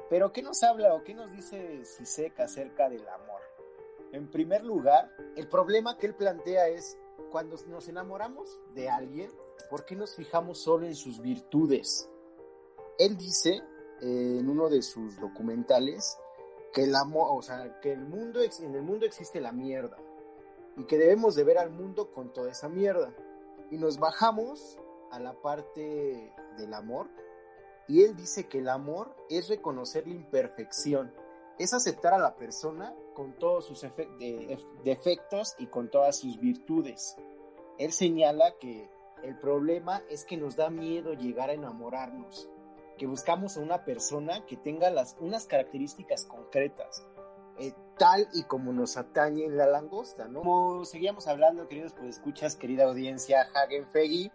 Pero 0.09 0.33
¿qué 0.33 0.41
nos 0.41 0.63
habla 0.63 0.95
o 0.95 1.03
qué 1.03 1.13
nos 1.13 1.31
dice 1.31 1.85
Sisek 1.85 2.39
acerca 2.39 2.89
del 2.89 3.07
amor? 3.07 3.41
En 4.11 4.29
primer 4.29 4.63
lugar, 4.63 5.11
el 5.35 5.47
problema 5.47 5.95
que 5.97 6.07
él 6.07 6.15
plantea 6.15 6.69
es 6.69 6.97
cuando 7.29 7.55
nos 7.67 7.87
enamoramos 7.87 8.59
de 8.73 8.89
alguien, 8.89 9.31
¿por 9.69 9.85
qué 9.85 9.95
nos 9.95 10.15
fijamos 10.15 10.57
solo 10.57 10.87
en 10.87 10.95
sus 10.95 11.21
virtudes? 11.21 12.09
Él 12.97 13.15
dice 13.15 13.61
eh, 14.01 14.37
en 14.39 14.49
uno 14.49 14.69
de 14.69 14.81
sus 14.81 15.19
documentales 15.19 16.17
que 16.73 16.83
el 16.83 16.95
amor, 16.95 17.27
o 17.31 17.41
sea, 17.41 17.79
que 17.81 17.91
el 17.91 18.01
mundo 18.05 18.39
en 18.41 18.75
el 18.75 18.81
mundo 18.81 19.05
existe 19.05 19.41
la 19.41 19.51
mierda. 19.51 19.97
Y 20.77 20.85
que 20.85 20.97
debemos 20.97 21.35
de 21.35 21.43
ver 21.43 21.57
al 21.57 21.69
mundo 21.69 22.11
con 22.11 22.31
toda 22.31 22.51
esa 22.51 22.69
mierda. 22.69 23.13
Y 23.69 23.77
nos 23.77 23.99
bajamos 23.99 24.79
a 25.11 25.19
la 25.19 25.33
parte 25.33 26.33
del 26.57 26.73
amor. 26.73 27.07
Y 27.87 28.03
él 28.03 28.15
dice 28.15 28.47
que 28.47 28.59
el 28.59 28.69
amor 28.69 29.13
es 29.29 29.49
reconocer 29.49 30.07
la 30.07 30.13
imperfección, 30.13 31.13
es 31.59 31.73
aceptar 31.73 32.13
a 32.13 32.19
la 32.19 32.35
persona 32.35 32.95
con 33.13 33.33
todos 33.33 33.65
sus 33.65 33.85
defectos 34.83 35.55
y 35.57 35.67
con 35.67 35.89
todas 35.89 36.17
sus 36.17 36.39
virtudes. 36.39 37.17
Él 37.77 37.91
señala 37.91 38.53
que 38.59 38.89
el 39.23 39.37
problema 39.37 40.01
es 40.09 40.23
que 40.25 40.37
nos 40.37 40.55
da 40.55 40.69
miedo 40.69 41.13
llegar 41.13 41.49
a 41.49 41.53
enamorarnos, 41.53 42.49
que 42.97 43.07
buscamos 43.07 43.57
a 43.57 43.61
una 43.61 43.83
persona 43.83 44.45
que 44.45 44.57
tenga 44.57 44.89
las, 44.89 45.15
unas 45.19 45.45
características 45.45 46.25
concretas, 46.25 47.03
eh, 47.57 47.73
tal 47.97 48.27
y 48.33 48.43
como 48.43 48.73
nos 48.73 48.97
atañe 48.97 49.47
la 49.49 49.67
langosta, 49.67 50.27
¿no? 50.27 50.39
Como 50.39 50.85
seguíamos 50.85 51.27
hablando, 51.27 51.67
queridos 51.67 51.93
pues 51.93 52.17
escuchas, 52.17 52.55
querida 52.55 52.85
audiencia, 52.85 53.47
Hagen 53.53 53.87
Feggy, 53.87 54.31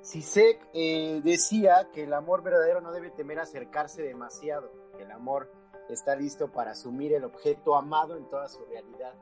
Sisek 0.00 0.68
eh, 0.72 1.20
decía 1.24 1.88
que 1.92 2.04
el 2.04 2.12
amor 2.12 2.42
verdadero 2.42 2.80
no 2.80 2.92
debe 2.92 3.10
temer 3.10 3.38
acercarse 3.40 4.02
demasiado, 4.02 4.70
que 4.96 5.02
el 5.02 5.10
amor 5.10 5.50
está 5.88 6.16
listo 6.16 6.50
para 6.52 6.72
asumir 6.72 7.12
el 7.12 7.24
objeto 7.24 7.74
amado 7.74 8.16
en 8.16 8.28
toda 8.28 8.48
su 8.48 8.64
realidad. 8.66 9.14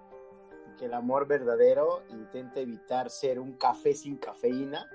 que 0.78 0.84
el 0.84 0.94
amor 0.94 1.26
verdadero 1.26 2.02
intenta 2.10 2.60
evitar 2.60 3.08
ser 3.08 3.40
un 3.40 3.54
café 3.54 3.94
sin 3.94 4.18
cafeína 4.18 4.86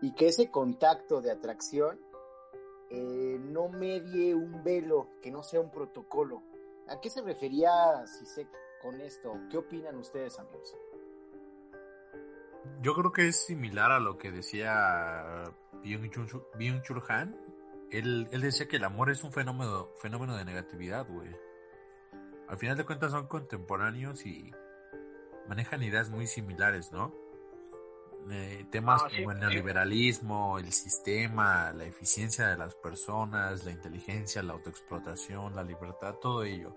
y 0.00 0.12
que 0.14 0.28
ese 0.28 0.48
contacto 0.48 1.20
de 1.20 1.32
atracción 1.32 1.98
eh, 2.90 3.38
no 3.40 3.68
medie 3.68 4.34
un 4.34 4.62
velo, 4.64 5.08
que 5.22 5.30
no 5.30 5.42
sea 5.42 5.60
un 5.60 5.70
protocolo. 5.70 6.42
¿A 6.88 7.00
qué 7.00 7.10
se 7.10 7.20
refería 7.20 8.06
Sisek 8.06 8.48
con 8.80 9.00
esto? 9.00 9.38
¿Qué 9.50 9.58
opinan 9.58 9.96
ustedes, 9.96 10.38
amigos? 10.38 10.76
Yo 12.80 12.94
creo 12.94 13.12
que 13.12 13.28
es 13.28 13.36
similar 13.36 13.92
a 13.92 14.00
lo 14.00 14.16
que 14.16 14.30
decía 14.30 15.52
Byung-Chul 15.82 17.04
Han. 17.08 17.36
Él, 17.90 18.28
decía 18.30 18.68
que 18.68 18.76
el 18.76 18.84
amor 18.84 19.10
es 19.10 19.24
un 19.24 19.32
fenómeno, 19.32 19.88
fenómeno 20.00 20.36
de 20.36 20.44
negatividad, 20.44 21.06
güey. 21.08 21.34
Al 22.48 22.56
final 22.56 22.76
de 22.76 22.84
cuentas 22.84 23.12
son 23.12 23.26
contemporáneos 23.26 24.24
y 24.24 24.50
manejan 25.48 25.82
ideas 25.82 26.10
muy 26.10 26.26
similares, 26.26 26.92
¿no? 26.92 27.14
Eh, 28.30 28.66
temas 28.70 29.02
Ah, 29.04 29.08
sí, 29.10 29.16
como 29.18 29.32
el 29.32 29.40
neoliberalismo, 29.40 30.58
el 30.58 30.72
sistema, 30.72 31.72
la 31.72 31.84
eficiencia 31.84 32.48
de 32.48 32.58
las 32.58 32.74
personas, 32.74 33.64
la 33.64 33.70
inteligencia, 33.70 34.42
la 34.42 34.52
autoexplotación, 34.54 35.54
la 35.54 35.62
libertad, 35.62 36.14
todo 36.16 36.44
ello. 36.44 36.76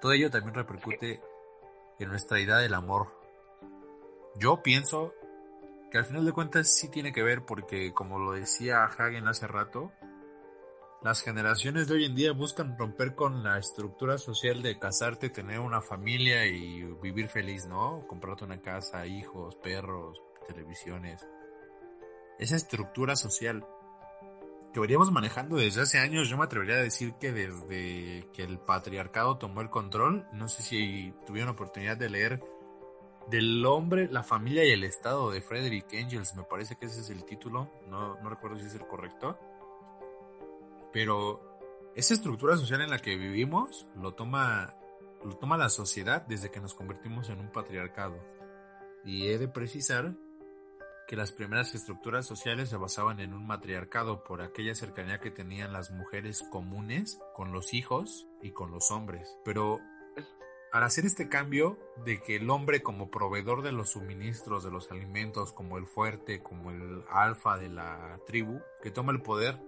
Todo 0.00 0.12
ello 0.12 0.30
también 0.30 0.54
repercute 0.54 1.20
en 1.98 2.08
nuestra 2.08 2.40
idea 2.40 2.58
del 2.58 2.74
amor. 2.74 3.08
Yo 4.36 4.62
pienso 4.62 5.14
que 5.90 5.98
al 5.98 6.04
final 6.04 6.24
de 6.24 6.32
cuentas 6.32 6.72
sí 6.74 6.88
tiene 6.88 7.12
que 7.12 7.22
ver 7.22 7.44
porque, 7.44 7.92
como 7.92 8.18
lo 8.18 8.32
decía 8.32 8.84
Hagen 8.84 9.26
hace 9.26 9.46
rato, 9.46 9.92
las 11.02 11.22
generaciones 11.22 11.86
de 11.86 11.94
hoy 11.94 12.04
en 12.06 12.16
día 12.16 12.32
buscan 12.32 12.76
romper 12.76 13.14
con 13.14 13.44
la 13.44 13.58
estructura 13.58 14.18
social 14.18 14.62
de 14.62 14.78
casarte, 14.78 15.30
tener 15.30 15.60
una 15.60 15.80
familia 15.80 16.44
y 16.46 16.82
vivir 17.00 17.28
feliz, 17.28 17.66
¿no? 17.66 18.04
Comprarte 18.08 18.44
una 18.44 18.60
casa, 18.60 19.06
hijos, 19.06 19.54
perros, 19.56 20.20
televisiones. 20.48 21.24
Esa 22.38 22.56
estructura 22.56 23.14
social 23.14 23.64
que 24.72 24.80
veníamos 24.80 25.10
manejando 25.12 25.56
desde 25.56 25.82
hace 25.82 25.98
años, 25.98 26.28
yo 26.28 26.36
me 26.36 26.44
atrevería 26.44 26.76
a 26.76 26.82
decir 26.82 27.14
que 27.14 27.32
desde 27.32 28.28
que 28.32 28.42
el 28.42 28.58
patriarcado 28.58 29.38
tomó 29.38 29.60
el 29.60 29.70
control, 29.70 30.26
no 30.32 30.48
sé 30.48 30.62
si 30.62 31.14
tuvieron 31.26 31.50
oportunidad 31.50 31.96
de 31.96 32.10
leer 32.10 32.42
del 33.30 33.64
hombre, 33.66 34.08
la 34.10 34.22
familia 34.22 34.64
y 34.64 34.70
el 34.70 34.84
Estado 34.84 35.30
de 35.30 35.40
Frederick 35.40 35.92
Engels, 35.92 36.34
me 36.34 36.44
parece 36.44 36.76
que 36.76 36.86
ese 36.86 37.00
es 37.00 37.10
el 37.10 37.24
título, 37.24 37.70
no, 37.88 38.20
no 38.20 38.30
recuerdo 38.30 38.58
si 38.58 38.66
es 38.66 38.74
el 38.74 38.86
correcto. 38.86 39.38
Pero 40.92 41.48
esa 41.94 42.14
estructura 42.14 42.56
social 42.56 42.80
en 42.80 42.90
la 42.90 42.98
que 42.98 43.16
vivimos 43.16 43.88
lo 43.96 44.14
toma, 44.14 44.74
lo 45.24 45.36
toma 45.36 45.56
la 45.56 45.68
sociedad 45.68 46.22
desde 46.26 46.50
que 46.50 46.60
nos 46.60 46.74
convertimos 46.74 47.28
en 47.28 47.40
un 47.40 47.50
patriarcado. 47.50 48.16
Y 49.04 49.28
he 49.28 49.38
de 49.38 49.48
precisar 49.48 50.14
que 51.08 51.16
las 51.16 51.32
primeras 51.32 51.74
estructuras 51.74 52.26
sociales 52.26 52.68
se 52.68 52.76
basaban 52.76 53.18
en 53.18 53.32
un 53.32 53.46
matriarcado 53.46 54.22
por 54.24 54.42
aquella 54.42 54.74
cercanía 54.74 55.20
que 55.20 55.30
tenían 55.30 55.72
las 55.72 55.90
mujeres 55.90 56.44
comunes 56.50 57.18
con 57.34 57.50
los 57.50 57.72
hijos 57.72 58.28
y 58.42 58.50
con 58.50 58.70
los 58.70 58.90
hombres. 58.90 59.34
Pero 59.42 59.80
al 60.70 60.82
hacer 60.82 61.06
este 61.06 61.30
cambio 61.30 61.78
de 62.04 62.20
que 62.20 62.36
el 62.36 62.50
hombre 62.50 62.82
como 62.82 63.10
proveedor 63.10 63.62
de 63.62 63.72
los 63.72 63.88
suministros, 63.88 64.64
de 64.64 64.70
los 64.70 64.90
alimentos, 64.90 65.54
como 65.54 65.78
el 65.78 65.86
fuerte, 65.86 66.42
como 66.42 66.70
el 66.70 67.02
alfa 67.08 67.56
de 67.56 67.70
la 67.70 68.20
tribu, 68.26 68.60
que 68.82 68.90
toma 68.90 69.12
el 69.12 69.22
poder, 69.22 69.58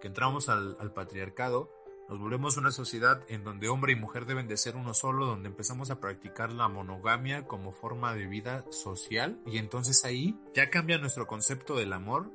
que 0.00 0.06
entramos 0.06 0.48
al, 0.48 0.76
al 0.78 0.92
patriarcado, 0.92 1.72
nos 2.08 2.18
volvemos 2.18 2.56
una 2.56 2.70
sociedad 2.70 3.22
en 3.28 3.44
donde 3.44 3.68
hombre 3.68 3.92
y 3.92 3.96
mujer 3.96 4.26
deben 4.26 4.46
de 4.46 4.56
ser 4.56 4.76
uno 4.76 4.92
solo, 4.92 5.24
donde 5.26 5.48
empezamos 5.48 5.90
a 5.90 6.00
practicar 6.00 6.52
la 6.52 6.68
monogamia 6.68 7.46
como 7.46 7.72
forma 7.72 8.14
de 8.14 8.26
vida 8.26 8.64
social 8.70 9.40
y 9.46 9.58
entonces 9.58 10.04
ahí 10.04 10.38
ya 10.54 10.68
cambia 10.68 10.98
nuestro 10.98 11.26
concepto 11.26 11.76
del 11.76 11.92
amor 11.92 12.30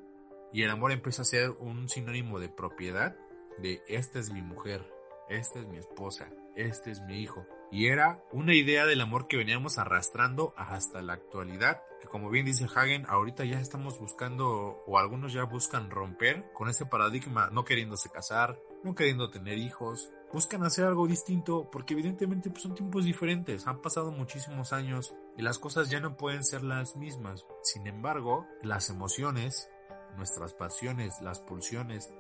y 0.52 0.64
el 0.64 0.72
amor 0.72 0.92
empieza 0.92 1.22
a 1.22 1.26
ser 1.26 1.52
un 1.52 1.88
sinónimo 1.88 2.40
de 2.40 2.50
propiedad, 2.50 3.16
de 3.60 3.84
esta 3.88 4.18
es 4.20 4.32
mi 4.32 4.42
mujer, 4.42 4.92
esta 5.30 5.60
es 5.60 5.68
mi 5.68 5.78
esposa, 5.78 6.30
este 6.56 6.90
es 6.92 7.02
mi 7.02 7.22
hijo. 7.22 7.46
Y 7.72 7.88
era 7.88 8.24
una 8.32 8.56
idea 8.56 8.88
del 8.88 9.02
amor 9.02 9.28
que 9.28 9.38
veníamos 9.38 9.78
arrastrando 9.78 10.56
hasta 10.58 11.04
la 11.04 11.14
actualidad, 11.14 11.84
que 12.02 12.08
como 12.08 12.32
bien 12.32 12.48
dice 12.48 12.66
Hagen, 12.74 13.06
ahorita 13.08 13.46
ya 13.46 13.60
estamos 13.60 14.00
buscando, 14.00 14.82
o 14.88 14.98
algunos 14.98 15.34
ya 15.34 15.44
buscan 15.44 15.92
romper 15.92 16.52
con 16.54 16.68
ese 16.68 16.88
paradigma, 16.88 17.50
no 17.52 17.66
queriéndose 17.66 18.10
casar, 18.10 18.58
no 18.84 18.96
queriendo 18.96 19.30
tener 19.30 19.58
hijos, 19.58 20.12
buscan 20.32 20.64
hacer 20.64 20.86
algo 20.86 21.08
distinto 21.08 21.70
porque 21.72 21.94
evidentemente 21.94 22.50
pues, 22.50 22.64
son 22.64 22.76
tiempos 22.76 23.06
diferentes, 23.06 23.68
han 23.68 23.82
pasado 23.82 24.12
muchísimos 24.12 24.74
años 24.74 25.16
y 25.38 25.42
las 25.42 25.60
cosas 25.60 25.90
ya 25.90 26.00
no 26.00 26.18
pueden 26.18 26.44
ser 26.44 26.64
las 26.64 26.96
mismas. 26.96 27.46
Sin 27.64 27.88
embargo, 27.88 28.46
las 28.62 28.90
emociones, 28.90 29.70
nuestras 30.16 30.54
pasiones, 30.54 31.22
las 31.22 31.40
pulsiones 31.40 32.12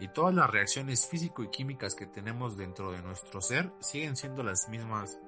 y 0.00 0.08
todas 0.08 0.34
las 0.34 0.50
reacciones 0.50 1.06
físico 1.06 1.42
y 1.42 1.50
químicas 1.50 1.94
que 1.94 2.06
tenemos 2.06 2.56
dentro 2.56 2.92
de 2.92 3.02
nuestro 3.02 3.40
ser 3.40 3.72
siguen 3.80 4.16
siendo 4.16 4.42
las 4.42 4.68
mismas 4.68 5.20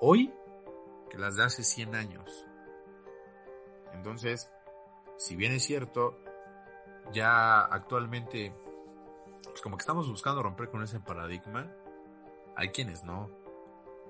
hoy 0.00 0.32
que 1.10 1.18
las 1.18 1.36
de 1.36 1.44
hace 1.44 1.64
100 1.64 1.94
años. 1.94 2.46
Entonces, 3.92 4.50
si 5.16 5.36
bien 5.36 5.52
es 5.52 5.64
cierto, 5.64 6.18
ya 7.12 7.60
actualmente 7.60 8.54
pues 9.44 9.60
como 9.60 9.76
que 9.76 9.82
estamos 9.82 10.08
buscando 10.08 10.42
romper 10.42 10.70
con 10.70 10.82
ese 10.82 11.00
paradigma, 11.00 11.70
hay 12.56 12.70
quienes 12.70 13.04
no. 13.04 13.30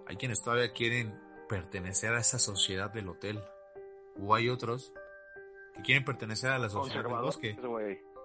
Hay 0.07 0.17
quienes 0.17 0.43
todavía 0.43 0.73
quieren 0.73 1.19
pertenecer 1.49 2.15
a 2.15 2.21
esa 2.21 2.39
sociedad 2.39 2.91
del 2.91 3.09
hotel. 3.09 3.43
O 4.21 4.35
hay 4.35 4.49
otros 4.49 4.93
que 5.75 5.83
quieren 5.83 6.05
pertenecer 6.05 6.51
a 6.51 6.59
la 6.59 6.69
sociedad 6.69 7.05
del 7.05 7.13
bosque. 7.13 7.57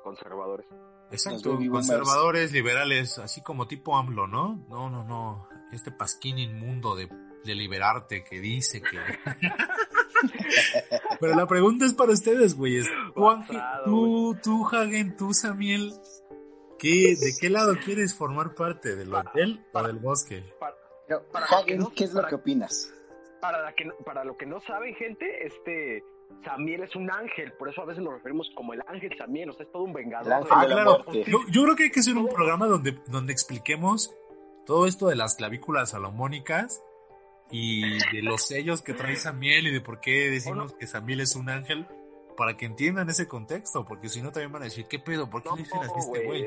Conservadores, 0.04 0.66
Exacto, 1.12 1.60
conservadores, 1.70 2.54
liberales, 2.54 3.20
así 3.20 3.41
como 3.41 3.68
tipo 3.68 3.97
AMLO, 3.97 4.28
¿no? 4.28 4.66
No, 4.70 4.89
no, 4.89 5.04
no. 5.04 5.47
Este 5.72 5.91
pasquín 5.91 6.39
inmundo 6.39 6.95
de, 6.95 7.10
de 7.43 7.56
liberarte 7.56 8.24
que 8.24 8.39
dice 8.39 8.82
que... 8.82 8.97
Pero 11.20 11.36
la 11.36 11.47
pregunta 11.47 11.86
es 11.86 11.93
para 11.93 12.14
ustedes, 12.14 12.56
güeyes. 12.56 12.88
Tú, 13.14 13.22
Basado, 13.22 13.84
tú, 13.86 14.38
tú, 14.41 14.68
Hagen, 14.68 15.18
tú, 15.18 15.34
Samiel, 15.34 15.93
¿qué, 16.82 17.16
¿de 17.20 17.34
qué 17.40 17.50
lado 17.50 17.76
quieres 17.84 18.14
formar 18.16 18.54
parte? 18.56 18.96
¿Del 18.96 19.14
hotel 19.14 19.66
o 19.72 19.84
del 19.84 19.98
bosque? 20.00 20.44
Para, 20.60 20.76
Pero, 21.08 21.24
Para 21.32 21.46
Hagen, 21.46 21.66
que 21.66 21.78
no- 21.78 21.92
¿qué 21.96 22.04
es 22.06 22.12
lo 22.12 22.18
para- 22.18 22.30
que 22.30 22.36
opinas? 22.36 22.94
para, 23.40 23.62
la 23.64 23.74
que, 23.74 23.86
no- 23.86 23.96
para 24.06 24.24
lo 24.24 24.36
que 24.38 24.46
no 24.46 24.60
saben, 24.62 24.94
gente, 24.96 25.46
este 25.46 26.04
Samiel 26.46 26.84
es 26.84 26.96
un 26.96 27.12
ángel, 27.12 27.52
por 27.54 27.68
eso 27.70 27.82
a 27.82 27.86
veces 27.86 28.02
nos 28.04 28.14
referimos 28.14 28.50
como 28.56 28.74
el 28.74 28.82
ángel 28.88 29.12
Samiel, 29.18 29.50
o 29.50 29.54
sea, 29.54 29.66
es 29.66 29.72
todo 29.72 29.84
un 29.84 29.94
vengador. 29.94 30.48
Ah, 30.50 30.62
de 30.62 30.68
claro. 30.74 31.06
yo 31.50 31.64
creo 31.64 31.76
que 31.76 31.84
hay 31.84 31.92
que 31.92 32.00
hacer 32.02 32.16
un 32.18 32.30
programa 32.30 32.68
donde, 32.68 32.98
donde 33.08 33.34
expliquemos 33.34 34.16
todo 34.66 34.86
esto 34.88 35.08
de 35.08 35.16
las 35.18 35.36
clavículas 35.36 35.90
salomónicas 35.90 36.82
y 37.50 37.98
de 38.16 38.22
los 38.22 38.44
sellos 38.48 38.82
que 38.82 38.94
trae 38.94 39.16
Samiel 39.18 39.68
y 39.68 39.72
de 39.74 39.82
por 39.82 40.00
qué 40.00 40.30
decimos 40.30 40.74
que 40.76 40.88
Samiel 40.88 41.20
es 41.20 41.36
un 41.36 41.50
ángel 41.50 41.86
para 42.36 42.58
que 42.58 42.66
entiendan 42.66 43.10
ese 43.10 43.28
contexto, 43.28 43.86
porque 43.86 44.10
si 44.10 44.22
no 44.22 44.32
también 44.32 44.52
van 44.52 44.64
a 44.64 44.66
decir, 44.66 44.86
¿qué 44.88 45.00
pedo? 45.00 45.30
¿Por 45.30 45.44
qué 45.44 45.50
No, 45.50 45.56
le 45.56 45.64
dicen 45.64 45.80
así 45.80 46.00
este 46.00 46.26
güey? 46.26 46.46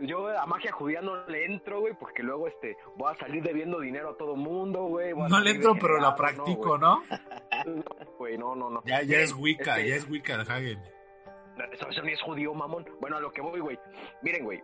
Yo 0.00 0.28
a 0.28 0.46
magia 0.46 0.70
judía 0.70 1.00
no 1.00 1.26
le 1.26 1.44
entro, 1.44 1.80
güey, 1.80 1.94
porque 1.98 2.22
luego 2.22 2.46
este 2.46 2.76
voy 2.96 3.12
a 3.12 3.18
salir 3.18 3.42
debiendo 3.42 3.80
dinero 3.80 4.10
a 4.10 4.16
todo 4.16 4.36
mundo, 4.36 4.84
güey. 4.84 5.12
No 5.12 5.40
le 5.40 5.50
entro, 5.50 5.74
pero 5.80 5.98
la 5.98 6.14
practico, 6.14 6.78
no, 6.78 7.02
güey. 8.16 8.38
No, 8.38 8.54
no, 8.54 8.70
no, 8.70 8.70
no. 8.70 8.82
Ya, 8.84 9.02
ya 9.02 9.18
es 9.18 9.34
Wicca, 9.34 9.78
este, 9.78 9.88
ya 9.88 9.96
es 9.96 10.08
Wicca 10.08 10.34
el 10.34 10.40
Hagen. 10.42 10.78
Eso, 11.72 11.88
eso 11.88 12.02
ni 12.02 12.12
es 12.12 12.22
judío, 12.22 12.54
mamón. 12.54 12.86
Bueno, 13.00 13.16
a 13.16 13.20
lo 13.20 13.32
que 13.32 13.40
voy, 13.40 13.58
güey. 13.58 13.78
Miren, 14.22 14.44
güey. 14.44 14.62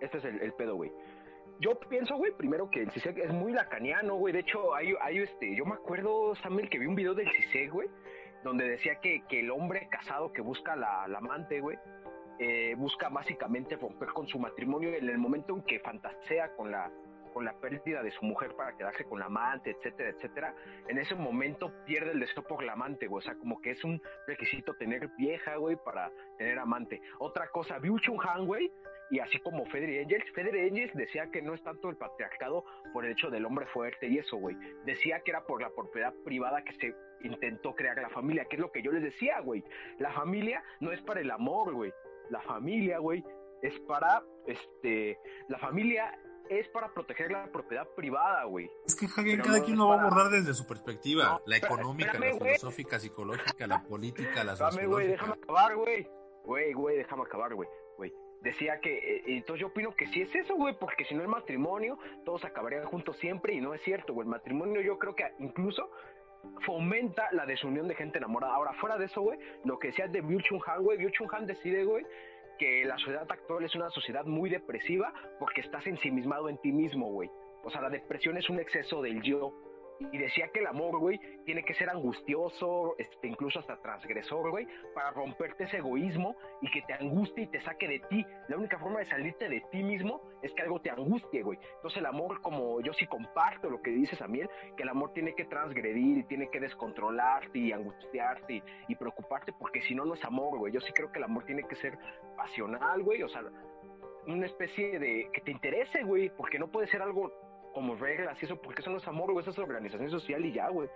Este 0.00 0.18
es 0.18 0.24
el, 0.24 0.40
el 0.40 0.52
pedo, 0.52 0.76
güey. 0.76 0.92
Yo 1.60 1.78
pienso, 1.88 2.16
güey, 2.16 2.30
primero 2.36 2.70
que 2.70 2.82
el 2.82 2.90
CISEC 2.92 3.18
es 3.18 3.32
muy 3.32 3.52
lacaniano, 3.52 4.14
güey. 4.14 4.32
De 4.32 4.40
hecho, 4.40 4.74
hay, 4.76 4.94
hay 5.00 5.18
este. 5.18 5.56
Yo 5.56 5.64
me 5.64 5.74
acuerdo, 5.74 6.36
Samuel, 6.36 6.70
que 6.70 6.78
vi 6.78 6.86
un 6.86 6.94
video 6.94 7.14
del 7.14 7.28
CISEC, 7.28 7.72
güey, 7.72 7.88
donde 8.44 8.68
decía 8.68 8.96
que, 9.00 9.22
que 9.28 9.40
el 9.40 9.50
hombre 9.50 9.88
casado 9.90 10.32
que 10.32 10.40
busca 10.40 10.76
la, 10.76 11.06
la 11.08 11.18
amante, 11.18 11.60
güey, 11.60 11.78
eh, 12.38 12.74
busca 12.76 13.08
básicamente 13.08 13.76
romper 13.76 14.08
con 14.10 14.26
su 14.28 14.38
matrimonio 14.38 14.94
en 14.94 15.08
el 15.08 15.18
momento 15.18 15.54
en 15.56 15.62
que 15.62 15.80
fantasea 15.80 16.54
con 16.54 16.70
la 16.70 16.90
con 17.32 17.44
la 17.44 17.52
pérdida 17.52 18.02
de 18.02 18.10
su 18.10 18.24
mujer 18.24 18.54
para 18.56 18.76
quedarse 18.76 19.04
con 19.04 19.20
la 19.20 19.26
amante, 19.26 19.70
etcétera, 19.70 20.10
etcétera, 20.10 20.54
en 20.88 20.98
ese 20.98 21.14
momento 21.14 21.72
pierde 21.84 22.12
el 22.12 22.20
deseo 22.20 22.42
por 22.42 22.64
la 22.64 22.72
amante, 22.72 23.06
güey. 23.06 23.18
O 23.18 23.22
sea, 23.22 23.36
como 23.36 23.60
que 23.60 23.72
es 23.72 23.84
un 23.84 24.02
requisito 24.26 24.74
tener 24.74 25.08
vieja, 25.16 25.56
güey, 25.56 25.76
para 25.76 26.10
tener 26.36 26.58
amante. 26.58 27.00
Otra 27.18 27.48
cosa, 27.48 27.78
Bill 27.78 28.00
Chung 28.00 28.20
Han, 28.26 28.46
güey, 28.46 28.72
y 29.10 29.20
así 29.20 29.38
como 29.38 29.64
Federer 29.66 30.02
Engels, 30.02 30.24
Federer 30.34 30.66
Engels 30.66 30.92
decía 30.94 31.30
que 31.30 31.40
no 31.40 31.54
es 31.54 31.62
tanto 31.62 31.88
el 31.88 31.96
patriarcado 31.96 32.64
por 32.92 33.04
el 33.04 33.12
hecho 33.12 33.30
del 33.30 33.46
hombre 33.46 33.66
fuerte 33.66 34.08
y 34.08 34.18
eso, 34.18 34.36
güey. 34.36 34.56
Decía 34.84 35.20
que 35.20 35.30
era 35.30 35.44
por 35.44 35.62
la 35.62 35.70
propiedad 35.70 36.12
privada 36.24 36.62
que 36.62 36.72
se 36.74 36.94
intentó 37.22 37.74
crear 37.74 37.96
la 37.98 38.08
familia, 38.10 38.44
que 38.46 38.56
es 38.56 38.60
lo 38.60 38.72
que 38.72 38.82
yo 38.82 38.92
les 38.92 39.02
decía, 39.02 39.40
güey. 39.40 39.64
La 39.98 40.12
familia 40.12 40.62
no 40.80 40.92
es 40.92 41.00
para 41.02 41.20
el 41.20 41.30
amor, 41.30 41.72
güey. 41.74 41.92
La 42.30 42.40
familia, 42.42 42.98
güey, 42.98 43.24
es 43.62 43.78
para, 43.80 44.22
este, 44.46 45.18
la 45.48 45.58
familia 45.58 46.18
es 46.48 46.68
para 46.68 46.92
proteger 46.92 47.30
la 47.30 47.50
propiedad 47.50 47.86
privada, 47.94 48.44
güey. 48.44 48.70
Es 48.86 48.94
que 48.94 49.06
Hagen, 49.06 49.40
cada 49.40 49.58
no 49.58 49.64
quien 49.64 49.76
lo 49.76 49.88
va 49.88 49.96
a 49.96 50.00
abordar 50.00 50.30
desde 50.30 50.54
su 50.54 50.66
perspectiva. 50.66 51.24
No, 51.24 51.42
la 51.46 51.56
económica, 51.56 52.12
espérame, 52.12 52.32
la 52.32 52.38
güey. 52.38 52.56
filosófica, 52.56 52.98
psicológica, 52.98 53.66
la 53.66 53.82
política, 53.82 54.44
la 54.44 54.54
Dame, 54.54 54.86
güey, 54.86 55.08
déjame 55.08 55.34
acabar, 55.34 55.76
güey. 55.76 56.08
Güey, 56.44 56.72
güey, 56.72 56.96
déjame 56.96 57.22
acabar, 57.22 57.54
güey. 57.54 57.68
Güey. 57.98 58.12
Decía 58.40 58.80
que, 58.80 58.96
eh, 58.96 59.22
entonces 59.26 59.60
yo 59.60 59.66
opino 59.66 59.94
que 59.94 60.06
sí 60.06 60.22
es 60.22 60.34
eso, 60.34 60.54
güey, 60.54 60.78
porque 60.78 61.04
si 61.04 61.14
no 61.14 61.22
el 61.22 61.28
matrimonio, 61.28 61.98
todos 62.24 62.44
acabarían 62.44 62.84
juntos 62.86 63.16
siempre 63.18 63.52
y 63.54 63.60
no 63.60 63.74
es 63.74 63.82
cierto, 63.82 64.14
güey. 64.14 64.26
El 64.26 64.30
matrimonio 64.30 64.80
yo 64.80 64.98
creo 64.98 65.14
que 65.14 65.24
incluso 65.40 65.90
fomenta 66.64 67.28
la 67.32 67.46
desunión 67.46 67.88
de 67.88 67.94
gente 67.94 68.18
enamorada. 68.18 68.54
Ahora, 68.54 68.72
fuera 68.74 68.96
de 68.96 69.06
eso, 69.06 69.22
güey, 69.22 69.38
lo 69.64 69.78
que 69.78 69.88
decías 69.88 70.12
de 70.12 70.20
Byung 70.20 70.42
Chun 70.42 70.60
Han, 70.66 70.82
güey, 70.82 70.98
Byung 70.98 71.12
Chun 71.12 71.28
Han 71.32 71.46
decide, 71.46 71.84
güey, 71.84 72.04
que 72.58 72.84
la 72.84 72.98
sociedad 72.98 73.26
actual 73.28 73.64
es 73.64 73.74
una 73.74 73.88
sociedad 73.90 74.24
muy 74.24 74.50
depresiva 74.50 75.12
porque 75.38 75.60
estás 75.60 75.86
ensimismado 75.86 76.48
en 76.48 76.58
ti 76.58 76.72
mismo, 76.72 77.10
güey. 77.10 77.30
O 77.62 77.70
sea, 77.70 77.80
la 77.80 77.90
depresión 77.90 78.36
es 78.36 78.48
un 78.50 78.58
exceso 78.58 79.02
del 79.02 79.22
yo. 79.22 79.52
Y 80.12 80.18
decía 80.18 80.48
que 80.52 80.60
el 80.60 80.66
amor, 80.66 80.98
güey, 80.98 81.18
tiene 81.44 81.64
que 81.64 81.74
ser 81.74 81.90
angustioso, 81.90 82.94
este, 82.98 83.28
incluso 83.28 83.58
hasta 83.60 83.76
transgresor, 83.80 84.50
güey, 84.50 84.66
para 84.94 85.10
romperte 85.10 85.64
ese 85.64 85.78
egoísmo 85.78 86.36
y 86.62 86.70
que 86.70 86.82
te 86.82 86.94
angustie 86.94 87.44
y 87.44 87.46
te 87.48 87.60
saque 87.62 87.88
de 87.88 88.00
ti. 88.00 88.24
La 88.48 88.56
única 88.56 88.78
forma 88.78 89.00
de 89.00 89.06
salirte 89.06 89.48
de 89.48 89.60
ti 89.72 89.82
mismo 89.82 90.20
es 90.42 90.52
que 90.52 90.62
algo 90.62 90.80
te 90.80 90.90
angustie, 90.90 91.42
güey. 91.42 91.58
Entonces 91.76 91.98
el 91.98 92.06
amor, 92.06 92.40
como 92.42 92.80
yo 92.80 92.92
sí 92.92 93.06
comparto 93.06 93.70
lo 93.70 93.82
que 93.82 93.90
dices, 93.90 94.20
Amiel, 94.22 94.48
que 94.76 94.82
el 94.82 94.88
amor 94.88 95.12
tiene 95.12 95.34
que 95.34 95.44
transgredir 95.44 96.18
y 96.18 96.24
tiene 96.24 96.48
que 96.50 96.60
descontrolarte 96.60 97.58
y 97.58 97.72
angustiarte 97.72 98.54
y, 98.54 98.62
y 98.88 98.94
preocuparte, 98.94 99.52
porque 99.52 99.82
si 99.82 99.94
no, 99.94 100.04
no 100.04 100.14
es 100.14 100.24
amor, 100.24 100.58
güey. 100.58 100.72
Yo 100.72 100.80
sí 100.80 100.92
creo 100.92 101.10
que 101.10 101.18
el 101.18 101.24
amor 101.24 101.44
tiene 101.44 101.62
que 101.64 101.76
ser 101.76 101.98
pasional, 102.36 103.02
güey, 103.02 103.22
o 103.22 103.28
sea, 103.28 103.42
una 104.26 104.46
especie 104.46 104.98
de 104.98 105.30
que 105.32 105.40
te 105.40 105.50
interese, 105.50 106.02
güey, 106.02 106.30
porque 106.30 106.58
no 106.58 106.68
puede 106.68 106.88
ser 106.88 107.02
algo 107.02 107.32
como 107.78 107.94
reglas 107.96 108.36
y 108.42 108.44
eso, 108.44 108.56
porque 108.60 108.82
eso 108.82 108.90
no 108.90 108.98
es 108.98 109.06
amor, 109.08 109.32
güey, 109.32 109.42
eso 109.42 109.50
es 109.50 109.58
organización 109.58 110.10
social 110.10 110.44
y 110.44 110.52
ya, 110.52 110.68
güey. 110.68 110.88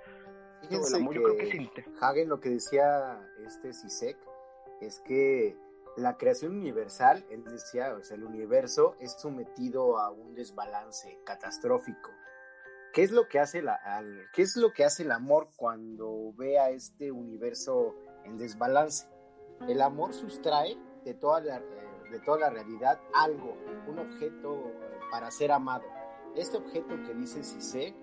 Fíjense 0.62 0.97
amor 0.97 1.14
yo 1.14 1.22
creo 1.22 1.37
que 1.37 1.49
es 1.49 1.55
inter- 1.55 1.85
Hagen 2.01 2.28
lo 2.28 2.41
que 2.41 2.51
decía 2.51 3.20
este 3.47 3.72
Sisek 3.72 4.16
es 4.80 5.01
que 5.01 5.57
la 5.97 6.16
creación 6.16 6.53
universal, 6.57 7.24
él 7.30 7.45
decía, 7.45 7.95
o 7.95 8.03
sea, 8.03 8.16
el 8.16 8.24
universo 8.24 8.97
es 9.01 9.12
sometido 9.12 9.99
a 9.99 10.11
un 10.11 10.35
desbalance 10.35 11.18
catastrófico. 11.24 12.11
¿Qué 12.93 13.03
es 13.03 13.11
lo 13.11 13.26
que 13.28 13.41
hace 13.41 13.62
la, 13.62 13.74
al- 13.74 14.26
qué 14.33 14.43
es 14.43 14.57
lo 14.57 14.72
que 14.72 14.85
hace 14.85 15.03
el 15.03 15.12
amor 15.12 15.49
cuando 15.57 16.33
ve 16.37 16.59
a 16.59 16.70
este 16.70 17.11
universo 17.11 17.95
en 18.24 18.37
desbalance? 18.39 19.09
El 19.68 19.80
amor 19.80 20.12
sustrae 20.14 20.76
de 21.05 21.14
toda 21.14 21.41
la, 21.41 21.61
de 22.11 22.20
toda 22.20 22.39
la 22.39 22.51
realidad 22.51 23.01
algo, 23.14 23.57
un 23.89 23.99
objeto 23.99 24.72
para 25.11 25.30
ser 25.30 25.53
amado. 25.53 25.85
Este 26.35 26.57
objeto 26.57 26.95
que 27.05 27.14
dice 27.14 27.45
Sisek 27.45 27.95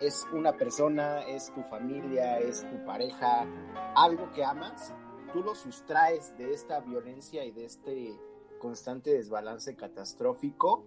es 0.00 0.26
una 0.32 0.52
persona, 0.52 1.22
es 1.22 1.52
tu 1.54 1.62
familia, 1.62 2.38
es 2.38 2.68
tu 2.68 2.84
pareja, 2.84 3.46
algo 3.94 4.30
que 4.32 4.44
amas, 4.44 4.92
tú 5.32 5.42
lo 5.42 5.54
sustraes 5.54 6.36
de 6.36 6.52
esta 6.52 6.80
violencia 6.80 7.44
y 7.44 7.52
de 7.52 7.64
este 7.64 8.14
constante 8.58 9.14
desbalance 9.14 9.74
catastrófico 9.76 10.84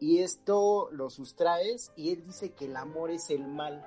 y 0.00 0.18
esto 0.18 0.90
lo 0.92 1.10
sustraes 1.10 1.92
y 1.96 2.10
él 2.12 2.24
dice 2.24 2.52
que 2.52 2.66
el 2.66 2.76
amor 2.76 3.10
es 3.10 3.30
el 3.30 3.46
mal, 3.46 3.84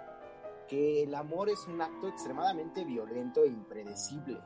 que 0.67 1.03
el 1.03 1.15
amor 1.15 1.49
es 1.49 1.67
un 1.67 1.81
acto 1.81 2.07
extremadamente 2.07 2.83
violento 2.83 3.43
e 3.43 3.47
impredecible 3.47 4.39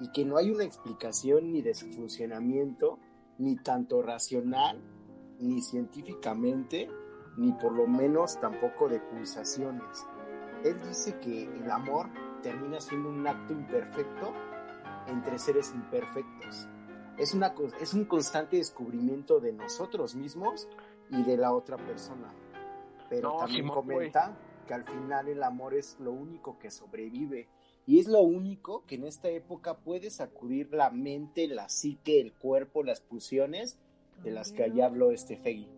y 0.00 0.12
que 0.12 0.24
no 0.24 0.36
hay 0.36 0.50
una 0.50 0.64
explicación 0.64 1.52
ni 1.52 1.62
de 1.62 1.74
su 1.74 1.88
funcionamiento, 1.92 2.98
ni 3.38 3.56
tanto 3.56 4.02
racional, 4.02 4.80
ni 5.40 5.62
científicamente, 5.62 6.88
ni 7.36 7.52
por 7.52 7.72
lo 7.72 7.86
menos 7.86 8.38
tampoco 8.40 8.88
de 8.88 9.00
pulsaciones. 9.00 10.06
Él 10.64 10.80
dice 10.86 11.18
que 11.18 11.44
el 11.44 11.70
amor 11.70 12.08
termina 12.42 12.80
siendo 12.80 13.08
un 13.08 13.26
acto 13.26 13.52
imperfecto 13.52 14.32
entre 15.06 15.38
seres 15.38 15.72
imperfectos. 15.74 16.68
Es, 17.18 17.34
una, 17.34 17.54
es 17.80 17.94
un 17.94 18.04
constante 18.04 18.56
descubrimiento 18.56 19.40
de 19.40 19.52
nosotros 19.52 20.14
mismos 20.14 20.68
y 21.10 21.22
de 21.22 21.36
la 21.36 21.52
otra 21.52 21.76
persona. 21.76 22.32
Pero 23.08 23.32
No, 23.32 23.38
también 23.38 23.62
Simón, 23.62 23.74
comenta 23.74 24.36
que 24.66 24.74
al 24.74 24.84
final 24.84 25.28
el 25.28 25.42
amor 25.42 25.74
es 25.74 25.98
lo 26.00 26.12
único 26.12 26.58
que 26.58 26.70
sobrevive 26.70 27.48
y 27.86 28.00
es 28.00 28.08
lo 28.08 28.20
único 28.20 28.84
que 28.86 28.94
en 28.94 29.04
esta 29.04 29.28
época 29.28 29.76
puede 29.76 30.10
sacudir 30.10 30.72
la 30.72 30.90
mente, 30.90 31.46
la 31.46 31.68
psique, 31.68 32.20
el 32.20 32.32
cuerpo, 32.32 32.82
las 32.82 33.00
pulsiones 33.00 33.78
de 34.22 34.30
las 34.30 34.52
que 34.52 34.64
allá 34.64 34.86
habló 34.86 35.10
este 35.10 35.36
Fegui. 35.36 35.68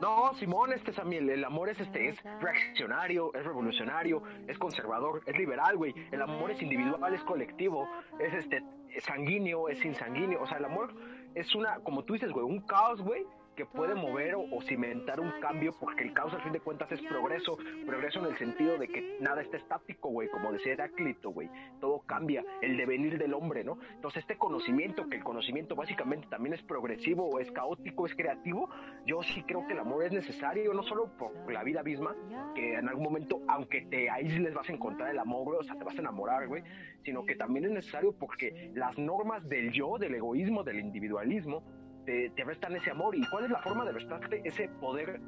No, 0.00 0.34
Simón, 0.34 0.72
este 0.72 0.92
Samuel, 0.92 1.30
el 1.30 1.44
amor 1.44 1.70
es 1.70 1.80
este, 1.80 2.08
es 2.08 2.22
reaccionario, 2.40 3.32
es 3.34 3.44
revolucionario, 3.44 4.22
es 4.46 4.58
conservador, 4.58 5.22
es 5.24 5.36
liberal, 5.38 5.76
güey. 5.76 5.94
El 6.10 6.20
amor 6.20 6.50
es 6.50 6.60
individual, 6.60 7.14
es 7.14 7.22
colectivo, 7.22 7.88
es 8.18 8.34
este 8.34 8.62
es 8.94 9.04
sanguíneo, 9.04 9.68
es 9.68 9.82
insanguíneo. 9.84 10.42
O 10.42 10.46
sea, 10.46 10.58
el 10.58 10.66
amor 10.66 10.92
es 11.34 11.54
una, 11.54 11.76
como 11.80 12.04
tú 12.04 12.14
dices, 12.14 12.30
güey, 12.32 12.44
un 12.44 12.60
caos, 12.60 13.00
güey, 13.00 13.24
que 13.56 13.66
puede 13.66 13.94
mover 13.94 14.34
o, 14.34 14.42
o 14.52 14.62
cimentar 14.62 15.18
un 15.20 15.32
cambio, 15.40 15.74
porque 15.80 16.04
el 16.04 16.12
caos 16.12 16.32
al 16.34 16.42
fin 16.42 16.52
de 16.52 16.60
cuentas 16.60 16.90
es 16.92 17.00
progreso, 17.02 17.56
progreso 17.86 18.20
en 18.20 18.26
el 18.26 18.36
sentido 18.36 18.78
de 18.78 18.88
que 18.88 19.16
nada 19.20 19.42
está 19.42 19.56
estático, 19.56 20.10
güey, 20.10 20.28
como 20.28 20.52
decía 20.52 20.74
Heráclito, 20.74 21.30
güey, 21.30 21.48
todo 21.80 22.00
cambia, 22.00 22.44
el 22.62 22.76
devenir 22.76 23.18
del 23.18 23.34
hombre, 23.34 23.64
¿no? 23.64 23.78
Entonces 23.94 24.22
este 24.22 24.36
conocimiento, 24.36 25.08
que 25.08 25.16
el 25.16 25.24
conocimiento 25.24 25.74
básicamente 25.74 26.28
también 26.28 26.54
es 26.54 26.62
progresivo, 26.62 27.40
es 27.40 27.50
caótico, 27.50 28.06
es 28.06 28.14
creativo, 28.14 28.68
yo 29.06 29.22
sí 29.22 29.42
creo 29.42 29.66
que 29.66 29.72
el 29.72 29.80
amor 29.80 30.04
es 30.04 30.12
necesario, 30.12 30.72
no 30.74 30.82
solo 30.82 31.16
por 31.16 31.50
la 31.50 31.62
vida 31.64 31.82
misma, 31.82 32.14
que 32.54 32.74
en 32.74 32.88
algún 32.88 33.04
momento, 33.04 33.40
aunque 33.48 33.82
te 33.82 34.10
aísles, 34.10 34.54
vas 34.54 34.68
a 34.68 34.72
encontrar 34.72 35.10
el 35.10 35.18
amor, 35.18 35.44
güey, 35.44 35.58
o 35.58 35.62
sea, 35.62 35.76
te 35.76 35.84
vas 35.84 35.96
a 35.96 36.00
enamorar, 36.00 36.46
güey, 36.46 36.62
sino 37.04 37.24
que 37.24 37.36
también 37.36 37.64
es 37.66 37.70
necesario 37.70 38.12
porque 38.12 38.70
las 38.74 38.98
normas 38.98 39.48
del 39.48 39.72
yo, 39.72 39.96
del 39.98 40.14
egoísmo, 40.14 40.62
del 40.62 40.80
individualismo, 40.80 41.62
te, 42.06 42.30
te 42.30 42.44
restan 42.44 42.74
ese 42.76 42.90
amor. 42.90 43.14
¿Y 43.14 43.28
cuál 43.28 43.44
es 43.44 43.50
la 43.50 43.60
forma 43.60 43.84
de 43.84 43.92
restarte 43.92 44.40
ese 44.44 44.68
poder 44.80 45.20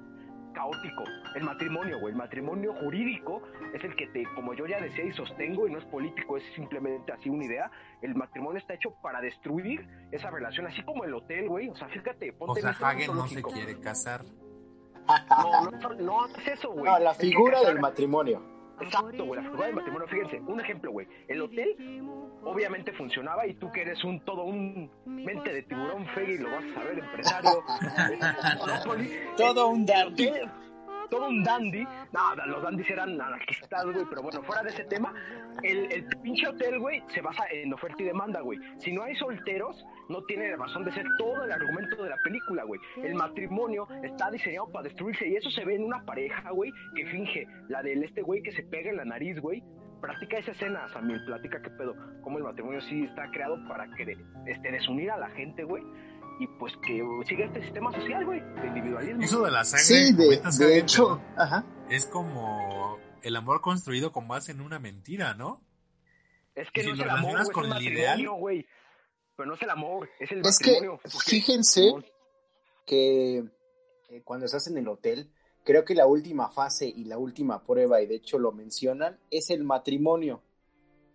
caótico? 0.55 1.05
El 1.35 1.45
matrimonio, 1.45 2.01
güey. 2.01 2.13
El 2.13 2.19
matrimonio 2.19 2.73
jurídico 2.75 3.43
es 3.75 3.85
el 3.85 3.95
que 3.97 4.07
te, 4.09 4.25
como 4.35 4.55
yo 4.55 4.67
ya 4.67 4.81
decía 4.81 5.05
y 5.05 5.13
sostengo, 5.13 5.67
y 5.69 5.71
no 5.73 5.79
es 5.79 5.85
político, 5.87 6.37
es 6.39 6.45
simplemente 6.55 7.13
así 7.13 7.29
una 7.29 7.45
idea. 7.45 7.71
El 8.01 8.15
matrimonio 8.15 8.59
está 8.59 8.75
hecho 8.75 8.95
para 9.03 9.21
destruir 9.21 9.87
esa 10.11 10.31
relación, 10.31 10.67
así 10.67 10.83
como 10.83 11.05
el 11.05 11.13
hotel, 11.15 11.49
güey. 11.49 11.69
O 11.69 11.77
sea, 11.77 11.89
fíjate, 11.89 12.31
O 12.33 12.47
ponte 12.47 12.61
sea, 12.63 12.71
en 12.71 12.75
este 12.75 12.85
Hagen 12.87 13.17
no 13.17 13.27
se 13.27 13.43
quiere 13.43 13.79
casar. 13.81 14.23
No, 15.31 15.71
no, 15.71 15.95
no 15.95 16.25
haces 16.25 16.49
eso, 16.49 16.71
güey. 16.71 16.85
No, 16.85 16.99
la 16.99 17.13
Es 17.13 17.19
que 17.19 17.27
figura 17.29 17.55
casar- 17.59 17.73
del 17.73 17.81
matrimonio. 17.81 18.58
Exacto, 18.81 19.25
güey, 19.25 19.43
la 19.43 19.51
figura 19.51 19.67
del 19.67 19.75
matrimonio. 19.75 20.09
Fíjense, 20.09 20.41
un 20.41 20.61
ejemplo, 20.61 20.93
güey. 20.93 21.07
El 21.27 21.43
hotel 21.43 22.03
obviamente 22.45 22.93
funcionaba 22.93 23.47
y 23.47 23.55
tú 23.55 23.71
que 23.73 23.83
eres 23.83 24.03
un 24.05 24.21
todo 24.25 24.45
un 24.45 24.91
mente 25.05 25.53
de 25.53 25.63
tiburón 25.63 26.07
Fegui, 26.15 26.39
lo 26.39 26.51
vas 26.51 26.65
a 26.65 26.75
saber, 26.75 26.99
empresario. 26.99 27.65
Todo 29.37 29.69
un 29.69 29.85
dandy. 29.85 30.31
Todo 31.11 31.29
un 31.29 31.43
dandy. 31.43 31.85
Nada, 32.13 32.47
los 32.47 32.63
dandys 32.63 32.91
eran 32.91 33.21
anarquistas, 33.21 33.85
güey, 33.85 34.05
pero 34.09 34.23
bueno, 34.23 34.43
fuera 34.43 34.63
de 34.63 34.71
ese 34.71 34.85
tema, 34.85 35.13
el, 35.63 35.93
el 35.93 36.07
pinche 36.23 36.49
hotel, 36.49 36.79
güey, 36.79 37.03
se 37.09 37.21
basa 37.21 37.45
en 37.51 37.73
oferta 37.73 38.03
y 38.03 38.07
demanda, 38.07 38.41
güey. 38.41 38.59
Si 38.79 38.93
no 38.93 39.03
hay 39.03 39.15
solteros, 39.17 39.85
no 40.09 40.23
tiene 40.25 40.57
razón 40.57 40.85
de 40.85 40.93
ser 40.93 41.07
todo 41.19 41.45
el 41.45 41.53
argumento 41.53 42.03
de 42.03 42.11
la 42.11 42.17
película, 42.25 42.65
güey. 42.65 42.81
El 43.03 43.15
matrimonio 43.15 43.89
está 44.03 44.31
diseñado 44.31 44.71
para 44.71 44.85
destruirse 44.85 45.27
y 45.27 45.37
eso 45.37 45.51
se 45.51 45.65
ve 45.65 45.77
en 45.77 45.85
una 45.85 46.05
pareja, 46.05 46.51
güey, 46.51 46.71
que 46.95 47.07
finge, 47.07 47.47
la 47.69 47.83
del 47.83 48.05
este 48.05 48.23
güey 48.23 48.43
que 48.43 48.53
se 48.53 48.63
pega 48.63 48.91
en 48.91 48.97
la 48.97 49.05
nariz, 49.05 49.41
güey. 49.41 49.63
Practica 50.01 50.39
esa 50.39 50.53
escena, 50.53 50.89
Samuel, 50.91 51.25
platica 51.25 51.61
qué 51.61 51.71
pedo, 51.71 51.97
cómo 52.23 52.39
el 52.39 52.45
matrimonio 52.45 52.81
sí 52.83 53.03
está 53.03 53.29
creado 53.33 53.59
para 53.67 53.89
que 53.97 54.17
este, 54.47 54.71
desunir 54.71 55.11
a 55.11 55.17
la 55.17 55.29
gente, 55.31 55.65
güey, 55.65 55.83
y 56.41 56.47
pues 56.47 56.73
que 56.87 57.03
siga 57.29 57.47
este 57.47 57.63
sistema 57.63 57.93
social, 57.93 58.25
güey, 58.25 58.41
de 58.41 58.67
individualismo. 58.69 59.23
Eso 59.23 59.43
de 59.43 59.51
la 59.51 59.65
sangre, 59.65 59.85
Sí, 60.53 60.65
de, 60.65 60.79
hecho, 60.79 61.21
ajá. 61.37 61.65
es 61.91 62.07
como 62.07 62.99
el 63.23 63.37
amor 63.37 63.61
construido 63.61 64.13
con 64.13 64.29
base 64.29 64.53
en 64.53 64.61
una 64.61 64.79
mentira, 64.79 65.35
¿no? 65.35 65.61
Es 66.55 66.69
que 66.73 66.83
si 66.83 66.87
no 66.89 66.93
es 66.95 66.99
lo 66.99 67.05
el 67.05 67.11
amor, 67.11 67.53
con 67.53 67.65
es 67.67 67.71
el 67.73 67.87
el 67.87 67.93
ideal. 67.93 68.29
güey. 68.39 68.67
Pero 69.37 69.49
no 69.49 69.55
es 69.55 69.63
el 69.63 69.71
amor, 69.71 70.09
es 70.19 70.31
el 70.33 70.41
Es 70.45 70.59
que, 70.59 70.73
matrimonio. 70.73 71.01
porque- 71.03 71.19
fíjense 71.31 71.83
Simón, 71.83 72.05
que 72.87 73.39
eh, 74.11 74.23
cuando 74.25 74.47
estás 74.47 74.67
en 74.69 74.79
el 74.79 74.89
hotel, 74.89 75.31
creo 75.65 75.85
que 75.85 75.95
la 75.95 76.07
última 76.07 76.51
fase 76.51 76.89
y 76.89 77.05
la 77.05 77.19
última 77.19 77.63
prueba, 77.65 78.01
y 78.01 78.07
de 78.07 78.17
hecho 78.17 78.39
lo 78.39 78.53
mencionan, 78.53 79.19
es 79.31 79.51
el 79.51 79.65
matrimonio. 79.65 80.43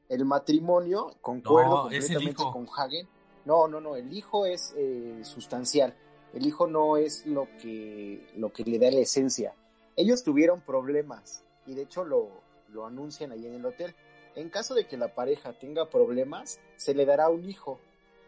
El 0.09 0.25
matrimonio, 0.25 1.15
concuerdo 1.21 1.69
No, 1.75 1.81
completamente 1.83 2.35
con 2.35 2.67
Hagen. 2.77 3.07
No, 3.45 3.67
no, 3.67 3.81
no, 3.81 3.95
el 3.95 4.11
hijo 4.13 4.45
es 4.45 4.73
eh, 4.77 5.19
sustancial. 5.23 5.93
El 6.33 6.45
hijo 6.45 6.67
no 6.67 6.97
es 6.97 7.25
lo 7.25 7.47
que, 7.61 8.27
lo 8.35 8.51
que 8.51 8.63
le 8.63 8.79
da 8.79 8.89
la 8.89 9.01
esencia. 9.01 9.53
Ellos 9.95 10.23
tuvieron 10.23 10.61
problemas 10.61 11.43
y 11.67 11.75
de 11.75 11.83
hecho 11.83 12.03
lo, 12.03 12.29
lo 12.69 12.85
anuncian 12.85 13.31
ahí 13.31 13.45
en 13.45 13.53
el 13.55 13.65
hotel. 13.65 13.95
En 14.35 14.49
caso 14.49 14.73
de 14.73 14.87
que 14.87 14.97
la 14.97 15.13
pareja 15.13 15.53
tenga 15.53 15.89
problemas, 15.89 16.59
se 16.75 16.95
le 16.95 17.05
dará 17.05 17.29
un 17.29 17.47
hijo 17.47 17.79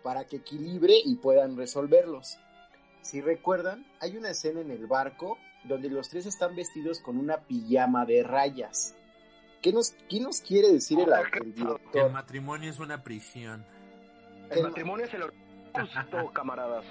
para 0.04 0.26
que 0.26 0.38
equilibre 0.38 0.94
y 1.04 1.16
puedan 1.16 1.58
resolverlos. 1.58 2.38
si 3.02 3.22
recuerdan, 3.22 3.86
hay 4.00 4.18
una 4.18 4.30
escena 4.30 4.62
en 4.62 4.70
el 4.70 4.86
barco 4.86 5.38
donde 5.64 5.90
los 5.90 6.10
tres 6.10 6.28
están 6.28 6.56
vestidos 6.56 7.00
con 7.00 7.18
una 7.18 7.38
pijama 7.38 8.06
de 8.06 8.22
rayas. 8.22 8.96
¿Qué 9.64 9.74
nos, 9.74 9.96
qué 10.08 10.20
nos 10.20 10.42
quiere 10.42 10.72
decir 10.72 11.00
el, 11.00 11.12
el 11.44 11.54
director? 11.56 12.06
El 12.06 12.12
matrimonio 12.12 12.70
es 12.70 12.80
una 12.80 13.04
prisión. 13.04 13.66
El 14.52 14.64
matrimonio 14.64 15.06
es 15.06 15.14
el 15.14 15.24
holocausto, 15.24 16.32
camaradas. 16.34 16.86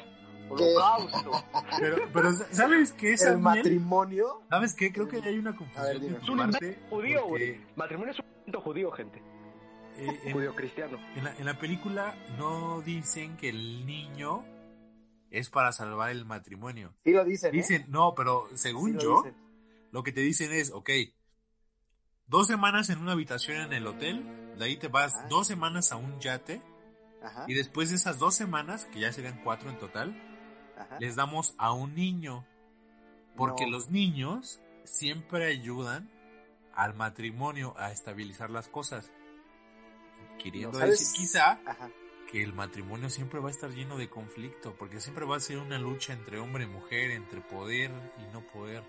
Holocausto. 0.48 1.30
Pero, 1.78 1.96
pero 2.12 2.32
¿sabes 2.52 2.92
qué 2.92 3.12
es 3.14 3.22
¿El 3.22 3.38
matrimonio? 3.38 4.42
¿Sabes 4.50 4.74
qué? 4.74 4.92
Creo 4.92 5.08
que 5.08 5.16
hay 5.22 5.38
una 5.38 5.50
A 5.50 5.52
ver, 5.52 5.58
confusión. 5.58 6.00
dime. 6.00 6.12
de 6.18 6.22
Es 6.22 6.28
un 6.28 6.38
invento 6.40 6.90
judío, 6.90 7.22
porque. 7.28 7.66
Matrimonio 7.76 8.12
es 8.12 8.18
un 8.18 8.24
invento 8.38 8.60
judío, 8.60 8.90
gente. 8.92 9.22
eh, 9.96 10.20
en- 10.24 10.32
Judío 10.32 10.54
cristiano. 10.56 10.98
En 11.14 11.24
la, 11.24 11.34
en 11.36 11.44
la 11.46 11.58
película 11.58 12.14
no 12.36 12.80
dicen 12.82 13.36
que 13.36 13.48
el 13.50 13.86
niño 13.86 14.44
es 15.30 15.50
para 15.50 15.70
salvar 15.72 16.10
el 16.10 16.24
matrimonio. 16.24 16.92
Sí 17.04 17.12
lo 17.12 17.24
dicen, 17.24 17.50
¿eh? 17.54 17.58
Dicen, 17.58 17.84
no, 17.88 18.12
pero 18.14 18.48
Sí 18.50 18.58
según 18.58 18.94
lo 18.94 19.00
yo, 19.00 19.22
dicen. 19.22 19.36
lo 19.92 20.02
que 20.02 20.12
te 20.12 20.20
dicen 20.20 20.52
es, 20.52 20.70
ok, 20.72 20.90
dos 22.26 22.46
semanas 22.48 22.90
en 22.90 22.98
una 22.98 23.12
habitación 23.12 23.60
en 23.62 23.72
el 23.72 23.86
hotel, 23.86 24.54
de 24.58 24.64
ahí 24.64 24.76
te 24.76 24.88
vas 24.88 25.14
Ajá. 25.14 25.26
dos 25.28 25.46
semanas 25.46 25.92
a 25.92 25.96
un 25.96 26.18
yate, 26.20 26.60
Ajá, 27.24 27.44
y 27.48 27.54
después 27.54 27.90
de 27.90 27.96
esas 27.96 28.18
dos 28.18 28.34
semanas, 28.34 28.84
que 28.92 29.00
ya 29.00 29.12
serían 29.12 29.40
cuatro 29.42 29.70
en 29.70 29.78
total, 29.78 30.14
ajá. 30.78 30.98
les 31.00 31.16
damos 31.16 31.54
a 31.58 31.72
un 31.72 31.94
niño. 31.94 32.46
Porque 33.36 33.64
No. 33.64 33.72
los 33.72 33.90
niños 33.90 34.60
siempre 34.84 35.46
ayudan 35.46 36.08
al 36.74 36.94
matrimonio 36.94 37.74
a 37.78 37.90
estabilizar 37.90 38.50
las 38.50 38.68
cosas. 38.68 39.10
Queriendo 40.38 40.78
decir 40.78 41.06
quizá 41.16 41.60
Ajá. 41.66 41.90
que 42.30 42.42
el 42.42 42.52
matrimonio 42.52 43.08
siempre 43.10 43.40
va 43.40 43.48
a 43.48 43.52
estar 43.52 43.70
lleno 43.70 43.96
de 43.96 44.10
conflicto, 44.10 44.74
porque 44.76 45.00
siempre 45.00 45.24
va 45.24 45.36
a 45.36 45.40
ser 45.40 45.58
una 45.58 45.78
lucha 45.78 46.12
entre 46.12 46.38
hombre 46.38 46.64
y 46.64 46.66
mujer, 46.68 47.10
entre 47.12 47.40
poder 47.40 47.90
y 48.18 48.32
no 48.32 48.40
poder. 48.46 48.82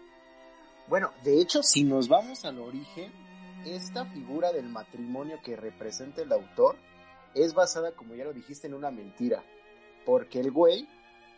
Bueno, 0.88 1.12
de 1.24 1.42
hecho, 1.42 1.64
si 1.64 1.84
nos 1.84 2.08
vamos 2.08 2.46
al 2.46 2.60
origen, 2.60 3.12
esta 3.66 4.06
figura 4.06 4.52
del 4.52 4.70
matrimonio 4.70 5.40
que 5.44 5.56
representa 5.56 6.22
el 6.22 6.32
autor 6.32 6.76
es 7.36 7.54
basada, 7.54 7.92
como 7.96 8.16
ya 8.16 8.24
lo 8.26 8.34
dijiste, 8.34 8.68
en 8.68 8.74
una 8.74 8.92
mentira. 8.92 9.44
Porque 10.06 10.40
el 10.40 10.52
güey, 10.52 10.88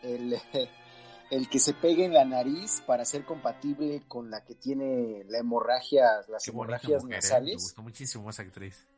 el, 0.02 0.36
el 1.30 1.48
que 1.48 1.58
se 1.58 1.74
pegue 1.74 2.04
en 2.04 2.14
la 2.14 2.24
nariz 2.24 2.82
para 2.86 3.04
ser 3.04 3.24
compatible 3.24 4.02
con 4.08 4.30
la 4.30 4.44
que 4.44 4.54
tiene 4.54 5.24
la 5.28 5.38
hemorragia, 5.38 6.04
las 6.28 6.42
Qué 6.44 6.50
hemorragias 6.50 7.04
mujer, 7.04 7.24
¿eh? 7.26 7.28
Me 7.50 7.56
nasales, 7.56 7.60
gustó 7.60 7.82
muchísimo 7.82 8.30
esa 8.30 8.42
actriz. 8.42 8.88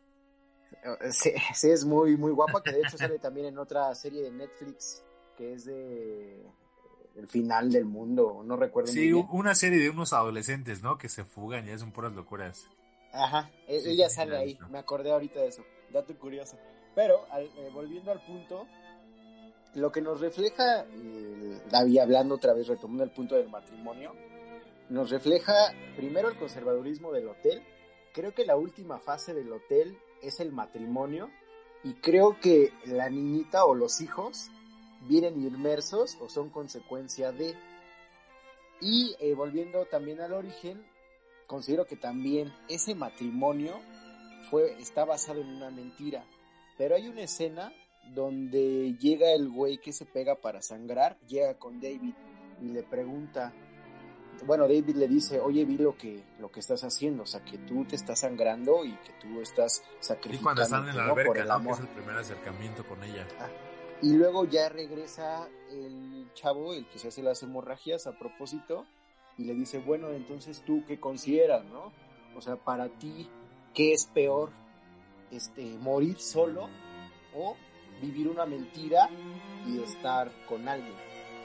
eh, 0.82 1.12
sí, 1.12 1.32
sí, 1.54 1.70
es 1.70 1.84
muy, 1.84 2.16
muy 2.16 2.32
guapa, 2.32 2.62
que 2.62 2.72
de 2.72 2.82
hecho 2.82 2.98
sale 2.98 3.18
también 3.18 3.46
en 3.46 3.58
otra 3.58 3.94
serie 3.94 4.22
de 4.22 4.30
Netflix, 4.30 5.02
que 5.36 5.54
es 5.54 5.64
de 5.64 6.42
eh, 6.42 6.46
El 7.16 7.28
final 7.28 7.70
del 7.72 7.84
mundo, 7.84 8.42
no 8.44 8.56
recuerdo 8.56 8.92
Sí, 8.92 9.00
bien. 9.10 9.26
una 9.30 9.54
serie 9.54 9.78
de 9.78 9.90
unos 9.90 10.12
adolescentes, 10.12 10.82
¿no? 10.82 10.98
Que 10.98 11.08
se 11.08 11.24
fugan 11.24 11.66
y 11.68 11.70
hacen 11.70 11.92
puras 11.92 12.12
locuras. 12.12 12.68
Ajá, 13.12 13.50
e- 13.66 13.76
Sí, 13.76 13.90
ella 13.92 14.08
sí, 14.08 14.14
sale 14.14 14.36
ahí, 14.36 14.58
me 14.68 14.78
acordé 14.78 15.10
ahorita 15.12 15.40
de 15.40 15.48
eso, 15.48 15.64
dato 15.92 16.16
curioso. 16.18 16.56
Pero, 16.94 17.26
al- 17.30 17.44
eh, 17.56 17.70
volviendo 17.72 18.10
al 18.10 18.20
punto, 18.24 18.66
lo 19.74 19.92
que 19.92 20.00
nos 20.00 20.20
refleja, 20.20 20.84
eh, 20.90 21.60
David, 21.70 21.98
hablando 21.98 22.34
otra 22.34 22.52
vez, 22.54 22.66
retomando 22.66 23.04
el 23.04 23.10
punto 23.10 23.36
del 23.36 23.48
matrimonio, 23.48 24.14
nos 24.88 25.10
refleja 25.10 25.54
primero 25.96 26.28
el 26.28 26.36
conservadurismo 26.36 27.12
del 27.12 27.28
hotel, 27.28 27.62
creo 28.12 28.34
que 28.34 28.44
la 28.44 28.56
última 28.56 28.98
fase 28.98 29.34
del 29.34 29.52
hotel 29.52 29.96
es 30.22 30.40
el 30.40 30.50
matrimonio, 30.52 31.30
y 31.84 31.94
creo 31.94 32.38
que 32.40 32.72
la 32.84 33.08
niñita 33.08 33.64
o 33.64 33.74
los 33.74 34.00
hijos 34.00 34.50
vienen 35.08 35.40
inmersos 35.42 36.18
o 36.20 36.28
son 36.28 36.50
consecuencia 36.50 37.32
de... 37.32 37.54
Y 38.82 39.14
eh, 39.20 39.34
volviendo 39.34 39.86
también 39.86 40.20
al 40.20 40.32
origen, 40.32 40.84
considero 41.46 41.86
que 41.86 41.96
también 41.96 42.52
ese 42.68 42.94
matrimonio 42.94 43.78
fue, 44.50 44.72
está 44.80 45.04
basado 45.04 45.40
en 45.40 45.48
una 45.48 45.70
mentira. 45.70 46.24
Pero 46.80 46.94
hay 46.94 47.08
una 47.08 47.20
escena 47.20 47.74
donde 48.14 48.96
llega 48.98 49.34
el 49.34 49.50
güey 49.50 49.76
que 49.76 49.92
se 49.92 50.06
pega 50.06 50.36
para 50.36 50.62
sangrar, 50.62 51.18
llega 51.28 51.58
con 51.58 51.78
David 51.78 52.14
y 52.62 52.68
le 52.68 52.82
pregunta, 52.82 53.52
bueno, 54.46 54.62
David 54.62 54.96
le 54.96 55.06
dice, 55.06 55.40
oye, 55.40 55.66
vi 55.66 55.76
lo 55.76 55.94
que, 55.98 56.24
lo 56.38 56.50
que 56.50 56.60
estás 56.60 56.82
haciendo, 56.82 57.24
o 57.24 57.26
sea, 57.26 57.44
que 57.44 57.58
tú 57.58 57.84
te 57.84 57.96
estás 57.96 58.20
sangrando 58.20 58.82
y 58.86 58.92
que 58.92 59.12
tú 59.20 59.42
estás 59.42 59.82
Y 60.00 60.04
sacrificando 60.04 60.42
cuando 60.42 60.62
están 60.62 60.88
en 60.88 60.96
la 60.96 61.08
por 61.10 61.20
alberca, 61.20 61.42
el 61.42 61.48
¿no? 61.48 61.54
Que 61.54 61.60
amor. 61.60 61.74
es 61.74 61.80
el 61.80 61.88
primer 61.88 62.16
acercamiento 62.16 62.86
con 62.86 63.04
ella. 63.04 63.26
Y 64.00 64.14
luego 64.14 64.46
ya 64.46 64.70
regresa 64.70 65.50
el 65.70 66.30
chavo, 66.32 66.72
el 66.72 66.88
que 66.88 66.98
se 66.98 67.08
hace 67.08 67.22
las 67.22 67.42
hemorragias 67.42 68.06
a 68.06 68.18
propósito, 68.18 68.86
y 69.36 69.44
le 69.44 69.52
dice, 69.52 69.80
bueno, 69.80 70.08
entonces 70.12 70.62
tú 70.64 70.82
qué 70.88 70.98
consideras, 70.98 71.62
¿no? 71.66 71.92
O 72.34 72.40
sea, 72.40 72.56
para 72.56 72.88
ti, 72.88 73.28
¿qué 73.74 73.92
es 73.92 74.06
peor? 74.06 74.48
Este, 75.30 75.62
morir 75.78 76.18
solo 76.18 76.68
o 77.34 77.56
vivir 78.02 78.28
una 78.28 78.46
mentira 78.46 79.08
y 79.66 79.82
estar 79.82 80.30
con 80.48 80.66
alguien, 80.68 80.94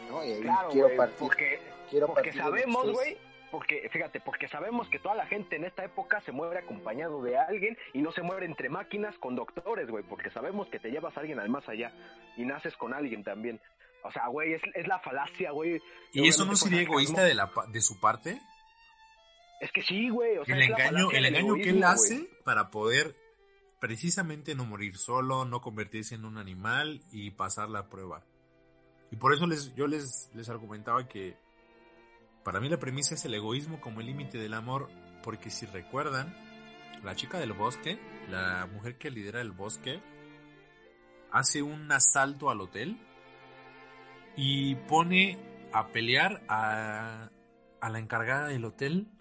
¿no? 0.10 0.24
Y 0.24 0.32
ahí 0.34 0.42
Claro, 0.42 0.70
quiero 0.70 0.96
partir, 0.96 1.18
porque, 1.20 1.60
quiero 1.90 2.08
porque 2.08 2.24
partir 2.24 2.42
sabemos, 2.42 2.92
güey, 2.92 3.18
porque, 3.52 3.88
fíjate, 3.92 4.20
porque 4.22 4.48
sabemos 4.48 4.90
que 4.90 5.00
toda 5.00 5.16
la 5.16 5.28
gente 5.28 5.56
en 5.58 5.66
esta 5.66 5.84
época 5.86 6.20
se 6.22 6.32
muere 6.32 6.60
acompañado 6.60 7.22
de 7.22 7.38
alguien 7.38 7.78
y 7.94 8.02
no 8.02 8.12
se 8.12 8.22
muere 8.22 8.46
entre 8.48 8.70
máquinas 8.70 9.16
con 9.20 9.36
doctores, 9.36 9.88
güey, 9.90 10.04
porque 10.04 10.30
sabemos 10.32 10.68
que 10.70 10.80
te 10.80 10.90
llevas 10.90 11.16
a 11.16 11.20
alguien 11.20 11.40
al 11.40 11.50
más 11.50 11.68
allá 11.70 11.92
y 12.38 12.44
naces 12.46 12.76
con 12.78 12.94
alguien 12.94 13.24
también. 13.24 13.62
O 14.04 14.12
sea, 14.12 14.28
güey, 14.28 14.54
es, 14.54 14.62
es 14.74 14.88
la 14.88 15.00
falacia, 15.00 15.52
güey. 15.52 15.80
¿Y 16.12 16.28
eso 16.28 16.46
no 16.46 16.56
sería 16.56 16.82
egoísta 16.82 17.24
de, 17.24 17.34
la, 17.34 17.52
pa- 17.52 17.66
de 17.68 17.82
su 17.82 18.00
parte? 18.00 18.40
Es 19.62 19.72
que 19.72 19.82
sí, 19.84 20.10
güey. 20.10 20.38
O 20.38 20.46
sea, 20.46 20.56
el 20.56 20.62
engaño, 20.64 21.12
el 21.12 21.26
engaño 21.26 21.56
que 21.56 21.70
él 21.70 21.84
hace 21.84 22.28
para 22.44 22.70
poder 22.72 23.16
precisamente 23.86 24.56
no 24.56 24.66
morir 24.66 24.98
solo, 24.98 25.46
no 25.46 25.62
convertirse 25.62 26.16
en 26.16 26.26
un 26.26 26.40
animal 26.40 27.04
y 27.12 27.30
pasar 27.30 27.70
la 27.70 27.88
prueba. 27.88 28.26
Y 29.12 29.16
por 29.16 29.32
eso 29.32 29.46
les, 29.46 29.76
yo 29.76 29.86
les, 29.86 30.32
les 30.34 30.50
argumentaba 30.50 31.08
que 31.08 31.38
para 32.44 32.60
mí 32.60 32.68
la 32.68 32.80
premisa 32.80 33.14
es 33.14 33.24
el 33.26 33.36
egoísmo 33.36 33.80
como 33.82 34.00
el 34.00 34.08
límite 34.08 34.40
del 34.40 34.56
amor, 34.56 34.90
porque 35.22 35.52
si 35.52 35.68
recuerdan, 35.68 36.36
la 37.04 37.16
chica 37.16 37.38
del 37.38 37.54
bosque, 37.54 38.00
la 38.28 38.66
mujer 38.66 38.98
que 38.98 39.12
lidera 39.12 39.40
el 39.40 39.52
bosque, 39.52 40.02
hace 41.32 41.62
un 41.62 41.92
asalto 41.92 42.50
al 42.50 42.62
hotel 42.62 43.00
y 44.36 44.74
pone 44.88 45.38
a 45.74 45.90
pelear 45.90 46.44
a, 46.50 47.30
a 47.82 47.90
la 47.92 48.00
encargada 48.00 48.48
del 48.48 48.66
hotel 48.66 49.12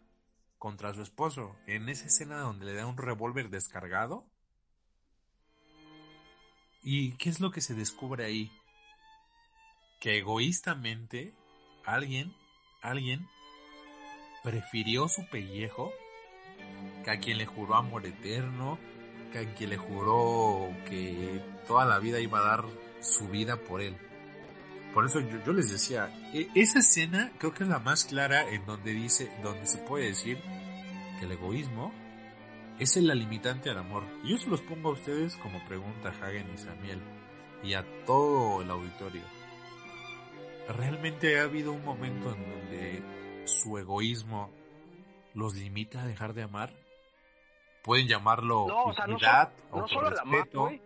contra 0.57 0.95
su 0.95 1.03
esposo. 1.03 1.55
En 1.67 1.91
esa 1.91 2.07
escena 2.07 2.39
donde 2.39 2.65
le 2.65 2.73
da 2.73 2.87
un 2.87 2.97
revólver 2.97 3.51
descargado. 3.51 4.25
¿Y 6.85 7.12
qué 7.12 7.30
es 7.30 7.41
lo 7.41 7.51
que 7.51 7.62
se 7.62 7.74
descubre 7.74 8.26
ahí? 8.26 8.53
Que 10.01 10.18
egoístamente 10.18 11.32
alguien, 11.87 12.35
alguien 12.82 13.26
prefirió 14.43 15.09
su 15.09 15.26
pellejo 15.30 15.91
que 17.03 17.11
a 17.11 17.18
quien 17.18 17.39
le 17.39 17.47
juró 17.47 17.76
amor 17.76 18.05
eterno, 18.07 18.78
que 19.32 19.39
a 19.39 19.55
quien 19.55 19.70
le 19.70 19.78
juró 19.78 20.68
que 20.87 21.41
toda 21.66 21.87
la 21.87 21.99
vida 21.99 22.20
iba 22.20 22.39
a 22.41 22.57
dar 22.57 22.64
su 23.01 23.28
vida 23.28 23.57
por 23.57 23.80
él. 23.80 23.97
Por 24.93 25.07
eso 25.07 25.20
yo, 25.20 25.53
les 25.53 25.70
decía, 25.70 26.09
e- 26.32 26.49
esa 26.55 26.80
escena 26.80 27.32
creo 27.39 27.53
que 27.53 27.64
es 27.64 27.68
la 27.68 27.78
más 27.78 28.05
clara 28.05 28.49
en 28.51 28.64
donde 28.66 28.93
dice, 28.93 29.30
donde 29.43 29.66
se 29.66 29.78
puede 29.78 30.07
decir 30.07 30.39
que 31.18 31.24
el 31.24 31.32
egoísmo 31.32 31.93
es 32.79 32.97
la 32.97 33.14
limitante 33.14 33.70
al 33.70 33.79
amor. 33.79 34.03
Y 34.22 34.31
yo 34.31 34.39
se 34.39 34.51
los 34.51 34.61
pongo 34.62 34.91
a 34.91 34.93
ustedes 34.93 35.37
como 35.37 35.64
pregunta 35.66 36.09
a 36.09 36.12
Hagen 36.27 36.53
y 36.53 36.59
Samuel 36.59 37.01
y 37.62 37.75
a 37.75 37.85
todo 38.05 38.62
el 38.62 38.70
auditorio. 38.70 39.22
¿Realmente 40.68 41.39
ha 41.39 41.45
habido 41.45 41.72
un 41.72 41.85
momento 41.85 42.35
en 42.35 42.51
donde 42.51 43.03
su 43.47 43.79
egoísmo 43.79 44.51
los 45.35 45.55
limita 45.55 46.03
a 46.03 46.07
dejar 46.07 46.35
de 46.35 46.43
amar? 46.43 46.72
Pueden 47.83 48.09
llamarlo 48.09 48.66
No, 48.66 48.85
o 48.85 48.95
sea, 48.95 49.07
no, 49.07 49.18
no 49.72 49.89
solo 49.89 50.09
autorrespeto. 50.09 50.62
güey. 50.62 50.81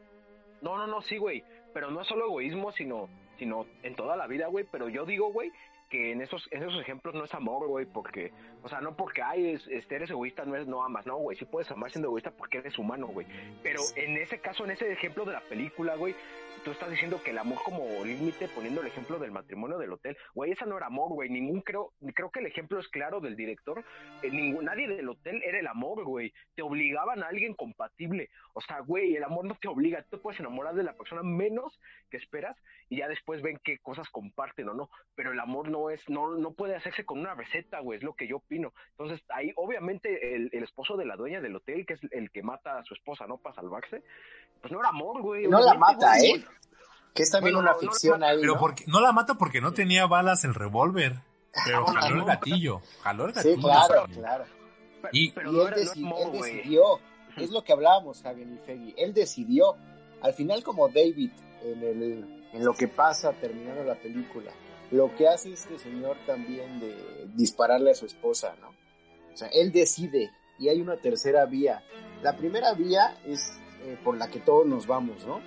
No, 0.61 0.77
no, 0.77 0.87
no, 0.89 1.01
sí, 1.03 1.17
güey. 1.17 1.45
Pero 1.73 1.91
no 1.91 2.01
es 2.01 2.09
solo 2.09 2.27
egoísmo, 2.27 2.73
sino, 2.73 3.09
sino 3.39 3.67
en 3.83 3.95
toda 3.95 4.17
la 4.17 4.27
vida, 4.27 4.49
güey. 4.49 4.67
Pero 4.71 4.89
yo 4.89 5.05
digo, 5.05 5.33
güey, 5.33 5.53
que 5.89 6.13
en 6.13 6.21
esos, 6.21 6.49
en 6.51 6.63
esos 6.63 6.81
ejemplos 6.81 7.15
no 7.15 7.25
es 7.25 7.35
amor, 7.35 7.67
güey, 7.67 7.87
porque, 7.87 8.33
o 8.63 8.69
sea, 8.69 8.81
no 8.81 8.97
porque, 8.97 9.23
ay, 9.23 9.51
es, 9.51 9.67
este, 9.69 9.97
eres 9.97 10.11
egoísta, 10.11 10.45
no, 10.45 10.57
es, 10.57 10.67
no 10.67 10.85
amas, 10.85 11.07
no, 11.07 11.17
güey, 11.17 11.37
sí 11.37 11.45
puedes 11.45 11.71
amar 11.71 11.91
siendo 11.91 12.09
egoísta 12.09 12.31
porque 12.31 12.59
eres 12.59 12.79
humano, 12.79 13.07
güey. 13.09 13.27
Pero 13.63 13.81
en 13.97 14.17
ese 14.17 14.41
caso, 14.41 14.65
en 14.65 14.73
ese 14.73 14.91
ejemplo 14.93 15.25
de 15.25 15.33
la 15.33 15.41
película, 15.41 15.97
güey, 15.97 16.15
tú 16.65 16.71
estás 16.71 16.91
diciendo 16.91 17.21
que 17.23 17.31
el 17.31 17.39
amor 17.39 17.59
como 17.65 17.85
límite, 18.05 18.49
poniendo 18.49 18.81
el 18.81 18.87
ejemplo 18.87 19.19
del 19.19 19.33
matrimonio 19.33 19.79
del 19.79 19.93
hotel, 19.93 20.17
güey, 20.35 20.53
esa 20.53 20.67
no 20.67 20.77
era 20.77 20.87
amor, 20.87 21.11
güey, 21.11 21.29
ningún, 21.29 21.61
creo, 21.61 21.93
creo 22.15 22.31
que 22.31 22.41
el 22.41 22.47
ejemplo 22.47 22.79
es 22.79 22.89
claro 22.89 23.21
del 23.21 23.37
director, 23.37 23.85
eh, 24.23 24.31
ningún, 24.31 24.65
nadie 24.65 24.89
del 24.89 25.09
hotel 25.09 25.43
era 25.45 25.59
el 25.59 25.67
amor, 25.67 26.05
güey, 26.05 26.33
te 26.55 26.63
obligaban 26.63 27.23
a 27.23 27.29
alguien 27.29 27.55
compatible, 27.55 28.31
o 28.55 28.61
sea, 28.61 28.81
güey, 28.81 29.17
el 29.17 29.25
amor 29.25 29.45
no 29.45 29.57
te 29.61 29.69
obliga, 29.69 30.03
tú 30.03 30.17
te 30.17 30.19
puedes 30.19 30.41
enamorar 30.41 30.75
de 30.75 30.83
la 30.83 30.95
persona 30.95 31.23
menos 31.23 31.79
que 32.11 32.17
esperas 32.17 32.57
y 32.89 32.99
ya 32.99 33.09
después 33.09 33.43
ven 33.43 33.61
qué 33.63 33.79
cosas 33.79 34.09
comparten 34.11 34.69
o 34.69 34.75
no, 34.75 34.91
pero 35.15 35.33
el 35.33 35.41
amor 35.41 35.71
no 35.71 35.91
es, 35.91 36.09
no, 36.09 36.37
no 36.37 36.53
puede 36.53 36.75
hacerse 36.75 37.05
con 37.05 37.19
una 37.19 37.35
receta, 37.35 37.81
güey, 37.81 37.99
es 37.99 38.05
lo 38.05 38.15
que 38.15 38.27
yo 38.27 38.37
opino. 38.39 38.73
Entonces, 38.91 39.23
ahí 39.29 39.53
obviamente 39.57 40.35
el, 40.35 40.51
el 40.53 40.63
esposo 40.63 40.97
de 40.97 41.07
la 41.07 41.17
dueña 41.17 41.41
del 41.41 41.57
hotel, 41.57 41.87
que 41.87 41.95
es 41.95 42.01
el 42.11 42.31
que 42.31 42.43
mata 42.43 42.79
a 42.79 42.85
su 42.85 42.95
esposa, 42.95 43.27
¿no? 43.27 43.39
Para 43.39 43.55
salvarse, 43.55 44.03
pues 44.61 44.73
no 44.73 44.81
era 44.81 44.89
amor, 44.89 45.23
güey. 45.23 45.47
No 45.47 45.61
la 45.61 45.75
mata, 45.75 46.17
güey. 46.17 46.33
¿eh? 46.33 46.45
Que 47.15 47.23
es 47.25 47.31
también 47.31 47.55
Bueno, 47.55 47.71
una 47.71 47.77
no, 47.77 47.83
no 47.87 47.91
ficción 47.93 48.23
ahí, 48.23 48.39
Pero 48.41 48.55
¿no? 48.55 48.61
porque, 48.61 48.85
no 48.87 49.01
la 49.01 49.13
mata 49.13 49.35
porque 49.35 49.61
no 49.61 49.73
tenía 49.73 50.07
balas 50.07 50.45
el 50.45 50.55
revólver. 50.55 51.21
Pero 51.65 51.85
Ah, 51.89 51.93
jaló 52.01 52.17
el 52.21 52.25
gatillo. 52.25 52.81
Jaló 53.03 53.27
el 53.27 53.33
gatillo. 53.33 53.55
Sí, 53.57 53.61
claro, 53.63 54.05
claro. 54.13 54.45
Y- 55.13 55.31
pero 55.31 55.53
y 55.53 55.61
él, 55.61 55.75
decidió, 56.33 56.83
es 57.37 57.51
lo 57.51 57.63
que 57.63 57.73
hablábamos, 57.73 58.25
Hagen 58.27 58.55
y 58.55 58.59
Feggy, 58.67 58.95
él 58.99 59.15
decidió, 59.15 59.77
al 60.23 60.35
final 60.35 60.63
como 60.65 60.89
David, 60.89 61.31
en, 61.63 61.83
el, 61.85 62.49
en 62.53 62.65
lo 62.65 62.75
que 62.75 62.89
pasa 62.89 63.33
terminando 63.33 63.85
la 63.85 63.95
película, 63.95 64.51
lo 64.91 65.15
que 65.15 65.29
hace 65.29 65.53
este 65.53 65.79
señor 65.79 66.17
también 66.27 66.81
de 66.81 67.29
dispararle 67.35 67.93
a 67.93 67.95
su 67.95 68.07
esposa, 68.07 68.57
¿no? 68.61 68.71
O 69.33 69.37
sea, 69.37 69.49
él 69.53 69.71
decide 69.71 70.31
y 70.59 70.69
hay 70.69 70.81
una 70.81 70.97
tercera 70.97 71.45
vía. 71.47 71.83
La 72.23 72.37
primera 72.37 72.75
vía 72.75 73.17
es 73.25 73.53
eh, 73.83 73.97
por 74.03 74.17
la 74.17 74.29
que 74.29 74.41
todos 74.41 74.67
nos 74.67 74.87
vamos, 74.89 75.25
¿no? 75.25 75.41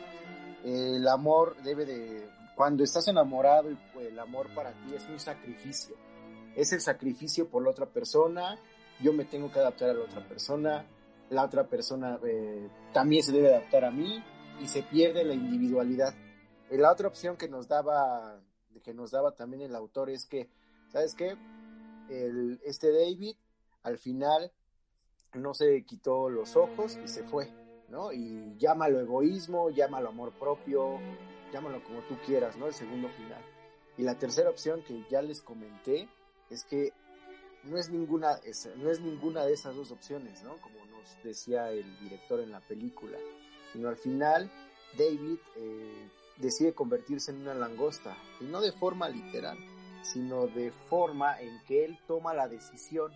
El 0.63 1.07
amor 1.07 1.55
debe 1.63 1.85
de, 1.85 2.29
cuando 2.55 2.83
estás 2.83 3.07
enamorado, 3.07 3.69
el 3.99 4.19
amor 4.19 4.53
para 4.53 4.71
ti 4.71 4.93
es 4.95 5.07
un 5.07 5.19
sacrificio. 5.19 5.95
Es 6.55 6.73
el 6.73 6.81
sacrificio 6.81 7.49
por 7.49 7.63
la 7.63 7.71
otra 7.71 7.85
persona, 7.85 8.59
yo 9.01 9.13
me 9.13 9.25
tengo 9.25 9.51
que 9.51 9.59
adaptar 9.59 9.89
a 9.89 9.93
la 9.93 10.03
otra 10.03 10.27
persona, 10.27 10.85
la 11.29 11.45
otra 11.45 11.65
persona 11.65 12.19
eh, 12.25 12.69
también 12.93 13.23
se 13.23 13.31
debe 13.31 13.55
adaptar 13.55 13.85
a 13.85 13.91
mí 13.91 14.21
y 14.61 14.67
se 14.67 14.83
pierde 14.83 15.23
la 15.23 15.33
individualidad. 15.33 16.13
Eh, 16.69 16.77
La 16.77 16.91
otra 16.91 17.07
opción 17.07 17.37
que 17.37 17.47
nos 17.47 17.67
daba, 17.67 18.39
que 18.83 18.93
nos 18.93 19.11
daba 19.11 19.31
también 19.31 19.63
el 19.63 19.75
autor 19.75 20.09
es 20.09 20.25
que, 20.25 20.49
¿sabes 20.89 21.15
qué? 21.15 21.35
El, 22.09 22.59
este 22.65 22.91
David 22.91 23.35
al 23.83 23.97
final 23.97 24.51
no 25.33 25.53
se 25.53 25.83
quitó 25.85 26.29
los 26.29 26.55
ojos 26.55 26.99
y 27.03 27.07
se 27.07 27.23
fue, 27.23 27.49
¿no? 27.91 28.11
Y 28.13 28.55
llámalo 28.57 28.99
egoísmo, 28.99 29.69
llámalo 29.69 30.09
amor 30.09 30.31
propio, 30.31 30.99
llámalo 31.51 31.83
como 31.83 31.99
tú 32.01 32.17
quieras, 32.25 32.55
¿no? 32.57 32.67
El 32.67 32.73
segundo 32.73 33.09
final. 33.09 33.43
Y 33.97 34.03
la 34.03 34.17
tercera 34.17 34.49
opción 34.49 34.81
que 34.81 35.03
ya 35.09 35.21
les 35.21 35.41
comenté 35.41 36.07
es 36.49 36.63
que 36.63 36.93
no 37.65 37.77
es 37.77 37.89
ninguna, 37.89 38.39
no 38.77 38.89
es 38.89 39.01
ninguna 39.01 39.45
de 39.45 39.53
esas 39.53 39.75
dos 39.75 39.91
opciones, 39.91 40.41
¿no? 40.43 40.55
Como 40.57 40.85
nos 40.85 41.23
decía 41.23 41.71
el 41.71 41.99
director 41.99 42.39
en 42.39 42.51
la 42.51 42.61
película, 42.61 43.17
sino 43.73 43.89
al 43.89 43.97
final 43.97 44.49
David 44.97 45.37
eh, 45.57 46.09
decide 46.37 46.73
convertirse 46.73 47.31
en 47.31 47.41
una 47.41 47.53
langosta, 47.53 48.17
y 48.39 48.45
no 48.45 48.61
de 48.61 48.71
forma 48.71 49.09
literal, 49.09 49.57
sino 50.01 50.47
de 50.47 50.71
forma 50.89 51.39
en 51.39 51.61
que 51.67 51.85
él 51.85 51.99
toma 52.07 52.33
la 52.33 52.47
decisión, 52.47 53.11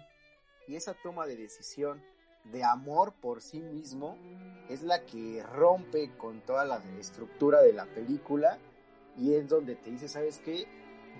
y 0.67 0.75
esa 0.75 0.93
toma 0.93 1.25
de 1.25 1.37
decisión 1.37 2.03
de 2.51 2.63
amor 2.63 3.13
por 3.21 3.41
sí 3.41 3.59
mismo 3.59 4.17
es 4.69 4.81
la 4.81 5.05
que 5.05 5.43
rompe 5.53 6.11
con 6.17 6.41
toda 6.41 6.65
la 6.65 6.81
estructura 6.99 7.61
de 7.61 7.73
la 7.73 7.85
película 7.85 8.57
y 9.17 9.33
es 9.33 9.47
donde 9.47 9.75
te 9.75 9.91
dice, 9.91 10.07
¿sabes 10.07 10.39
qué? 10.43 10.65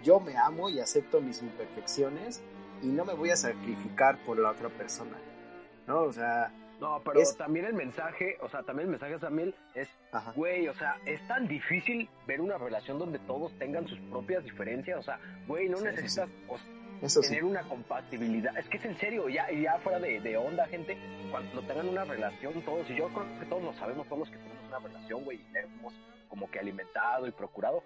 Yo 0.04 0.20
me 0.20 0.36
amo 0.38 0.70
y 0.70 0.80
acepto 0.80 1.22
mis 1.22 1.42
imperfecciones 1.42 2.42
y 2.82 2.88
no 2.88 3.06
me 3.06 3.14
voy 3.14 3.30
a 3.30 3.38
sacrificar 3.38 4.18
por 4.26 4.38
la 4.40 4.52
otra 4.52 4.70
persona. 4.70 5.18
¿No? 5.88 6.02
O 6.02 6.14
sea, 6.14 6.52
No, 6.82 7.02
pero 7.06 7.22
Es- 7.22 7.38
también 7.38 7.66
el 7.66 7.74
mensaje, 7.74 8.38
o 8.42 8.50
sea, 8.50 8.62
también 8.64 8.88
el 8.88 8.92
mensaje, 8.92 9.18
Samuel, 9.18 9.56
es, 9.76 9.88
ajá. 10.12 10.34
güey, 10.36 10.68
o 10.68 10.74
sea, 10.74 10.98
es 11.06 11.26
tan 11.26 11.48
difícil 11.48 12.10
ver 12.28 12.42
una 12.42 12.58
relación 12.58 13.00
donde 13.00 13.18
todos 13.20 13.58
tengan 13.58 13.88
sus 13.88 13.98
propias 14.12 14.44
diferencias, 14.44 15.00
o 15.00 15.02
sea, 15.02 15.18
güey, 15.48 15.70
no 15.70 15.78
Sí, 15.78 15.86
necesitas 15.86 16.28
o- 16.50 16.58
Tener 17.02 17.44
una 17.44 17.64
compatibilidad. 17.64 18.58
Es 18.58 18.68
que 18.68 18.78
es 18.78 18.86
en 18.86 18.98
serio, 18.98 19.30
ya, 19.30 19.50
ya 19.52 19.78
fuera 19.80 20.00
de, 20.00 20.20
de 20.20 20.38
onda, 20.38 20.66
gente, 20.68 20.98
cuando 21.30 21.62
tengan 21.62 21.90
una 21.90 22.04
relación 22.06 22.62
todos, 22.64 22.90
y 22.90 22.96
yo 22.96 23.08
creo 23.10 23.40
que 23.40 23.46
todos 23.46 23.64
lo 23.64 23.74
sabemos, 23.74 24.08
todos 24.08 24.20
los 24.20 24.30
que 24.30 24.38
tenemos 24.38 24.68
una 24.68 24.80
relación, 24.80 25.24
güey, 25.24 25.38
y 25.38 25.58
hemos 25.58 25.94
como 26.30 26.50
que 26.50 26.60
alimentado 26.60 27.28
y 27.28 27.32
procurado, 27.32 27.84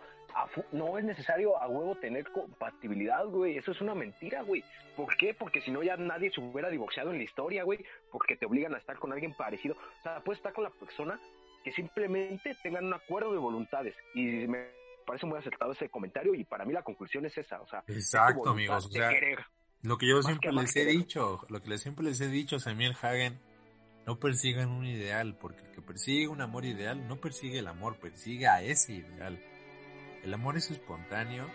no 0.71 0.97
es 0.97 1.03
necesario 1.03 1.61
a 1.61 1.67
huevo 1.67 1.95
tener 1.95 2.31
compatibilidad, 2.31 3.25
güey, 3.25 3.57
eso 3.57 3.71
es 3.71 3.81
una 3.81 3.95
mentira, 3.95 4.41
güey. 4.41 4.63
¿Por 4.95 5.15
qué? 5.17 5.33
Porque 5.33 5.61
si 5.61 5.71
no 5.71 5.83
ya 5.83 5.97
nadie 5.97 6.31
se 6.31 6.41
hubiera 6.41 6.69
divorciado 6.69 7.11
en 7.11 7.17
la 7.17 7.23
historia, 7.23 7.63
güey, 7.63 7.83
porque 8.11 8.35
te 8.35 8.45
obligan 8.45 8.73
a 8.73 8.77
estar 8.77 8.97
con 8.97 9.11
alguien 9.11 9.33
parecido. 9.33 9.75
O 9.75 10.03
sea, 10.03 10.19
puedes 10.21 10.39
estar 10.39 10.53
con 10.53 10.63
la 10.63 10.71
persona 10.71 11.19
que 11.63 11.71
simplemente 11.71 12.55
tengan 12.63 12.85
un 12.85 12.93
acuerdo 12.93 13.31
de 13.31 13.37
voluntades. 13.37 13.95
Y 14.13 14.47
me 14.47 14.78
parece 15.09 15.25
muy 15.25 15.37
acertado 15.39 15.71
ese 15.71 15.89
comentario 15.89 16.33
y 16.35 16.43
para 16.43 16.65
mí 16.65 16.71
la 16.73 16.83
conclusión 16.83 17.25
es 17.25 17.37
esa, 17.37 17.59
o 17.61 17.67
sea, 17.67 17.83
Exacto, 17.87 18.49
amigos. 18.51 18.85
O 18.85 18.89
sea, 18.89 19.11
lo 19.81 19.97
que 19.97 20.07
yo 20.07 20.21
siempre 20.21 20.49
que 20.49 20.55
les 20.55 20.75
he 20.75 20.79
querer. 20.81 20.93
dicho, 20.97 21.39
lo 21.49 21.61
que 21.61 21.69
les 21.69 21.81
siempre 21.81 22.05
les 22.05 22.21
he 22.21 22.27
dicho, 22.27 22.59
Samuel 22.59 22.95
Hagen, 23.01 23.39
no 24.05 24.19
persigan 24.19 24.69
un 24.69 24.85
ideal, 24.85 25.35
porque 25.39 25.61
el 25.61 25.71
que 25.71 25.81
persigue 25.81 26.27
un 26.27 26.41
amor 26.41 26.65
ideal 26.65 27.07
no 27.07 27.17
persigue 27.17 27.59
el 27.59 27.67
amor, 27.67 27.97
persigue 27.97 28.47
a 28.47 28.61
ese 28.61 28.93
ideal. 28.93 29.39
El 30.23 30.33
amor 30.33 30.57
es 30.57 30.69
espontáneo, 30.71 31.47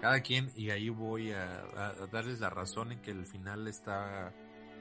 cada 0.00 0.20
quien, 0.20 0.50
y 0.56 0.70
ahí 0.70 0.88
voy 0.88 1.32
a, 1.32 1.60
a- 1.76 1.88
a 2.02 2.06
darles 2.08 2.40
la 2.40 2.50
razón 2.50 2.92
en 2.92 3.00
que 3.02 3.10
el 3.12 3.24
final 3.26 3.66
está, 3.68 4.32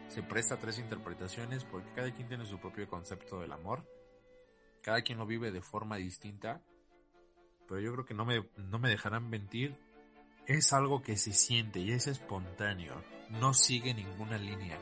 se 0.08 0.24
presta 0.24 0.56
a 0.56 0.60
tres 0.60 0.80
interpretaciones, 0.80 1.64
porque 1.66 1.90
cada 1.96 2.12
quien 2.12 2.28
tiene 2.28 2.46
su 2.46 2.60
propio 2.60 2.88
concepto 2.88 3.40
del 3.40 3.52
amor, 3.52 3.86
cada 4.82 5.02
quien 5.04 5.18
lo 5.20 5.26
vive 5.26 5.52
de 5.52 5.62
forma 5.62 5.98
distinta, 5.98 6.62
pero 7.72 7.84
yo 7.84 7.94
creo 7.94 8.06
que 8.06 8.14
no 8.14 8.26
me, 8.26 8.44
no 8.58 8.80
me 8.80 8.90
dejarán 8.90 9.30
mentir, 9.30 9.78
es 10.46 10.74
algo 10.74 11.02
que 11.02 11.16
se 11.16 11.32
siente 11.32 11.80
y 11.80 11.94
es 11.94 12.06
espontáneo, 12.08 13.02
no 13.30 13.54
sigue 13.54 13.94
ninguna 13.94 14.38
línea. 14.38 14.78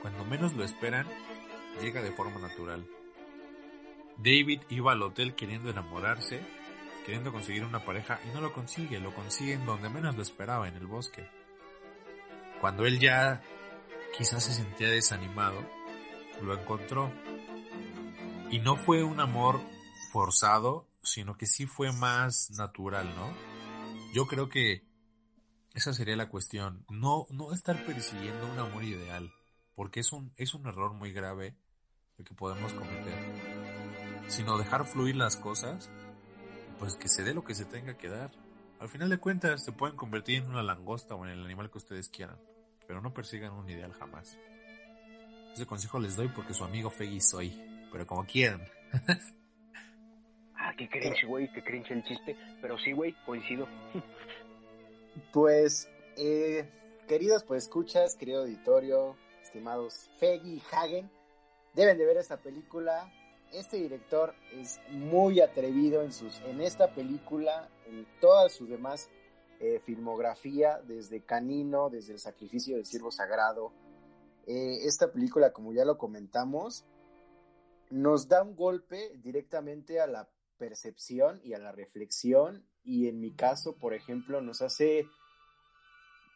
Cuando 0.00 0.24
menos 0.24 0.52
lo 0.54 0.64
esperan, 0.64 1.06
llega 1.80 2.02
de 2.02 2.10
forma 2.10 2.40
natural. 2.40 2.84
David 4.16 4.62
iba 4.68 4.90
al 4.90 5.02
hotel 5.02 5.36
queriendo 5.36 5.70
enamorarse, 5.70 6.40
queriendo 7.06 7.30
conseguir 7.30 7.64
una 7.64 7.84
pareja 7.84 8.18
y 8.28 8.34
no 8.34 8.40
lo 8.40 8.52
consigue, 8.52 8.98
lo 8.98 9.14
consigue 9.14 9.52
en 9.52 9.64
donde 9.64 9.88
menos 9.88 10.16
lo 10.16 10.22
esperaba, 10.22 10.66
en 10.66 10.74
el 10.74 10.88
bosque. 10.88 11.28
Cuando 12.60 12.84
él 12.84 12.98
ya 12.98 13.44
quizás 14.18 14.42
se 14.42 14.54
sentía 14.54 14.88
desanimado, 14.88 15.64
lo 16.42 16.52
encontró. 16.52 17.12
Y 18.50 18.58
no 18.58 18.74
fue 18.74 19.04
un 19.04 19.20
amor 19.20 19.60
forzado, 20.12 20.88
sino 21.02 21.36
que 21.36 21.46
sí 21.46 21.66
fue 21.66 21.92
más 21.92 22.50
natural, 22.50 23.14
¿no? 23.14 23.32
Yo 24.12 24.26
creo 24.26 24.48
que 24.48 24.86
esa 25.74 25.92
sería 25.92 26.16
la 26.16 26.28
cuestión. 26.28 26.84
No, 26.90 27.26
no 27.30 27.52
estar 27.52 27.84
persiguiendo 27.84 28.50
un 28.50 28.58
amor 28.58 28.84
ideal, 28.84 29.32
porque 29.74 30.00
es 30.00 30.12
un, 30.12 30.32
es 30.36 30.54
un 30.54 30.66
error 30.66 30.92
muy 30.92 31.12
grave 31.12 31.56
el 32.18 32.24
que 32.24 32.34
podemos 32.34 32.72
cometer. 32.72 34.22
Sino 34.28 34.58
dejar 34.58 34.86
fluir 34.86 35.16
las 35.16 35.36
cosas, 35.36 35.90
pues 36.78 36.96
que 36.96 37.08
se 37.08 37.24
dé 37.24 37.34
lo 37.34 37.44
que 37.44 37.54
se 37.54 37.64
tenga 37.64 37.96
que 37.96 38.08
dar. 38.08 38.30
Al 38.80 38.88
final 38.88 39.08
de 39.08 39.18
cuentas, 39.18 39.64
se 39.64 39.72
pueden 39.72 39.96
convertir 39.96 40.42
en 40.42 40.50
una 40.50 40.62
langosta 40.62 41.14
o 41.14 41.24
en 41.24 41.32
el 41.32 41.44
animal 41.44 41.70
que 41.70 41.78
ustedes 41.78 42.08
quieran, 42.08 42.38
pero 42.86 43.00
no 43.00 43.14
persigan 43.14 43.52
un 43.52 43.68
ideal 43.68 43.92
jamás. 43.92 44.38
Ese 45.54 45.66
consejo 45.66 45.98
les 45.98 46.16
doy 46.16 46.28
porque 46.28 46.54
su 46.54 46.64
amigo 46.64 46.90
Feggy 46.90 47.20
soy, 47.20 47.88
pero 47.90 48.06
como 48.06 48.24
quieran. 48.24 48.62
Ah, 50.72 50.74
qué 50.76 50.88
cringe, 50.88 51.26
güey, 51.26 51.52
qué 51.52 51.62
cringe 51.62 51.90
el 51.90 52.02
chiste. 52.04 52.34
Pero 52.62 52.78
sí, 52.78 52.92
güey, 52.92 53.14
coincido. 53.26 53.68
Pues, 55.30 55.90
eh, 56.16 56.66
queridos 57.06 57.44
pues 57.44 57.64
escuchas, 57.64 58.14
querido 58.14 58.40
auditorio, 58.40 59.14
estimados 59.42 60.10
Feggy 60.18 60.54
y 60.54 60.62
Hagen, 60.72 61.10
deben 61.74 61.98
de 61.98 62.06
ver 62.06 62.16
esta 62.16 62.38
película. 62.38 63.12
Este 63.52 63.76
director 63.76 64.34
es 64.54 64.80
muy 64.88 65.42
atrevido 65.42 66.00
en 66.00 66.14
sus, 66.14 66.40
en 66.46 66.62
esta 66.62 66.94
película, 66.94 67.68
en 67.84 68.06
toda 68.22 68.48
su 68.48 68.66
demás 68.66 69.10
eh, 69.60 69.82
filmografía, 69.84 70.80
desde 70.88 71.20
Canino, 71.20 71.90
desde 71.90 72.14
el 72.14 72.18
sacrificio 72.18 72.76
del 72.76 72.86
siervo 72.86 73.10
sagrado. 73.10 73.70
Eh, 74.46 74.78
esta 74.86 75.12
película, 75.12 75.52
como 75.52 75.74
ya 75.74 75.84
lo 75.84 75.98
comentamos, 75.98 76.86
nos 77.90 78.28
da 78.28 78.42
un 78.42 78.56
golpe 78.56 79.12
directamente 79.22 80.00
a 80.00 80.06
la 80.06 80.26
percepción 80.62 81.40
y 81.42 81.54
a 81.54 81.58
la 81.58 81.72
reflexión 81.72 82.64
y 82.84 83.08
en 83.08 83.20
mi 83.20 83.32
caso, 83.32 83.74
por 83.74 83.94
ejemplo, 83.94 84.40
nos 84.40 84.62
hace 84.62 85.08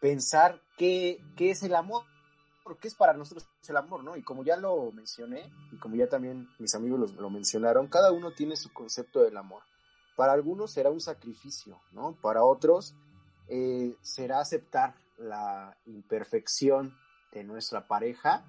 pensar 0.00 0.60
qué, 0.76 1.20
qué 1.36 1.50
es 1.50 1.62
el 1.62 1.76
amor, 1.76 2.02
qué 2.80 2.88
es 2.88 2.96
para 2.96 3.12
nosotros 3.12 3.48
el 3.68 3.76
amor, 3.76 4.02
¿no? 4.02 4.16
Y 4.16 4.24
como 4.24 4.42
ya 4.42 4.56
lo 4.56 4.90
mencioné, 4.90 5.48
y 5.70 5.76
como 5.76 5.94
ya 5.94 6.08
también 6.08 6.48
mis 6.58 6.74
amigos 6.74 7.12
lo, 7.12 7.30
mencionaron, 7.30 7.86
cada 7.86 8.10
uno 8.10 8.32
tiene 8.32 8.56
su 8.56 8.72
concepto 8.72 9.22
del 9.22 9.36
amor. 9.36 9.62
Para 10.16 10.32
algunos 10.32 10.72
será 10.72 10.90
un 10.90 11.00
sacrificio, 11.00 11.80
¿no? 11.92 12.18
Para 12.20 12.42
otros 12.42 12.96
eh, 13.46 13.94
será 14.02 14.40
aceptar 14.40 14.96
la 15.18 15.76
imperfección 15.86 16.98
de 17.32 17.44
nuestra 17.44 17.86
pareja 17.86 18.44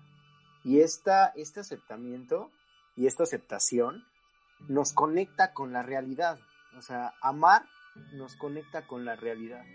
y 0.64 0.80
esta, 0.80 1.28
este 1.36 1.60
aceptamiento 1.60 2.50
y 2.96 3.06
esta 3.06 3.24
aceptación 3.24 4.04
nos 4.68 4.94
conecta 4.94 5.54
con 5.54 5.74
la 5.74 5.84
realidad. 5.84 6.40
O 6.78 6.82
sea, 6.82 7.14
amar 7.22 7.64
nos 8.14 8.36
conecta 8.36 8.86
con 8.86 9.06
la 9.06 9.16
realidad. 9.16 9.66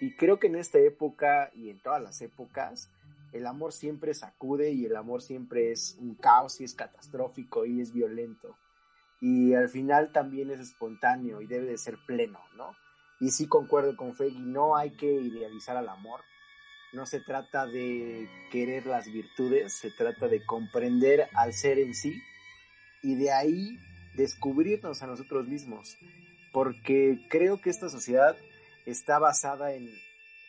Y 0.00 0.14
creo 0.16 0.38
que 0.38 0.46
en 0.46 0.56
esta 0.56 0.78
época 0.78 1.50
y 1.54 1.70
en 1.70 1.80
todas 1.80 2.02
las 2.02 2.20
épocas, 2.20 2.90
el 3.32 3.46
amor 3.46 3.72
siempre 3.72 4.14
sacude 4.14 4.72
y 4.72 4.84
el 4.84 4.96
amor 4.96 5.22
siempre 5.22 5.72
es 5.72 5.96
un 6.00 6.14
caos 6.14 6.60
y 6.60 6.64
es 6.64 6.74
catastrófico 6.74 7.64
y 7.64 7.80
es 7.80 7.92
violento. 7.92 8.56
Y 9.20 9.54
al 9.54 9.68
final 9.68 10.12
también 10.12 10.50
es 10.50 10.60
espontáneo 10.60 11.40
y 11.40 11.46
debe 11.46 11.66
de 11.66 11.78
ser 11.78 11.96
pleno, 12.06 12.40
¿no? 12.56 12.72
Y 13.18 13.30
sí 13.30 13.46
concuerdo 13.46 13.96
con 13.96 14.14
Feggy, 14.14 14.38
no 14.38 14.76
hay 14.76 14.90
que 14.90 15.10
idealizar 15.10 15.76
al 15.76 15.88
amor. 15.88 16.20
No 16.92 17.06
se 17.06 17.20
trata 17.20 17.66
de 17.66 18.28
querer 18.50 18.86
las 18.86 19.10
virtudes, 19.10 19.72
se 19.72 19.90
trata 19.90 20.28
de 20.28 20.44
comprender 20.44 21.28
al 21.34 21.52
ser 21.52 21.78
en 21.78 21.94
sí 21.94 22.22
y 23.02 23.16
de 23.16 23.32
ahí 23.32 23.78
descubrirnos 24.16 25.02
a 25.02 25.06
nosotros 25.06 25.46
mismos. 25.46 25.96
Porque 26.52 27.26
creo 27.28 27.60
que 27.60 27.70
esta 27.70 27.88
sociedad 27.88 28.36
está 28.86 29.18
basada 29.18 29.74
en, 29.74 29.90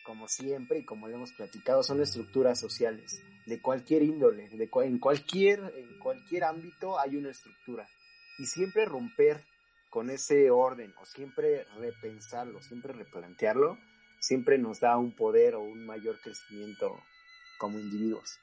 como 0.04 0.28
siempre 0.28 0.78
y 0.78 0.84
como 0.84 1.08
le 1.08 1.14
hemos 1.14 1.32
platicado, 1.32 1.82
son 1.82 2.00
estructuras 2.00 2.58
sociales 2.58 3.20
de 3.46 3.60
cualquier 3.60 4.02
índole, 4.02 4.48
de 4.48 4.70
en, 4.84 4.98
cualquier, 4.98 5.60
en 5.76 5.98
cualquier 5.98 6.44
ámbito 6.44 6.98
hay 6.98 7.16
una 7.16 7.30
estructura. 7.30 7.86
Y 8.38 8.46
siempre 8.46 8.84
romper 8.84 9.44
con 9.90 10.10
ese 10.10 10.50
orden 10.50 10.94
o 11.00 11.06
siempre 11.06 11.64
repensarlo, 11.78 12.62
siempre 12.62 12.92
replantearlo, 12.92 13.78
siempre 14.20 14.58
nos 14.58 14.80
da 14.80 14.96
un 14.96 15.12
poder 15.12 15.54
o 15.54 15.62
un 15.62 15.86
mayor 15.86 16.20
crecimiento 16.20 17.00
como 17.58 17.78
individuos. 17.78 18.38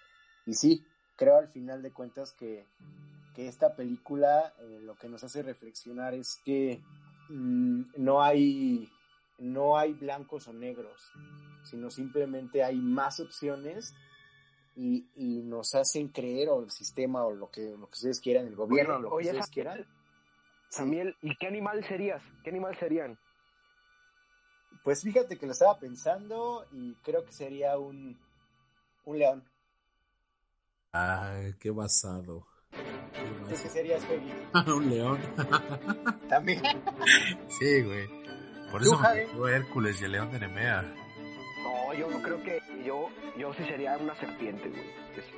Y 0.46 0.54
sí, 0.54 0.86
creo 1.16 1.38
al 1.38 1.50
final 1.50 1.82
de 1.82 1.92
cuentas 1.92 2.34
que, 2.34 2.66
que 3.36 3.48
esta 3.48 3.76
película 3.76 4.54
eh, 4.60 4.80
lo 4.82 4.96
que 4.96 5.10
nos 5.10 5.24
hace 5.24 5.44
reflexionar 5.44 6.14
es 6.14 6.42
que 6.44 6.82
mm, 7.30 7.82
no 7.98 8.24
hay 8.24 8.90
no 9.38 9.78
hay 9.78 9.94
blancos 9.94 10.48
o 10.48 10.54
negros, 10.54 11.12
sino 11.64 11.90
simplemente 11.90 12.64
hay 12.64 12.78
más 12.78 13.20
opciones 13.20 13.94
y, 14.78 15.06
nos 15.44 15.74
hacen 15.76 16.10
creer, 16.10 16.50
o 16.50 16.62
el 16.62 16.72
sistema, 16.72 17.26
o 17.26 17.34
lo 17.34 17.50
que, 17.50 17.62
lo 17.78 17.88
que 17.88 17.94
ustedes 17.94 18.20
quieran, 18.20 18.48
el 18.48 18.56
gobierno, 18.56 19.00
lo 19.00 19.10
que 19.10 19.26
ustedes 19.26 19.48
quieran. 19.48 19.86
Samuel, 20.70 21.16
¿y 21.22 21.36
qué 21.38 21.48
animal 21.48 21.86
serías? 21.86 22.22
¿Qué 22.44 22.50
animal 22.50 22.78
serían? 22.78 23.18
Pues 24.84 25.02
fíjate 25.02 25.38
que 25.38 25.46
lo 25.46 25.54
estaba 25.54 25.80
pensando 25.80 26.66
y 26.72 26.94
creo 26.96 27.26
que 27.26 27.32
sería 27.32 27.78
un, 27.78 28.20
un 29.06 29.20
león. 29.20 29.44
Ay, 30.92 31.54
qué 31.60 31.72
basado. 31.72 32.46
¿Qué, 33.50 33.56
serías, 33.56 34.02
un 34.68 34.90
león. 34.90 35.20
También. 36.30 36.62
sí, 37.60 37.82
güey. 37.84 38.08
Por 38.72 38.82
eso 38.82 39.00
me 39.00 39.52
Hércules 39.52 40.02
y 40.02 40.06
el 40.06 40.12
león 40.14 40.32
de 40.32 40.40
Nemea. 40.40 40.82
No, 41.64 41.94
yo 41.94 42.10
no 42.10 42.22
creo 42.22 42.42
que. 42.44 42.60
Yo, 42.86 43.10
yo 43.38 43.54
sí 43.54 43.64
sería 43.66 43.98
una 43.98 44.16
serpiente, 44.16 44.70
güey. 44.70 44.84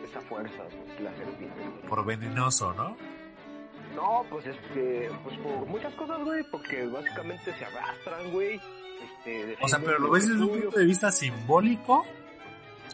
esa 0.10 0.22
fuerza, 0.22 0.64
la 1.02 1.16
serpiente. 1.16 1.88
Por 1.88 2.06
venenoso, 2.06 2.74
¿no? 2.74 2.98
No, 3.96 4.26
pues 4.30 4.46
este. 4.48 5.10
Pues 5.24 5.38
por 5.40 5.66
muchas 5.68 5.94
cosas, 5.96 6.24
güey. 6.24 6.44
Porque 6.50 6.86
básicamente 6.88 7.54
se 7.58 7.66
arrastran, 7.66 8.32
güey. 8.32 8.60
Este, 9.04 9.58
o 9.62 9.68
sea, 9.68 9.80
pero 9.80 10.00
lo 10.00 10.10
ves 10.10 10.28
desde 10.28 10.42
un 10.42 10.50
punto 10.50 10.80
de 10.80 10.86
vista 10.86 11.12
simbólico 11.12 12.06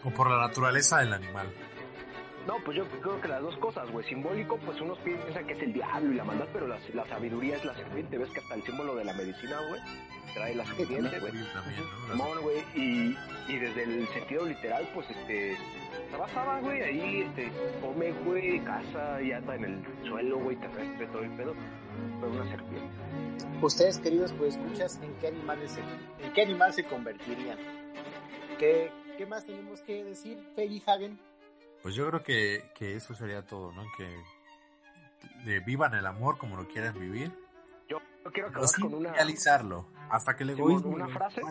o 0.04 0.10
por 0.10 0.30
la 0.30 0.38
naturaleza 0.38 0.98
del 0.98 1.14
animal. 1.14 1.48
No, 2.46 2.56
pues 2.62 2.76
yo 2.76 2.84
creo 3.00 3.20
que 3.20 3.28
las 3.28 3.40
dos 3.40 3.56
cosas, 3.56 3.90
güey. 3.90 4.06
Simbólico, 4.06 4.58
pues 4.58 4.78
unos 4.80 4.98
piensan 4.98 5.46
que 5.46 5.54
es 5.54 5.62
el 5.62 5.72
diablo 5.72 6.12
y 6.12 6.14
la 6.14 6.24
maldad, 6.24 6.46
pero 6.52 6.66
la, 6.66 6.78
la 6.92 7.06
sabiduría 7.06 7.56
es 7.56 7.64
la 7.64 7.74
serpiente. 7.74 8.18
¿Ves 8.18 8.30
que 8.30 8.40
hasta 8.40 8.54
el 8.54 8.62
símbolo 8.64 8.94
de 8.94 9.04
la 9.04 9.14
medicina, 9.14 9.56
güey? 9.68 9.80
Trae 10.34 10.54
la 10.54 10.66
serpiente, 10.66 11.20
güey. 11.20 11.32
güey. 12.42 12.58
Y, 12.74 13.16
y 13.48 13.56
desde 13.56 13.84
el 13.84 14.06
sentido 14.08 14.44
literal, 14.44 14.86
pues 14.92 15.08
este. 15.10 15.56
Trabajaba, 16.10 16.60
güey, 16.60 16.82
ahí, 16.82 17.22
este, 17.22 17.50
come, 17.80 18.12
güey, 18.24 18.60
casa 18.60 19.22
y 19.22 19.32
anda 19.32 19.54
en 19.56 19.64
el 19.64 20.06
suelo, 20.06 20.38
güey, 20.38 20.56
terrestre, 20.56 21.06
todo 21.06 21.22
el 21.22 21.30
pedo. 21.30 21.54
Pero 22.20 22.32
una 22.32 22.50
serpiente. 22.50 22.94
Ustedes, 23.62 23.98
queridos, 23.98 24.32
pues 24.34 24.56
escuchas, 24.56 25.00
¿en 25.02 25.14
qué 25.14 25.28
animales 25.28 25.70
se, 25.70 25.80
en 25.80 26.32
qué 26.34 26.42
animal 26.42 26.72
se 26.72 26.84
convertirían? 26.84 27.58
¿Qué, 28.58 28.90
qué 29.16 29.26
más 29.26 29.46
tenemos 29.46 29.80
que 29.80 30.04
decir, 30.04 30.38
Peggy 30.54 30.82
Hagen? 30.86 31.18
Pues 31.84 31.94
yo 31.94 32.08
creo 32.08 32.22
que, 32.22 32.70
que 32.74 32.96
eso 32.96 33.14
sería 33.14 33.44
todo, 33.44 33.70
¿no? 33.72 33.84
Que 33.98 35.60
vivan 35.60 35.92
el 35.92 36.06
amor 36.06 36.38
como 36.38 36.56
lo 36.56 36.66
quieran 36.66 36.98
vivir. 36.98 37.30
Yo, 37.86 37.98
quiero 38.32 38.48
acabar 38.48 38.70
con 38.80 38.94
una... 38.94 39.12
realizarlo 39.12 39.86
hasta 40.08 40.34
que 40.34 40.46
le 40.46 40.54
guste. 40.54 40.88
Una 40.88 41.08
frase. 41.08 41.42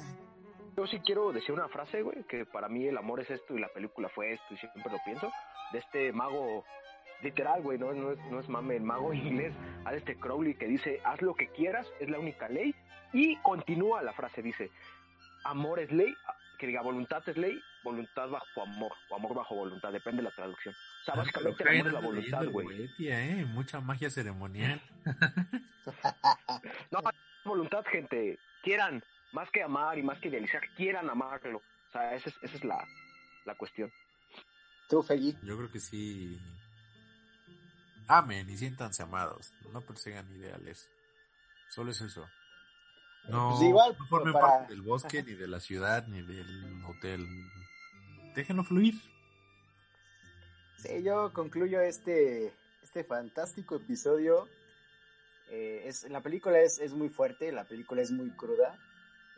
Yo 0.76 0.88
sí 0.88 1.00
quiero 1.06 1.32
decir 1.32 1.52
una 1.52 1.68
frase, 1.68 2.02
güey, 2.02 2.24
que 2.24 2.48
para 2.48 2.68
mí 2.68 2.88
el 2.88 2.98
amor 2.98 3.20
es 3.20 3.30
esto 3.30 3.56
y 3.56 3.60
la 3.60 3.68
película 3.68 4.10
fue 4.10 4.34
esto 4.34 4.56
y 4.56 4.58
siempre 4.58 4.92
lo 4.92 4.98
pienso. 5.06 5.32
De 5.72 5.78
este 5.78 6.12
mago 6.12 6.66
literal, 7.22 7.62
güey, 7.62 7.78
no, 7.78 7.94
no, 7.94 8.14
es, 8.14 8.20
no 8.32 8.40
es 8.40 8.50
mame, 8.50 8.78
el 8.78 8.84
mago 8.84 9.14
inglés, 9.14 9.54
a 9.86 9.94
este 9.94 10.16
Crowley 10.16 10.56
que 10.56 10.66
dice, 10.66 11.00
haz 11.06 11.22
lo 11.22 11.36
que 11.36 11.50
quieras, 11.50 11.86
es 12.00 12.10
la 12.10 12.18
única 12.18 12.50
ley. 12.50 12.74
Y 13.14 13.36
continúa 13.44 14.02
la 14.02 14.14
frase, 14.14 14.42
dice, 14.42 14.72
amor 15.44 15.80
es 15.80 15.92
ley, 15.92 16.12
que 16.64 16.68
diga 16.68 16.82
voluntad 16.82 17.22
es 17.28 17.36
ley, 17.36 17.62
voluntad 17.84 18.30
bajo 18.30 18.62
amor, 18.62 18.94
o 19.10 19.16
amor 19.18 19.36
bajo 19.36 19.54
voluntad, 19.54 19.92
depende 19.92 20.22
de 20.22 20.30
la 20.30 20.32
traducción. 20.34 20.74
O 20.74 21.04
sea, 21.04 21.14
ah, 21.14 21.18
básicamente 21.18 21.64
el 21.64 21.70
amor 21.70 21.88
es 21.88 21.94
la 21.94 22.00
voluntad, 22.00 22.46
güey. 22.48 22.90
¿eh? 23.00 23.46
Mucha 23.50 23.82
magia 23.82 24.10
ceremonial. 24.10 24.82
no, 26.92 27.00
voluntad, 27.44 27.84
gente. 27.92 28.40
Quieran, 28.62 29.04
más 29.34 29.52
que 29.52 29.62
amar 29.62 29.98
y 29.98 30.04
más 30.04 30.20
que 30.20 30.30
idealizar, 30.30 30.62
quieran 30.78 31.10
amarlo. 31.10 31.58
O 31.58 31.92
sea, 31.92 32.16
esa 32.16 32.30
es, 32.30 32.36
esa 32.42 32.56
es 32.56 32.64
la, 32.64 32.88
la 33.44 33.56
cuestión. 33.56 33.92
¿Tú, 34.88 35.04
Feli? 35.04 35.38
Yo 35.44 35.58
creo 35.58 35.70
que 35.70 35.82
sí. 35.82 36.40
Amen 38.08 38.50
y 38.50 38.56
siéntanse 38.56 39.04
amados. 39.04 39.54
No 39.74 39.82
persigan 39.82 40.34
ideales. 40.34 40.90
Solo 41.68 41.92
es 41.92 42.00
eso. 42.00 42.26
No, 43.28 43.52
pues 43.52 43.70
igual, 43.70 43.96
no 43.98 44.06
formen 44.08 44.34
parte 44.34 44.74
del 44.74 44.82
bosque, 44.82 45.24
ni 45.24 45.34
de 45.34 45.48
la 45.48 45.60
ciudad, 45.60 46.08
ni 46.08 46.22
del 46.22 46.84
hotel. 46.86 47.26
Déjenlo 48.36 48.64
fluir. 48.64 48.96
Sí, 50.78 51.02
yo 51.04 51.32
concluyo 51.32 51.80
este, 51.80 52.54
este 52.84 53.04
fantástico 53.04 53.76
episodio. 53.76 54.48
Eh, 55.50 55.84
es, 55.86 56.10
la 56.10 56.22
película 56.22 56.60
es, 56.60 56.80
es, 56.80 56.94
muy 56.94 57.10
fuerte, 57.10 57.52
la 57.52 57.64
película 57.64 58.02
es 58.02 58.12
muy 58.12 58.32
cruda. 58.32 58.78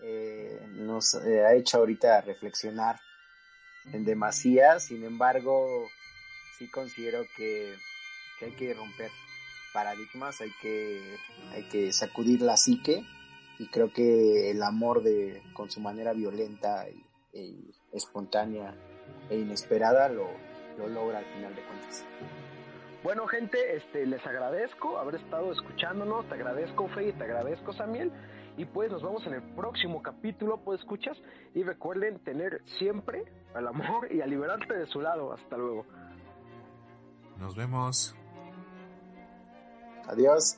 Eh, 0.01 0.65
nos 0.71 1.13
eh, 1.15 1.45
ha 1.45 1.53
hecho 1.53 1.77
ahorita 1.77 2.21
reflexionar 2.21 2.99
en 3.91 4.03
demasía, 4.03 4.79
sin 4.79 5.03
embargo, 5.03 5.87
sí 6.57 6.67
considero 6.69 7.23
que, 7.37 7.75
que 8.39 8.45
hay 8.45 8.51
que 8.53 8.73
romper 8.73 9.11
paradigmas, 9.73 10.41
hay 10.41 10.51
que, 10.61 11.17
hay 11.51 11.63
que 11.69 11.93
sacudir 11.93 12.41
la 12.41 12.57
psique 12.57 13.05
y 13.59 13.67
creo 13.67 13.91
que 13.91 14.51
el 14.51 14.61
amor 14.63 15.03
de 15.03 15.41
con 15.53 15.69
su 15.69 15.79
manera 15.79 16.13
violenta 16.13 16.85
y, 16.89 17.71
espontánea 17.91 18.73
e 19.29 19.37
inesperada 19.37 20.07
lo, 20.07 20.27
lo, 20.77 20.87
logra 20.87 21.19
al 21.19 21.25
final 21.25 21.53
de 21.53 21.61
cuentas. 21.63 22.05
Bueno 23.03 23.27
gente, 23.27 23.75
este 23.75 24.05
les 24.05 24.25
agradezco 24.25 24.97
haber 24.97 25.15
estado 25.15 25.51
escuchándonos, 25.51 26.27
te 26.27 26.35
agradezco 26.35 26.87
Fe 26.89 27.09
y 27.09 27.13
te 27.13 27.23
agradezco 27.23 27.73
Samuel 27.73 28.11
y 28.57 28.65
pues 28.65 28.91
nos 28.91 29.03
vemos 29.03 29.25
en 29.27 29.33
el 29.33 29.43
próximo 29.53 30.01
capítulo, 30.01 30.57
pues 30.63 30.79
escuchas 30.79 31.17
y 31.53 31.63
recuerden 31.63 32.23
tener 32.23 32.61
siempre 32.79 33.25
al 33.53 33.67
amor 33.67 34.11
y 34.11 34.21
a 34.21 34.25
liberarte 34.25 34.73
de 34.73 34.87
su 34.87 35.01
lado. 35.01 35.33
Hasta 35.33 35.57
luego. 35.57 35.85
Nos 37.37 37.55
vemos. 37.55 38.15
Adiós. 40.07 40.57